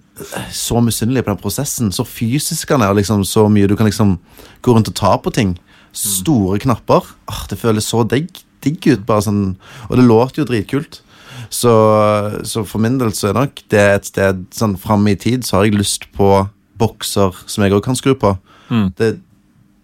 Så 0.52 0.78
misunnelig 0.84 1.24
på 1.24 1.32
den 1.32 1.40
prosessen. 1.40 1.92
Så 1.94 2.04
fysisk 2.06 2.70
han 2.70 2.84
er, 2.84 2.92
og 2.92 3.00
liksom, 3.00 3.24
så 3.26 3.46
mye 3.50 3.70
du 3.70 3.76
kan 3.78 3.88
liksom 3.88 4.18
gå 4.62 4.74
rundt 4.74 4.90
og 4.92 4.98
ta 4.98 5.16
på 5.18 5.32
ting. 5.34 5.56
Store 5.96 6.60
knapper. 6.62 7.08
Åh, 7.32 7.46
det 7.50 7.58
føles 7.58 7.88
så 7.88 8.04
digg, 8.06 8.28
digg 8.62 8.84
ut. 8.92 9.06
bare 9.08 9.24
sånn, 9.26 9.56
Og 9.88 9.96
det 9.98 10.06
låter 10.06 10.42
jo 10.42 10.48
dritkult. 10.50 11.00
Så, 11.52 11.72
så 12.48 12.62
for 12.64 12.80
min 12.80 12.96
del 13.00 13.12
så 13.16 13.28
er 13.28 13.36
nok 13.36 13.60
det 13.72 13.82
et 13.82 14.08
sted 14.08 14.44
sånn 14.56 14.78
fram 14.80 15.04
i 15.10 15.16
tid 15.20 15.44
så 15.44 15.58
har 15.58 15.66
jeg 15.66 15.76
lyst 15.76 16.06
på 16.16 16.28
bokser 16.80 17.36
som 17.44 17.64
jeg 17.64 17.74
òg 17.76 17.84
kan 17.84 17.98
skru 17.98 18.14
på. 18.16 18.34
Mm. 18.72 18.86
Det, 18.96 19.10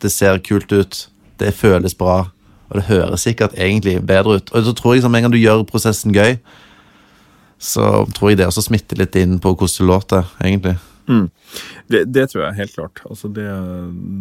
det 0.01 0.13
ser 0.15 0.41
kult 0.45 0.73
ut, 0.73 1.01
det 1.41 1.53
føles 1.57 1.97
bra, 1.99 2.31
og 2.69 2.79
det 2.79 2.89
høres 2.91 3.25
sikkert 3.25 3.57
egentlig 3.57 3.99
bedre 4.07 4.39
ut. 4.39 4.53
Og 4.53 4.67
så 4.67 4.75
tror 4.77 4.95
jeg 4.95 5.05
som 5.05 5.15
en 5.15 5.25
gang 5.25 5.35
du 5.35 5.41
gjør 5.41 5.67
prosessen 5.69 6.15
gøy, 6.17 6.37
så 7.59 8.05
tror 8.15 8.31
jeg 8.31 8.41
det 8.41 8.47
også 8.47 8.69
smitter 8.69 9.01
litt 9.01 9.17
inn 9.19 9.39
på 9.43 9.55
hvordan 9.55 9.75
det 9.81 9.89
låter, 9.89 10.35
egentlig. 10.45 10.77
Det, 11.89 12.03
det 12.13 12.27
tror 12.29 12.45
jeg 12.45 12.59
helt 12.59 12.75
klart. 12.77 13.01
Altså 13.09 13.31
det, 13.33 13.47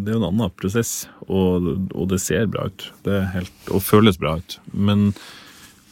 det 0.06 0.14
er 0.14 0.16
jo 0.16 0.22
en 0.22 0.30
annen 0.30 0.54
prosess, 0.56 1.10
og, 1.28 1.68
og 1.92 2.08
det 2.14 2.22
ser 2.24 2.48
bra 2.52 2.70
ut. 2.72 2.88
Helt, 3.34 3.58
og 3.68 3.84
føles 3.84 4.20
bra 4.22 4.38
ut. 4.40 4.58
Men 4.72 5.12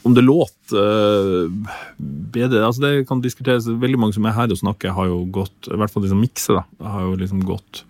om 0.06 0.14
det 0.14 0.22
låter 0.22 0.78
eh, 0.78 1.51
bedre 1.97 2.66
altså 2.66 2.82
Det 2.84 3.08
kan 3.10 3.24
diskuteres. 3.24 3.68
Veldig 3.68 3.99
mange 3.99 4.14
som 4.14 4.28
er 4.30 4.36
her 4.38 4.51
og 4.53 4.60
snakker, 4.62 4.93
har 4.93 5.10
jo 5.10 5.24
gått 5.34 5.70
I 5.72 5.80
hvert 5.82 5.91
fall 5.91 6.06
de 6.06 6.12
som 6.14 6.22
mikser, 6.22 6.62
da. 6.62 6.91
Har 6.93 7.08
jo 7.08 7.16
liksom 7.20 7.41
gått 7.45 7.84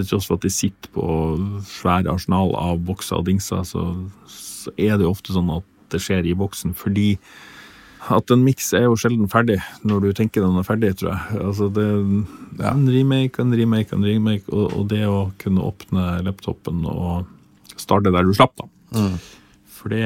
Til 0.00 0.14
tross 0.14 0.28
for 0.30 0.40
at 0.40 0.46
de 0.46 0.52
sitter 0.52 0.92
på 0.94 1.04
svære 1.68 2.12
arsenal 2.12 2.54
av 2.58 2.80
bokser 2.88 3.20
og 3.20 3.26
dingser, 3.28 3.62
så, 3.68 3.86
så 4.30 4.72
er 4.76 4.96
det 4.96 5.06
jo 5.06 5.14
ofte 5.14 5.34
sånn 5.36 5.50
at 5.52 5.66
det 5.90 6.00
skjer 6.02 6.28
i 6.30 6.36
boksen 6.38 6.72
fordi 6.78 7.14
at 8.08 8.32
en 8.32 8.40
miks 8.40 8.70
er 8.72 8.86
jo 8.86 8.96
sjelden 8.96 9.28
ferdig 9.28 9.58
når 9.84 10.06
du 10.06 10.12
tenker 10.16 10.40
den 10.40 10.56
er 10.56 10.64
ferdig, 10.64 10.94
tror 10.96 11.10
jeg. 11.12 11.40
Altså 11.44 11.68
det, 11.76 11.84
En 12.64 12.86
remake, 12.88 13.42
en 13.42 13.52
remake, 13.52 13.92
en 13.92 14.06
remake, 14.06 14.46
og, 14.48 14.72
og 14.78 14.86
det 14.88 15.02
å 15.04 15.30
kunne 15.40 15.66
åpne 15.68 16.06
laptopen 16.24 16.80
og 16.88 17.28
starte 17.76 18.12
der 18.14 18.24
du 18.24 18.32
slapp, 18.36 18.56
da. 18.56 18.68
For 19.76 19.92
det 19.92 20.04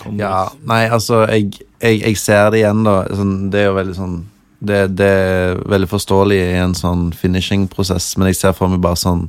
kan 0.00 0.18
Ja, 0.18 0.48
nei, 0.66 0.82
altså, 0.90 1.22
jeg, 1.30 1.62
jeg, 1.78 2.02
jeg 2.02 2.18
ser 2.18 2.50
det 2.50 2.64
igjen, 2.64 2.82
da. 2.86 3.02
Sånn, 3.14 3.36
det 3.54 3.62
er 3.62 3.70
jo 3.70 3.78
veldig 3.78 3.96
sånn 3.98 4.18
det, 4.62 4.80
det 4.96 5.06
er 5.10 5.60
veldig 5.68 5.88
forståelig 5.90 6.38
i 6.38 6.58
en 6.62 6.74
sånn 6.78 7.08
finishing-prosess, 7.18 8.12
men 8.18 8.30
jeg 8.30 8.38
ser 8.40 8.52
for 8.56 8.70
meg 8.70 8.80
bare 8.84 9.00
sånn 9.00 9.28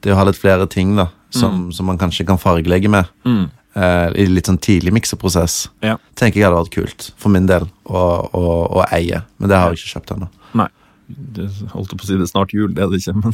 Det 0.00 0.12
å 0.14 0.16
ha 0.16 0.24
litt 0.24 0.38
flere 0.40 0.64
ting 0.70 0.94
da 0.96 1.08
som, 1.30 1.68
som 1.74 1.86
man 1.90 1.98
kanskje 2.00 2.24
kan 2.26 2.38
fargelegge 2.40 2.88
med 2.90 3.06
Mm. 3.26 3.50
eh, 3.76 4.08
i 4.22 4.24
litt 4.26 4.46
sånn 4.48 4.58
tidlig 4.58 4.92
mikseprosess, 4.96 5.68
Ja. 5.82 5.96
tenker 6.16 6.40
jeg 6.40 6.48
hadde 6.48 6.58
vært 6.62 6.72
kult 6.74 7.10
for 7.20 7.28
min 7.30 7.46
del 7.46 7.68
å, 7.86 8.00
å, 8.32 8.44
å 8.80 8.86
eie. 8.96 9.20
Men 9.38 9.48
det 9.52 9.56
har 9.60 9.70
jeg 9.70 9.78
ikke 9.82 9.92
kjøpt 10.00 10.14
ennå. 10.16 10.28
Nei. 10.54 10.66
Det, 11.10 11.46
holdt 11.74 11.90
på 11.98 12.04
å 12.04 12.06
si 12.06 12.14
det 12.18 12.22
er 12.22 12.30
snart 12.30 12.52
jul, 12.54 12.72
det 12.74 12.82
er 12.84 12.90
det 12.90 13.00
ikke, 13.02 13.14
men 13.18 13.32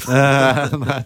Nei. 0.89 1.01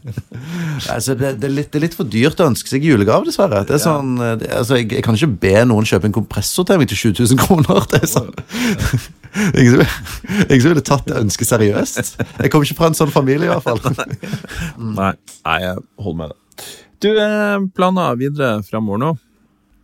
Altså, 0.90 1.14
det, 1.18 1.32
det, 1.42 1.48
er 1.50 1.54
litt, 1.60 1.70
det 1.72 1.78
er 1.80 1.84
litt 1.88 1.96
for 1.98 2.06
dyrt 2.10 2.40
å 2.42 2.46
ønske 2.50 2.70
seg 2.70 2.84
julegave, 2.86 3.26
dessverre. 3.26 3.64
Det 3.66 3.74
er 3.76 3.82
sånn, 3.82 4.12
eh, 4.22 4.36
det, 4.40 4.50
altså, 4.54 4.76
jeg, 4.80 4.90
jeg 4.96 5.02
kan 5.06 5.18
ikke 5.18 5.34
be 5.46 5.54
noen 5.66 5.86
kjøpe 5.90 6.06
en 6.10 6.14
kompressor 6.20 6.66
til 6.70 6.78
meg 6.82 6.88
til 6.92 7.00
7000 7.10 7.42
kroner. 7.42 7.82
Det 7.90 8.02
er 8.06 8.12
sånn. 8.16 8.30
Ingen 9.34 9.72
som, 9.72 9.82
ingen 10.48 10.62
som 10.62 10.72
ville 10.72 10.84
tatt 10.84 11.06
det 11.08 11.18
ønsket 11.20 11.50
seriøst. 11.50 12.14
Jeg 12.40 12.50
kommer 12.50 12.66
ikke 12.66 12.78
fra 12.80 12.90
en 12.90 12.98
sånn 12.98 13.12
familie, 13.14 13.46
i 13.46 13.52
hvert 13.52 13.66
fall. 13.66 13.80
Nei, 14.98 15.12
nei 15.46 15.58
jeg 15.62 15.82
holder 16.02 16.18
med 16.20 16.32
det. 16.32 16.70
Du, 17.00 17.10
eh, 17.14 17.58
planer 17.76 18.18
videre 18.20 18.58
framover 18.66 19.00
nå? 19.00 19.12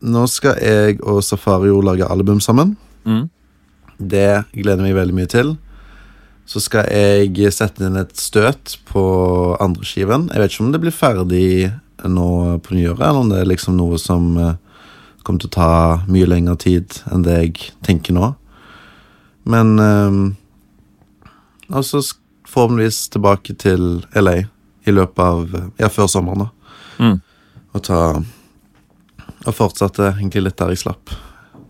Nå 0.07 0.27
skal 0.29 0.59
jeg 0.61 0.99
og 1.01 1.23
Safario 1.25 1.79
lage 1.85 2.05
album 2.05 2.43
sammen. 2.45 2.75
Mm. 3.09 3.25
Det 3.97 4.29
gleder 4.53 4.83
jeg 4.83 4.91
meg 4.91 4.99
veldig 4.99 5.17
mye 5.17 5.31
til. 5.33 5.55
Så 6.47 6.61
skal 6.63 6.91
jeg 6.93 7.55
sette 7.55 7.87
inn 7.87 7.97
et 7.99 8.13
støt 8.21 8.77
på 8.91 9.03
andre 9.63 9.87
skiven. 9.89 10.29
Jeg 10.31 10.43
vet 10.43 10.53
ikke 10.53 10.67
om 10.67 10.75
det 10.75 10.83
blir 10.85 10.95
ferdig 10.95 11.49
nå 12.07 12.29
på 12.63 12.77
nyåret, 12.77 13.01
eller 13.01 13.25
om 13.25 13.33
det 13.33 13.41
er 13.41 13.49
liksom 13.49 13.79
noe 13.79 13.99
som 13.99 14.29
eh, 14.39 14.59
kommer 15.27 15.43
til 15.43 15.51
å 15.51 15.57
ta 15.57 15.71
mye 16.13 16.29
lengre 16.29 16.55
tid 16.61 17.01
enn 17.11 17.25
det 17.27 17.39
jeg 17.41 17.71
tenker 17.87 18.15
nå. 18.15 18.35
Men 19.47 19.79
Altså 21.67 22.01
forhåpentligvis 22.47 23.09
tilbake 23.15 23.55
til 23.59 24.05
LA 24.15 24.37
i 24.87 24.95
løpet 24.95 25.23
av 25.23 25.57
Ja, 25.81 25.89
før 25.91 26.11
sommeren, 26.11 26.47
da. 26.47 26.75
Mm. 27.03 27.17
Og 27.75 27.83
ta 27.87 28.01
Og 29.47 29.55
fortsette 29.55 30.13
egentlig 30.13 30.43
litt 30.47 30.59
der 30.59 30.75
jeg 30.75 30.83
slapp. 30.83 31.15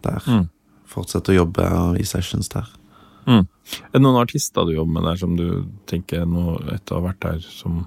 Der. 0.05 0.21
Mm. 0.25 0.47
Fortsette 0.89 1.33
å 1.33 1.41
jobbe 1.43 1.67
i 2.01 2.05
sessions 2.09 2.49
der. 2.53 2.69
Er 3.27 3.45
det 3.99 4.03
noen 4.03 4.21
artister 4.21 4.67
du 4.67 4.77
jobber 4.77 5.01
med 5.01 5.07
der 5.09 5.19
som 5.21 5.35
du 5.39 5.47
tenker 5.91 6.27
nå 6.29 6.57
etter 6.75 6.95
å 6.95 7.01
ha 7.01 7.09
vært 7.09 7.23
der, 7.25 7.41
som, 7.43 7.83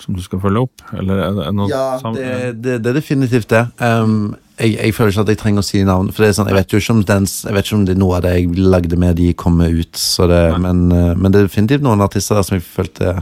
som 0.00 0.16
du 0.16 0.22
skal 0.24 0.42
følge 0.42 0.66
opp? 0.66 0.84
Eller 0.92 1.22
er 1.24 1.38
det 1.38 1.46
noe 1.56 1.68
Ja, 1.72 1.86
det, 2.12 2.26
det, 2.60 2.78
det 2.84 2.92
er 2.92 2.98
definitivt 2.98 3.48
det. 3.54 3.64
Um, 3.80 4.34
jeg, 4.54 4.74
jeg 4.76 4.94
føler 4.94 5.12
ikke 5.12 5.24
at 5.24 5.32
jeg 5.32 5.40
trenger 5.40 5.64
å 5.64 5.66
si 5.66 5.82
navn. 5.86 6.10
For 6.14 6.24
det 6.24 6.30
er 6.30 6.36
sånn, 6.38 6.50
Jeg 6.52 6.58
vet 6.58 6.74
jo 6.74 6.80
ikke 6.82 6.94
om, 6.94 7.02
den, 7.08 7.26
jeg 7.26 7.56
vet 7.56 7.68
ikke 7.68 7.78
om 7.78 7.86
det 7.88 7.94
er 7.96 8.00
noe 8.02 8.18
av 8.18 8.24
det 8.26 8.34
jeg 8.36 8.68
lagde 8.74 8.98
med, 9.00 9.16
de 9.18 9.32
kommer 9.38 9.74
ut. 9.74 9.98
Så 9.98 10.28
det, 10.30 10.42
men, 10.62 10.86
uh, 10.92 11.12
men 11.18 11.34
det 11.34 11.40
er 11.40 11.48
definitivt 11.48 11.84
noen 11.86 12.04
artister 12.04 12.38
der 12.38 12.46
som 12.46 12.58
jeg 12.58 12.66
følte 12.66 13.16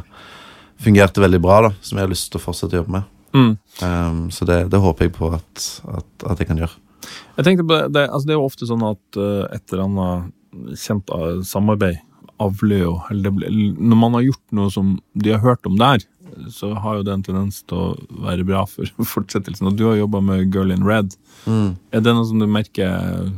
fungerte 0.82 1.22
veldig 1.22 1.40
bra. 1.42 1.62
da 1.68 1.72
Som 1.80 1.98
jeg 1.98 2.06
har 2.06 2.12
lyst 2.12 2.30
til 2.32 2.40
å 2.40 2.44
fortsette 2.44 2.76
å 2.76 2.82
jobbe 2.82 2.96
med. 2.98 3.10
Mm. 3.32 3.52
Um, 3.80 4.22
så 4.34 4.44
det, 4.48 4.60
det 4.72 4.80
håper 4.82 5.08
jeg 5.08 5.16
på 5.16 5.32
at, 5.32 5.66
at, 5.88 6.28
at 6.28 6.42
jeg 6.42 6.50
kan 6.50 6.60
gjøre. 6.60 6.76
Jeg 7.38 7.46
tenkte 7.46 7.66
på 7.66 7.80
det, 7.88 8.06
altså 8.06 8.28
det 8.28 8.34
er 8.34 8.40
jo 8.40 8.48
ofte 8.48 8.68
sånn 8.68 8.84
at 8.86 9.18
uh, 9.18 9.44
et 9.48 9.72
eller 9.72 9.86
annet 9.86 10.76
kjent 10.78 11.12
uh, 11.16 11.40
samarbeid 11.46 12.02
avler 12.42 12.82
jo 12.82 12.92
eller 13.12 13.32
Når 13.32 13.98
man 13.98 14.16
har 14.16 14.24
gjort 14.26 14.56
noe 14.56 14.70
som 14.72 14.96
de 15.14 15.32
har 15.32 15.42
hørt 15.44 15.66
om 15.68 15.78
der, 15.80 16.02
så 16.50 16.72
har 16.74 16.98
jo 16.98 17.04
det 17.06 17.12
en 17.14 17.22
tendens 17.26 17.62
til 17.68 17.78
å 17.78 17.86
være 18.24 18.44
bra 18.48 18.64
for 18.68 18.88
fortsettelsen. 19.14 19.68
Og 19.70 19.76
du 19.78 19.86
har 19.88 19.96
jobba 20.00 20.20
med 20.24 20.52
Girl 20.54 20.72
in 20.74 20.84
Red. 20.86 21.16
Er 21.46 22.00
det 22.04 22.12
noe 22.14 22.26
som 22.28 22.38
du 22.38 22.46
merker 22.46 23.32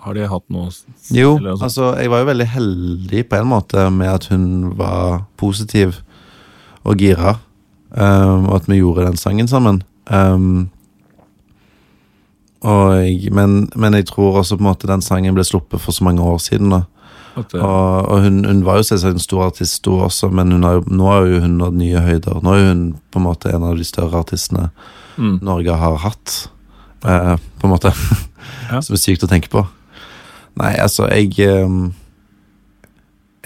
Har 0.00 0.14
de 0.16 0.26
hatt 0.28 0.44
noe 0.52 0.68
Jo, 1.12 1.38
altså- 1.38 1.64
altså 1.64 1.86
jeg 2.00 2.10
var 2.12 2.20
jo 2.22 2.28
veldig 2.30 2.46
heldig 2.52 3.22
på 3.28 3.36
en 3.40 3.48
måte 3.48 3.86
med 3.92 4.08
at 4.08 4.26
hun 4.32 4.76
var 4.76 5.24
positiv 5.40 6.02
og 6.84 6.96
gira, 6.96 7.34
um, 7.92 8.46
og 8.48 8.54
at 8.56 8.68
vi 8.68 8.78
gjorde 8.80 9.04
den 9.04 9.16
sangen 9.20 9.48
sammen. 9.48 9.82
Um, 10.08 10.70
jeg, 12.64 13.32
men, 13.32 13.68
men 13.76 13.94
jeg 13.94 14.06
tror 14.08 14.38
også 14.40 14.56
på 14.56 14.64
en 14.64 14.70
måte 14.70 14.88
den 14.88 15.02
sangen 15.04 15.36
ble 15.36 15.44
sluppet 15.44 15.80
for 15.80 15.92
så 15.92 16.04
mange 16.04 16.24
år 16.24 16.38
siden. 16.40 16.70
da 16.72 16.82
Og, 17.38 17.54
og 17.54 18.24
hun, 18.24 18.40
hun 18.44 18.62
var 18.66 18.80
jo 18.80 18.86
selvsagt 18.88 19.16
en 19.16 19.22
stor 19.22 19.44
artist 19.46 19.86
hun 19.86 20.04
også, 20.06 20.30
men 20.34 20.52
hun 20.56 20.66
har 20.66 20.80
nå 20.90 21.10
er 21.12 21.28
jo 21.30 21.42
hun 21.44 21.58
nådd 21.60 21.78
nye 21.78 22.02
høyder. 22.04 22.40
Nå 22.44 22.54
er 22.56 22.68
hun 22.72 22.84
på 23.12 23.20
en 23.20 23.26
måte 23.28 23.52
en 23.54 23.66
av 23.68 23.78
de 23.78 23.86
større 23.86 24.22
artistene 24.24 24.70
mm, 25.16 25.38
Norge 25.46 25.76
har 25.82 26.00
hatt. 26.04 26.36
Eh, 27.06 27.34
på 27.60 27.68
en 27.68 27.74
måte. 27.74 27.94
Ja. 28.70 28.80
Som 28.84 28.96
er 28.96 29.02
sykt 29.02 29.24
å 29.24 29.30
tenke 29.30 29.52
på. 29.52 29.64
Nei, 30.60 30.74
altså, 30.82 31.06
jeg 31.08 31.38
ehm, 31.46 31.92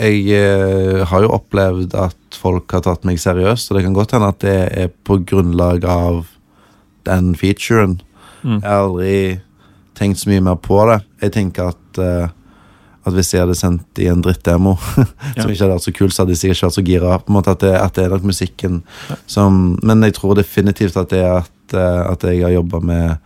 Jeg 0.01 0.25
eh, 0.35 1.05
har 1.07 1.23
jo 1.23 1.35
opplevd 1.37 1.93
at 1.95 2.39
folk 2.41 2.73
har 2.75 2.83
tatt 2.83 3.05
meg 3.07 3.21
seriøst, 3.23 3.71
og 3.71 3.77
det 3.77 3.85
kan 3.85 3.95
godt 3.95 4.17
hende 4.17 4.31
at 4.33 4.41
det 4.43 4.57
er 4.75 4.89
på 5.07 5.21
grunnlag 5.23 5.85
av 5.87 6.25
den 7.07 7.35
featuren. 7.39 8.01
Mm. 8.43 8.59
Jeg 8.59 8.67
har 8.67 8.89
aldri 8.89 9.19
tenkt 9.95 10.19
så 10.19 10.33
mye 10.33 10.43
mer 10.43 10.59
på 10.59 10.81
det. 10.91 10.99
Jeg 11.23 11.35
tenker 11.37 11.71
at 11.71 12.01
eh, 12.03 12.33
at 13.05 13.13
hvis 13.13 13.35
jeg 13.35 13.43
hadde 13.45 13.55
sendt 13.59 14.01
i 14.01 14.07
en 14.09 14.23
drittdemo 14.25 14.77
Ja. 15.37 15.43
som 15.43 15.51
ikke 15.51 15.65
hadde 15.65 15.75
vært 15.77 15.87
så 15.89 15.93
kul, 15.97 16.11
så 16.13 16.23
hadde 16.23 16.33
jeg 16.37 16.43
sikkert 16.43 16.57
ikke 16.57 16.67
vært 16.69 16.79
så 16.79 16.85
gira. 16.89 17.19
På 17.21 17.33
en 17.33 17.39
måte 17.39 17.51
At 17.55 17.61
det, 17.65 17.73
at 17.77 17.95
det 17.99 18.05
er 18.07 18.13
nok 18.15 18.29
musikken 18.31 18.83
som 19.27 19.79
Men 19.83 20.03
jeg 20.07 20.15
tror 20.19 20.35
definitivt 20.39 20.97
at 21.01 21.11
det 21.11 21.21
er 21.25 21.41
at, 21.43 21.75
eh, 21.75 22.03
at 22.13 22.23
jeg 22.31 22.43
har 22.45 22.55
jobba 22.59 22.81
med 22.81 23.17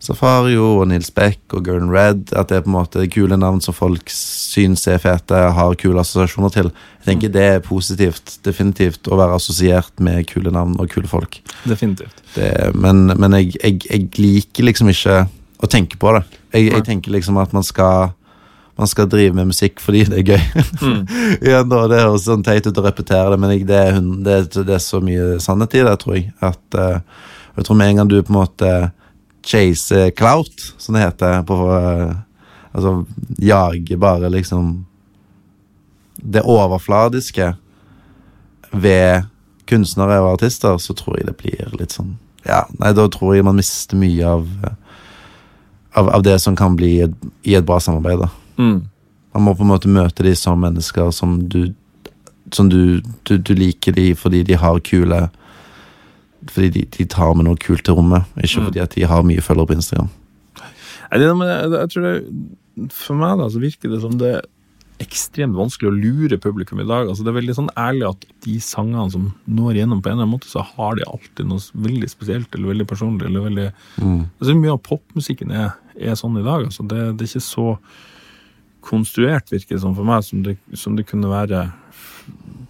Safario 0.00 0.76
og 0.78 0.84
Nils 0.92 1.08
Beck 1.10 1.40
og 1.58 1.64
Gurn 1.66 1.88
Red. 1.90 2.30
At 2.38 2.48
det 2.52 2.58
er 2.58 2.62
på 2.62 2.70
en 2.70 2.76
måte 2.76 3.02
kule 3.10 3.34
navn 3.36 3.58
som 3.64 3.74
folk 3.74 4.06
syns 4.14 4.86
er 4.86 5.00
fete, 5.02 5.34
har 5.56 5.74
kule 5.80 5.98
assosiasjoner 6.00 6.52
til. 6.54 6.68
Jeg 7.00 7.08
tenker 7.08 7.32
det 7.34 7.42
er 7.56 7.64
positivt, 7.66 8.36
definitivt, 8.46 9.08
å 9.10 9.18
være 9.18 9.34
assosiert 9.40 9.90
med 9.98 10.22
kule 10.30 10.52
navn 10.54 10.76
og 10.78 10.86
kule 10.92 11.10
folk. 11.10 11.40
definitivt. 11.66 12.22
Det, 12.36 12.52
men 12.78 13.08
men 13.18 13.32
jeg, 13.40 13.56
jeg, 13.58 13.80
jeg 13.90 14.06
liker 14.22 14.68
liksom 14.70 14.88
ikke 14.94 15.18
å 15.58 15.66
tenke 15.66 15.98
på 15.98 16.14
det. 16.14 16.22
Jeg, 16.54 16.70
jeg 16.70 16.84
tenker 16.86 17.10
liksom 17.18 17.36
at 17.42 17.52
man 17.52 17.66
skal 17.66 18.12
man 18.78 18.86
skal 18.86 19.08
drive 19.10 19.34
med 19.34 19.50
musikk 19.50 19.80
fordi 19.82 20.04
det 20.06 20.20
er 20.20 20.28
gøy. 20.36 20.44
Igjen 21.48 21.70
da, 21.70 21.80
Det 21.90 21.98
høres 21.98 22.28
sånn 22.28 22.44
teit 22.46 22.66
ut 22.68 22.78
å 22.78 22.84
repetere 22.84 23.32
det, 23.34 23.40
men 23.42 23.54
jeg, 23.56 23.66
det, 23.66 23.80
er, 23.90 23.98
det, 23.98 24.36
det 24.54 24.76
er 24.76 24.84
så 24.84 25.00
mye 25.02 25.40
sannhet 25.42 25.74
i 25.74 25.82
det, 25.82 25.96
tror 25.98 26.18
jeg. 26.18 26.28
At 26.38 26.78
uh, 26.78 27.26
Jeg 27.58 27.66
tror 27.66 27.80
med 27.80 27.90
en 27.90 28.00
gang 28.00 28.12
du 28.12 28.20
på 28.22 28.30
en 28.30 28.38
måte 28.38 28.72
chase 29.42 30.12
clout, 30.14 30.70
som 30.78 30.94
det 30.94 31.08
heter 31.08 31.42
på 31.48 31.58
uh, 31.66 32.14
Altså 32.76 33.02
jager 33.42 33.98
bare 33.98 34.28
liksom 34.30 34.84
Det 36.20 36.44
overfladiske 36.44 37.54
ved 38.70 39.26
kunstnere 39.66 40.20
og 40.20 40.36
artister, 40.36 40.76
så 40.78 40.94
tror 40.94 41.18
jeg 41.18 41.32
det 41.32 41.38
blir 41.40 41.78
litt 41.80 41.96
sånn 41.96 42.14
Ja, 42.46 42.62
nei, 42.78 42.92
da 42.94 43.08
tror 43.10 43.34
jeg 43.34 43.46
man 43.48 43.58
mister 43.58 43.98
mye 43.98 44.36
av 44.36 44.46
av, 45.98 46.10
av 46.14 46.22
det 46.22 46.36
som 46.38 46.54
kan 46.54 46.76
bli 46.78 47.00
et, 47.02 47.14
i 47.48 47.56
et 47.58 47.66
bra 47.66 47.80
samarbeid. 47.82 48.20
da 48.22 48.47
Mm. 48.58 48.88
man 49.34 49.44
må 49.46 49.54
på 49.54 49.62
en 49.62 49.70
måte 49.70 49.90
møte 49.92 50.24
de 50.26 50.34
som 50.34 50.58
mennesker 50.58 51.12
som 51.14 51.38
du 51.48 51.74
Som 52.50 52.70
du, 52.72 53.02
du, 53.28 53.36
du 53.38 53.52
liker 53.54 53.92
de 53.92 54.14
fordi 54.16 54.42
de 54.42 54.56
har 54.56 54.80
kule 54.80 55.28
Fordi 56.48 56.70
de, 56.74 56.86
de 56.96 57.04
tar 57.04 57.34
med 57.34 57.44
noe 57.44 57.56
kult 57.56 57.84
til 57.84 57.94
rommet, 57.94 58.24
ikke 58.42 58.64
fordi 58.64 58.80
at 58.80 58.94
de 58.96 59.04
har 59.04 59.22
mye 59.22 59.42
følgere 59.44 59.66
på 59.66 59.76
Instagram. 59.76 60.08
Nei, 61.10 61.18
det, 61.20 61.28
men 61.36 61.48
jeg, 61.48 61.72
jeg 61.74 61.90
tror 61.92 62.06
det, 62.06 62.14
For 62.94 63.18
meg 63.20 63.38
da, 63.40 63.50
så 63.52 63.60
virker 63.62 63.92
det 63.92 64.00
som 64.02 64.16
det 64.20 64.32
er 64.36 64.46
ekstremt 65.02 65.54
vanskelig 65.54 65.90
å 65.90 65.94
lure 65.94 66.38
publikum 66.42 66.80
i 66.82 66.86
dag. 66.86 67.06
Altså, 67.06 67.22
det 67.22 67.30
er 67.30 67.38
veldig 67.38 67.54
sånn 67.54 67.70
ærlig 67.78 68.08
at 68.08 68.24
de 68.46 68.56
sangene 68.62 69.06
som 69.14 69.28
når 69.46 69.78
igjennom 69.78 70.00
på 70.02 70.10
en 70.10 70.16
eller 70.16 70.26
annen 70.26 70.34
måte, 70.34 70.50
så 70.50 70.64
har 70.66 70.98
de 70.98 71.06
alltid 71.06 71.46
noe 71.46 71.62
veldig 71.86 72.10
spesielt 72.10 72.54
eller 72.54 72.72
veldig 72.72 72.86
personlig. 72.90 73.28
eller 73.28 73.46
veldig... 73.46 73.66
Altså, 74.02 74.56
mye 74.58 74.74
av 74.74 74.82
popmusikken 74.88 75.54
er, 75.54 75.76
er 75.94 76.18
sånn 76.18 76.40
i 76.40 76.46
dag. 76.46 76.66
Altså, 76.66 76.86
det, 76.90 77.04
det 77.18 77.26
er 77.26 77.30
ikke 77.30 77.46
så 77.46 77.68
konstruert, 78.88 79.52
virker 79.52 79.76
det 79.76 79.82
som 79.84 79.96
for 79.96 80.08
meg, 80.08 80.24
som 80.26 80.44
det, 80.46 80.56
som 80.78 80.96
det 80.96 81.06
kunne 81.08 81.30
være 81.30 81.66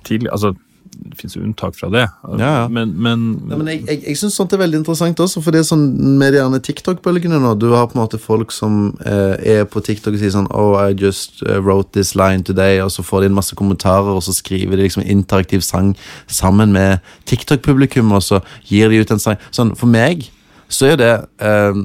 tidlig. 0.06 0.30
Altså, 0.34 0.54
det 0.98 1.18
finnes 1.18 1.36
jo 1.36 1.42
unntak 1.44 1.76
fra 1.78 1.88
det, 1.92 2.04
Ja, 2.38 2.38
ja. 2.38 2.68
men, 2.68 2.92
men, 2.98 3.26
Ja, 3.50 3.56
men 3.56 3.68
jeg, 3.70 3.82
jeg, 3.86 4.02
jeg 4.08 4.18
syns 4.18 4.36
sånt 4.38 4.52
er 4.54 4.60
veldig 4.62 4.80
interessant 4.80 5.20
også, 5.22 5.42
for 5.44 5.54
det 5.54 5.60
er 5.62 5.68
sånn 5.68 5.84
med 6.18 6.34
de 6.34 6.40
gjerne 6.40 6.60
TikTok-bølgene 6.64 7.38
nå. 7.42 7.52
Du 7.60 7.68
har 7.74 7.86
på 7.90 7.96
en 7.98 8.02
måte 8.02 8.20
folk 8.20 8.52
som 8.54 8.96
eh, 9.06 9.36
er 9.58 9.68
på 9.70 9.82
TikTok 9.84 10.16
og 10.16 10.22
sier 10.22 10.34
sånn 10.34 10.50
Oh, 10.50 10.74
I 10.80 10.96
just 10.98 11.44
eh, 11.46 11.60
wrote 11.62 11.92
this 11.96 12.14
line 12.18 12.42
today, 12.46 12.80
og 12.82 12.90
så 12.94 13.04
får 13.06 13.24
de 13.24 13.30
en 13.30 13.38
masse 13.38 13.58
kommentarer, 13.58 14.10
og 14.10 14.24
så 14.26 14.34
skriver 14.36 14.76
de 14.76 14.88
liksom 14.88 15.04
en 15.04 15.12
interaktiv 15.20 15.62
sang 15.66 15.94
sammen 16.26 16.74
med 16.74 17.04
TikTok-publikum, 17.30 18.10
og 18.16 18.24
så 18.24 18.42
gir 18.66 18.90
de 18.90 19.02
ut 19.02 19.14
en 19.14 19.22
sang. 19.22 19.38
Sånn, 19.54 19.74
for 19.78 19.90
meg 19.90 20.28
så 20.68 20.92
er 20.92 21.00
det 21.00 21.14
eh, 21.40 21.82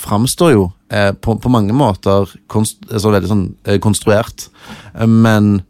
Framstår 0.00 0.54
jo 0.54 0.62
eh, 0.92 1.10
på, 1.12 1.36
på 1.40 1.52
mange 1.52 1.74
måter 1.76 2.30
konst, 2.52 2.80
altså 2.90 3.12
veldig 3.14 3.30
sånn 3.30 3.44
eh, 3.66 3.80
konstruert, 3.82 4.48
eh, 4.94 5.08
men 5.08 5.60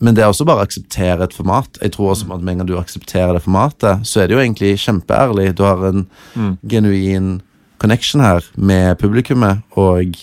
men 0.00 0.16
det 0.16 0.22
er 0.24 0.30
også 0.30 0.46
bare 0.48 0.62
å 0.62 0.64
akseptere 0.64 1.26
et 1.26 1.34
format. 1.36 1.76
Jeg 1.76 1.92
tror 1.92 2.14
også 2.14 2.30
at 2.32 2.40
Med 2.40 2.54
en 2.54 2.62
gang 2.62 2.68
du 2.70 2.78
aksepterer 2.80 3.34
det 3.36 3.42
formatet, 3.44 4.06
så 4.08 4.22
er 4.22 4.30
det 4.30 4.32
jo 4.32 4.40
egentlig 4.40 4.70
kjempeærlig. 4.80 5.50
Du 5.52 5.60
har 5.60 5.82
en 5.84 6.06
genuin 6.64 7.42
connection 7.76 8.22
her 8.24 8.40
med 8.56 8.96
publikummet, 8.96 9.60
og, 9.76 10.16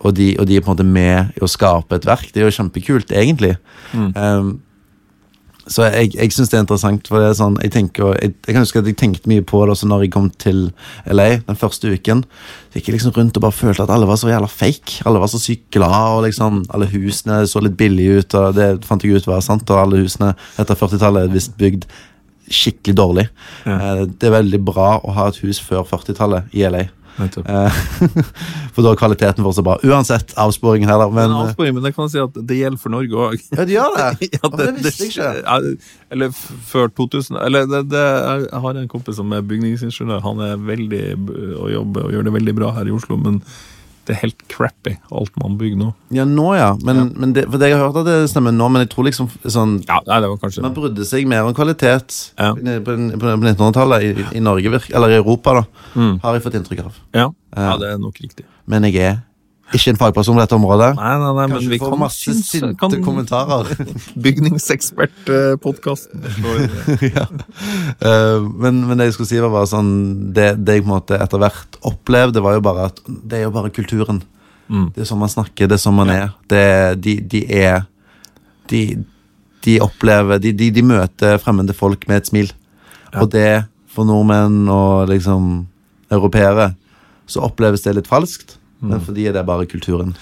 og, 0.00 0.16
de, 0.18 0.32
og 0.40 0.48
de 0.50 0.56
er 0.56 0.64
på 0.64 0.72
en 0.72 0.74
måte 0.74 0.88
med 0.88 1.38
i 1.38 1.44
å 1.46 1.50
skape 1.50 2.00
et 2.00 2.08
verk. 2.08 2.32
Det 2.34 2.42
er 2.42 2.50
jo 2.50 2.56
kjempekult, 2.56 3.14
egentlig. 3.14 3.54
Um, 3.94 4.56
så 5.70 5.86
jeg, 5.86 6.10
jeg 6.16 6.32
syns 6.34 6.50
det 6.50 6.58
er 6.58 6.64
interessant. 6.64 7.08
For 7.08 7.22
det 7.22 7.28
er 7.30 7.38
sånn, 7.38 7.56
jeg, 7.62 7.72
tenker, 7.74 8.16
jeg, 8.18 8.34
jeg 8.42 8.54
kan 8.54 8.64
huske 8.64 8.82
at 8.82 8.88
jeg 8.90 8.98
tenkte 8.98 9.30
mye 9.30 9.44
på 9.46 9.60
det 9.62 9.76
også 9.76 9.88
når 9.90 10.06
jeg 10.06 10.12
kom 10.14 10.28
til 10.42 10.62
LA 11.06 11.28
den 11.46 11.58
første 11.58 11.92
uken. 11.92 12.24
Så 12.70 12.80
gikk 12.80 12.90
jeg 12.90 12.96
liksom 12.96 13.14
rundt 13.16 13.38
og 13.38 13.44
bare 13.46 13.56
følte 13.56 13.86
at 13.86 13.92
alle 13.94 14.08
var 14.10 14.18
så 14.20 14.30
jævla 14.32 14.50
fake. 14.50 15.02
Alle 15.08 15.22
var 15.22 15.30
så 15.30 15.40
sykt 15.42 15.68
glad, 15.74 16.16
og 16.16 16.24
liksom 16.26 16.64
alle 16.74 16.90
husene 16.90 17.42
så 17.50 17.62
litt 17.62 17.76
billige 17.78 18.22
ut. 18.22 18.38
Og 18.40 18.56
det 18.58 18.70
fant 18.88 19.04
jeg 19.06 19.20
ut 19.20 19.28
var 19.30 19.44
sant, 19.44 19.68
og 19.70 19.84
alle 19.84 20.02
husene 20.02 20.32
etter 20.58 20.78
40-tallet 20.78 21.28
er 21.28 21.36
visst 21.36 21.54
bygd 21.60 21.86
skikkelig 22.52 22.96
dårlig. 22.98 23.28
Ja. 23.64 24.02
Det 24.06 24.28
er 24.28 24.34
veldig 24.40 24.60
bra 24.66 24.96
å 24.98 25.14
ha 25.14 25.28
et 25.30 25.38
hus 25.44 25.62
før 25.62 25.86
40-tallet 25.88 26.50
i 26.58 26.66
LA. 26.66 26.88
Eh, 27.20 27.80
For 28.72 28.80
da 28.84 28.92
er 28.92 28.98
kvaliteten 29.00 29.44
vår 29.44 29.54
så 29.58 29.64
bra. 29.66 29.76
Uansett 29.84 30.32
avsporingen 30.40 30.88
her, 30.88 31.00
da. 31.02 31.08
Men, 31.12 31.28
Men, 31.30 31.48
avsporing, 31.48 31.74
men 31.76 31.84
det 31.84 31.92
kan 31.96 32.06
jeg 32.08 32.14
si 32.14 32.22
at 32.22 32.38
det 32.48 32.58
gjelder 32.58 32.80
for 32.80 32.94
Norge 32.94 33.26
òg. 33.26 33.42
ja, 33.52 33.66
det 33.68 33.76
gjør 33.76 33.98
det! 33.98 34.30
Ja, 34.38 34.48
det, 34.48 34.68
det 34.78 34.84
visste 34.86 35.08
jeg 35.10 35.42
ikke. 35.42 35.90
Eller 36.14 36.32
før 36.32 36.88
2000 36.96 37.36
Eller 37.44 37.68
det, 37.68 37.82
det, 37.92 38.00
jeg 38.00 38.62
har 38.64 38.80
en 38.80 38.88
kompis 38.88 39.18
som 39.20 39.32
er 39.36 39.44
bygningsingeniør. 39.44 40.24
Han 40.24 40.40
er 40.40 40.56
veldig 40.72 41.04
og 41.60 41.68
jobber 41.72 42.08
og 42.08 42.16
gjør 42.16 42.28
det 42.28 42.34
veldig 42.38 42.56
bra 42.58 42.72
her 42.78 42.88
i 42.88 42.96
Oslo, 42.96 43.18
men 43.20 43.42
det 44.06 44.14
er 44.16 44.20
helt 44.24 44.40
crappy, 44.50 44.96
alt 45.14 45.36
man 45.38 45.54
bygger 45.60 45.78
nå. 45.78 45.88
Ja, 46.10 46.24
nå, 46.26 46.46
ja. 46.58 46.72
Men, 46.82 47.12
men 47.14 47.32
det, 47.36 47.44
for 47.52 47.60
det 47.62 47.68
jeg 47.70 47.78
har 47.78 47.86
hørt 47.86 48.00
at 48.02 48.08
det 48.08 48.30
stemmer 48.32 48.50
nå, 48.56 48.66
men 48.74 48.82
jeg 48.82 48.90
tror 48.94 49.06
liksom 49.06 49.28
sånn 49.46 49.76
Ja, 49.86 50.00
nei, 50.08 50.18
det 50.24 50.30
var 50.32 50.40
kanskje 50.42 50.64
Man 50.64 50.74
brydde 50.74 51.06
seg 51.06 51.28
mer 51.30 51.46
om 51.46 51.54
kvalitet 51.54 52.16
Ja. 52.34 52.52
på, 52.56 52.64
på, 52.88 52.96
på 53.22 53.34
1900-tallet 53.38 54.08
i, 54.08 54.26
i 54.38 54.42
Norge, 54.42 54.80
eller 54.90 55.14
i 55.14 55.20
Europa, 55.20 55.54
da. 55.60 55.64
Mm. 55.94 56.16
Har 56.24 56.34
jeg 56.38 56.44
fått 56.48 56.58
inntrykk 56.58 56.82
av. 56.88 56.98
ja. 57.14 57.28
ja, 57.56 57.76
det 57.78 57.92
er 57.94 58.00
nok 58.02 58.18
riktig. 58.24 58.44
Men 58.66 58.86
jeg 58.90 58.98
er 59.06 59.20
ikke 59.72 59.92
en 59.94 59.96
fagperson 60.00 60.34
på 60.36 60.42
dette 60.42 60.56
området. 60.58 60.88
Nei, 60.98 61.12
nei, 61.22 61.28
nei, 61.36 61.44
men 61.46 61.54
Kanskje 61.56 61.70
vi 61.72 61.78
får 61.80 61.90
kan 61.94 62.00
masse 62.02 62.24
synes- 62.26 62.48
sinte 62.50 62.76
kan- 62.80 63.04
kommentarer. 63.04 63.70
Bygningsekspertpodkasten. 64.24 66.20
ja. 67.16 67.26
Eh, 68.00 68.40
men, 68.42 68.82
men 68.88 68.98
det 68.98 69.06
jeg 69.10 69.14
skulle 69.16 69.30
si, 69.30 69.40
var 69.42 69.52
bare 69.54 69.68
sånn 69.70 69.92
Det, 70.34 70.48
det 70.64 70.76
jeg 70.78 70.84
på 70.84 70.90
en 70.90 70.94
måte 70.96 71.18
etter 71.20 71.40
hvert 71.42 71.78
opplevde, 71.88 72.42
var 72.44 72.58
jo 72.58 72.64
bare 72.64 72.88
at 72.90 73.00
det 73.08 73.38
er 73.40 73.46
jo 73.46 73.54
bare 73.54 73.72
kulturen. 73.74 74.22
Mm. 74.68 74.90
Det 74.94 75.02
er 75.04 75.08
sånn 75.08 75.20
man 75.22 75.32
snakker, 75.32 75.68
det 75.68 75.76
er 75.78 75.82
sånn 75.84 75.96
man 75.98 76.12
er. 76.12 76.30
Det, 76.48 76.64
de, 77.04 77.16
de 77.32 77.42
er 77.62 77.82
De, 78.70 78.82
de 79.66 79.74
opplever 79.84 80.38
de, 80.42 80.52
de, 80.56 80.70
de 80.74 80.82
møter 80.86 81.36
fremmede 81.42 81.74
folk 81.76 82.06
med 82.08 82.22
et 82.22 82.28
smil. 82.30 82.52
Og 83.20 83.28
det, 83.34 83.64
for 83.92 84.04
nordmenn 84.08 84.64
og 84.72 85.08
liksom 85.10 85.66
europeere, 86.12 86.70
så 87.28 87.42
oppleves 87.46 87.82
det 87.84 87.92
litt 87.98 88.08
falskt. 88.10 88.56
Men 88.82 89.02
for 89.04 89.14
de 89.16 89.28
er 89.30 89.36
det 89.36 89.44
bare 89.46 89.68
kulturen. 89.70 90.14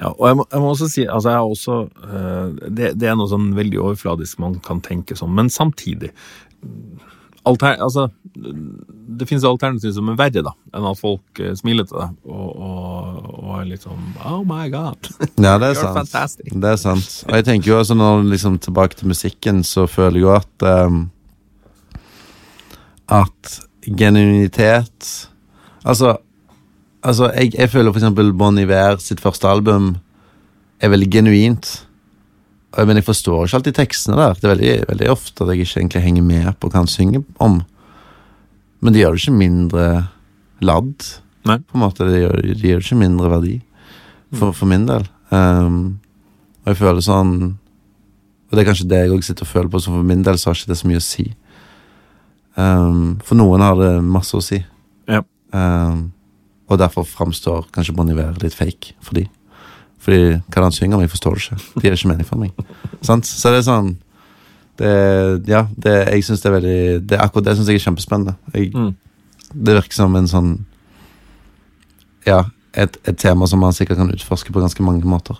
Ja, 0.00 0.10
og 0.10 0.26
jeg 0.26 0.38
må, 0.38 0.44
jeg 0.50 0.62
må 0.62 0.70
også 0.72 0.88
si 0.90 1.04
altså 1.06 1.30
jeg 1.30 1.38
har 1.38 1.50
også, 1.54 1.74
eh, 2.02 2.70
det, 2.70 2.92
det 2.98 3.10
er 3.10 3.18
noe 3.18 3.30
sånn 3.30 3.52
veldig 3.54 3.78
overfladisk 3.82 4.40
man 4.42 4.56
kan 4.64 4.80
tenke 4.82 5.14
sånn, 5.18 5.34
men 5.36 5.50
samtidig 5.54 6.10
alter, 7.44 7.76
altså, 7.82 8.08
Det 8.34 9.28
finnes 9.28 9.44
alternativer 9.46 9.92
som 9.94 10.08
er 10.10 10.16
verre, 10.18 10.42
da, 10.46 10.52
enn 10.74 10.86
at 10.88 10.98
folk 10.98 11.40
eh, 11.42 11.52
smiler 11.58 11.86
til 11.86 12.00
deg 12.00 12.14
og, 12.26 12.48
og, 12.56 13.28
og 13.36 13.52
er 13.60 13.68
litt 13.68 13.84
sånn 13.86 14.08
Oh 14.24 14.40
my 14.48 14.66
God. 14.72 15.10
Ja, 15.44 15.54
det 15.60 15.68
er 15.68 15.76
You're 15.76 15.82
sant. 15.82 16.00
fantastic. 16.00 16.50
Det 16.50 16.72
er 16.72 16.80
sant. 16.80 17.10
Og 17.28 17.36
jeg 17.38 17.46
tenker 17.50 17.70
jo 17.70 17.78
også 17.78 17.96
når 17.98 18.24
liksom 18.32 18.58
tilbake 18.64 18.98
til 18.98 19.12
musikken, 19.12 19.62
så 19.66 19.86
føler 19.90 20.18
jeg 20.18 20.26
jo 20.26 20.32
at 20.34 20.66
um, 20.88 21.04
At 23.12 23.58
genuinitet 23.84 25.12
Altså, 25.84 26.16
altså 27.04 27.30
jeg, 27.34 27.52
jeg 27.54 27.70
føler 27.72 27.92
eksempel 27.92 28.32
Bon 28.36 28.58
Iver 28.58 28.98
sitt 29.02 29.22
første 29.22 29.48
album 29.48 29.94
er 30.82 30.92
veldig 30.92 31.10
genuint. 31.12 31.68
Men 32.74 32.98
jeg 32.98 33.06
forstår 33.06 33.44
ikke 33.44 33.60
alltid 33.60 33.76
tekstene 33.76 34.18
der. 34.18 34.34
Det 34.34 34.48
er 34.48 34.54
veldig, 34.54 34.72
veldig 34.88 35.10
ofte 35.12 35.44
at 35.44 35.52
jeg 35.52 35.62
ikke 35.62 35.80
egentlig 35.80 36.02
henger 36.02 36.24
med 36.26 36.48
på 36.58 36.70
hva 36.70 36.82
han 36.82 36.90
synger 36.90 37.22
om. 37.42 37.60
Men 38.82 38.94
det 38.94 39.04
gjør 39.04 39.14
det 39.14 39.22
ikke 39.22 39.36
mindre 39.38 39.84
ladd. 40.64 41.06
Nei. 41.46 41.58
På 41.60 41.78
en 41.78 41.84
måte, 41.84 42.08
Det 42.08 42.24
gjør, 42.24 42.40
det 42.42 42.70
gjør 42.70 42.82
ikke 42.82 42.98
mindre 43.00 43.30
verdi, 43.30 43.54
for, 44.34 44.52
for 44.56 44.66
min 44.66 44.88
del. 44.88 45.06
Um, 45.30 46.00
og 46.64 46.72
jeg 46.72 46.78
føler 46.78 47.02
sånn 47.02 47.30
Og 48.44 48.52
det 48.52 48.60
er 48.62 48.66
kanskje 48.68 48.86
det 48.86 48.98
jeg 49.00 49.10
også 49.10 49.32
sitter 49.32 49.46
og 49.46 49.50
føler 49.50 49.70
på, 49.72 49.80
så 49.82 49.90
for 49.90 50.06
min 50.06 50.22
del 50.22 50.38
så 50.38 50.50
har 50.50 50.58
ikke 50.58 50.70
det 50.70 50.78
så 50.78 50.88
mye 50.88 51.00
å 51.00 51.04
si. 51.04 51.24
Um, 52.54 53.16
for 53.24 53.38
noen 53.38 53.64
har 53.64 53.78
det 53.80 53.92
masse 54.06 54.36
å 54.36 54.42
si. 54.44 54.60
Ja. 55.10 55.24
Um, 55.50 56.13
og 56.68 56.78
derfor 56.80 57.04
framstår 57.04 57.66
kanskje 57.74 57.94
Bon 57.96 58.08
Iver 58.08 58.36
litt 58.42 58.54
fake 58.56 58.94
for 59.04 59.18
de. 59.18 59.26
Fordi 60.04 60.36
hva 60.52 60.62
han 60.66 60.72
synger 60.74 60.96
om, 60.98 61.02
jeg 61.04 61.12
forstår 61.12 61.36
det 61.36 61.44
ikke. 61.44 61.58
De 61.80 61.88
er 61.88 61.96
ikke 61.96 62.10
mening 62.10 62.28
for 62.28 62.40
meg. 62.40 62.52
Sant? 63.04 63.28
Så 63.28 63.52
det 63.52 63.62
er 63.62 63.66
sånn 63.68 63.94
det, 64.80 64.92
Ja, 65.48 65.64
det, 65.76 65.94
jeg 66.10 66.24
synes 66.26 66.42
det 66.42 66.50
er 66.50 66.56
veldig 66.58 66.78
det, 67.08 67.18
Akkurat 67.22 67.46
det 67.46 67.54
syns 67.56 67.68
jeg 67.70 67.80
er 67.80 67.86
kjempespennende. 67.88 68.36
Jeg, 68.54 68.72
Mm. 68.74 68.94
Det 69.54 69.74
virker 69.76 69.94
som 69.94 70.16
en 70.18 70.26
sånn 70.26 70.52
Ja, 72.26 72.40
et, 72.74 72.96
et 73.06 73.16
tema 73.20 73.46
som 73.46 73.60
man 73.62 73.72
sikkert 73.76 74.00
kan 74.00 74.10
utforske 74.10 74.52
på 74.52 74.60
ganske 74.60 74.82
mange 74.82 75.04
måter. 75.06 75.36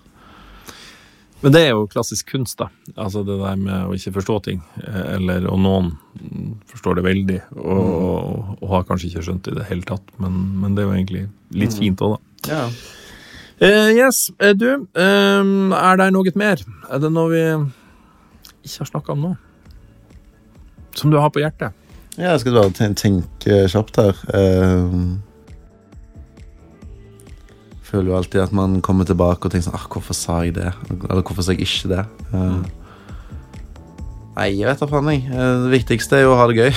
Men 1.45 1.53
det 1.53 1.61
er 1.61 1.75
jo 1.75 1.85
klassisk 1.93 2.31
kunst, 2.33 2.57
da. 2.57 2.71
Altså 2.97 3.21
det 3.27 3.37
der 3.37 3.59
med 3.61 3.91
å 3.91 3.93
ikke 3.97 4.15
forstå 4.17 4.39
ting. 4.47 4.63
eh, 4.81 5.15
Eller, 5.19 5.45
og 5.51 5.61
noen 5.61 5.91
mm, 6.17 6.51
forstår 6.73 6.99
det 6.99 7.05
veldig, 7.05 7.39
og, 7.61 7.83
og, 7.85 8.53
og 8.63 8.69
har 8.73 8.87
kanskje 8.89 9.11
ikke 9.11 9.25
skjønt 9.29 9.45
det 9.45 9.53
i 9.53 9.59
det 9.61 9.69
hele 9.69 9.89
tatt. 9.89 10.15
Men, 10.25 10.39
men 10.63 10.75
det 10.77 10.85
er 10.85 10.89
jo 10.89 10.97
egentlig 10.97 11.25
litt 11.53 11.77
fint 11.77 12.05
òg, 12.05 12.17
da. 12.17 12.55
Ja. 12.55 12.65
Uh, 13.61 13.91
yes, 13.95 14.27
eh, 14.43 14.57
du. 14.57 14.87
Uh, 14.97 15.77
er 15.79 16.01
det 16.01 16.11
noe 16.17 16.33
mer? 16.41 16.65
Er 16.91 17.05
det 17.05 17.13
noe 17.13 17.31
vi 17.31 17.45
ikke 18.65 18.81
har 18.81 18.91
snakka 18.91 19.15
om 19.15 19.29
nå? 19.29 19.35
Som 20.97 21.13
du 21.13 21.21
har 21.21 21.31
på 21.35 21.43
hjertet? 21.43 21.77
Ja, 22.17 22.33
jeg 22.33 22.45
skal 22.45 22.57
bare 22.57 22.91
tenke 22.95 23.65
kjapt 23.71 23.97
her. 23.99 24.19
Ehm, 24.39 25.17
føler 27.95 28.11
jo 28.11 28.17
alltid 28.19 28.43
at 28.43 28.55
man 28.57 28.81
kommer 28.85 29.07
tilbake 29.09 29.47
og 29.47 29.53
tenker 29.53 29.69
sånn 29.69 29.79
ah, 29.79 29.87
'Hvorfor 29.91 30.17
sa 30.19 30.41
jeg 30.43 30.57
det?' 30.59 30.73
Eller 31.11 31.23
'Hvorfor 31.23 31.43
sa 31.47 31.55
jeg 31.55 31.63
ikke 31.63 31.93
det?' 31.95 32.07
Eh, 32.35 32.65
Nei, 34.35 34.49
jeg 34.59 34.67
vet 34.67 34.81
da 34.83 34.87
faen, 34.91 35.09
jeg. 35.13 35.21
Eh, 35.31 35.59
Det 35.63 35.71
viktigste 35.71 36.17
er 36.19 36.25
jo 36.25 36.33
å 36.35 36.39
ha 36.41 36.49
det 36.51 36.57
gøy. 36.59 36.73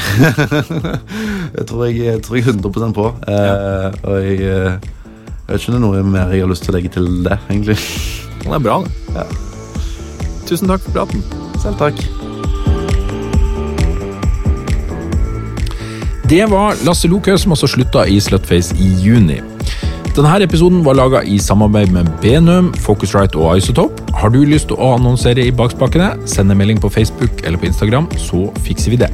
jeg, 1.58 1.66
tror 1.66 1.86
jeg, 1.88 1.96
jeg 2.06 2.22
tror 2.22 2.38
jeg 2.38 2.46
er 2.46 2.54
100 2.54 2.94
på. 2.94 3.08
Uh, 3.26 3.90
og 4.06 4.20
jeg, 4.22 4.38
eh, 4.46 4.78
jeg 4.78 5.50
vet 5.50 5.64
ikke 5.64 5.72
om 5.72 5.74
det 5.74 5.80
er 5.80 5.86
noe 5.88 6.04
mer 6.06 6.36
jeg 6.36 6.46
har 6.46 6.52
lyst 6.52 6.68
til 6.68 6.76
å 6.76 6.78
legge 6.78 6.94
til 6.94 7.10
det, 7.26 7.40
egentlig. 7.50 7.80
Det 8.48 8.54
er 8.54 8.62
bra, 8.64 8.78
det. 8.86 8.92
Ja. 9.18 9.26
Tusen 10.46 10.70
takk 10.70 10.86
for 10.86 10.94
praten. 11.02 11.26
Selv 11.60 11.82
takk. 11.82 11.98
Det 16.30 16.46
var 16.54 16.78
Lasse 16.86 17.10
Lokhaug, 17.10 17.42
som 17.42 17.58
også 17.58 17.74
slutta 17.74 18.06
i 18.08 18.22
Slutface 18.22 18.78
i 18.78 18.94
juni. 19.02 19.42
Denne 20.18 20.40
episoden 20.42 20.80
var 20.82 20.96
laga 20.98 21.20
i 21.22 21.36
samarbeid 21.38 21.92
med 21.94 22.08
Benum, 22.24 22.72
Focusrite 22.82 23.38
og 23.38 23.60
Isotop. 23.60 24.00
Har 24.18 24.32
du 24.34 24.40
lyst 24.50 24.72
til 24.72 24.80
å 24.82 24.96
annonsere 24.96 25.44
i 25.46 25.52
Bakspakkene, 25.54 26.08
send 26.26 26.50
en 26.50 26.58
melding 26.58 26.80
på 26.82 26.90
Facebook 26.90 27.44
eller 27.46 27.62
på 27.62 27.68
Instagram, 27.70 28.08
så 28.18 28.48
fikser 28.66 28.96
vi 28.96 28.98
det. 29.04 29.12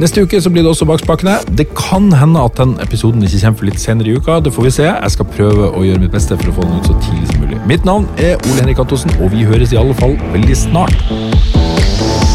Neste 0.00 0.24
uke 0.24 0.40
så 0.40 0.48
blir 0.48 0.64
det 0.64 0.72
også 0.72 0.88
Bakspakkene. 0.88 1.36
Det 1.60 1.68
kan 1.76 2.08
hende 2.16 2.40
at 2.40 2.56
den 2.56 2.72
episoden 2.80 3.20
ikke 3.20 3.42
kommer 3.42 3.60
for 3.60 3.68
litt 3.68 3.84
senere 3.84 4.08
i 4.08 4.16
uka. 4.16 4.40
Det 4.40 4.54
får 4.56 4.70
vi 4.70 4.74
se. 4.78 4.88
Jeg 4.88 5.16
skal 5.18 5.28
prøve 5.36 5.68
å 5.76 5.84
gjøre 5.84 6.06
mitt 6.06 6.16
beste 6.16 6.40
for 6.40 6.54
å 6.54 6.56
få 6.56 6.68
den 6.70 6.80
ut 6.80 6.88
så 6.88 6.96
tidlig 7.04 7.28
som 7.34 7.44
mulig. 7.44 7.60
Mitt 7.68 7.84
navn 7.84 8.08
er 8.16 8.40
Ole 8.40 8.62
Henrik 8.62 8.80
Antonsen, 8.80 9.12
og 9.20 9.34
vi 9.36 9.44
høres 9.44 9.76
i 9.76 9.82
alle 9.82 10.00
fall 10.00 10.16
veldig 10.32 10.56
snart. 10.56 12.29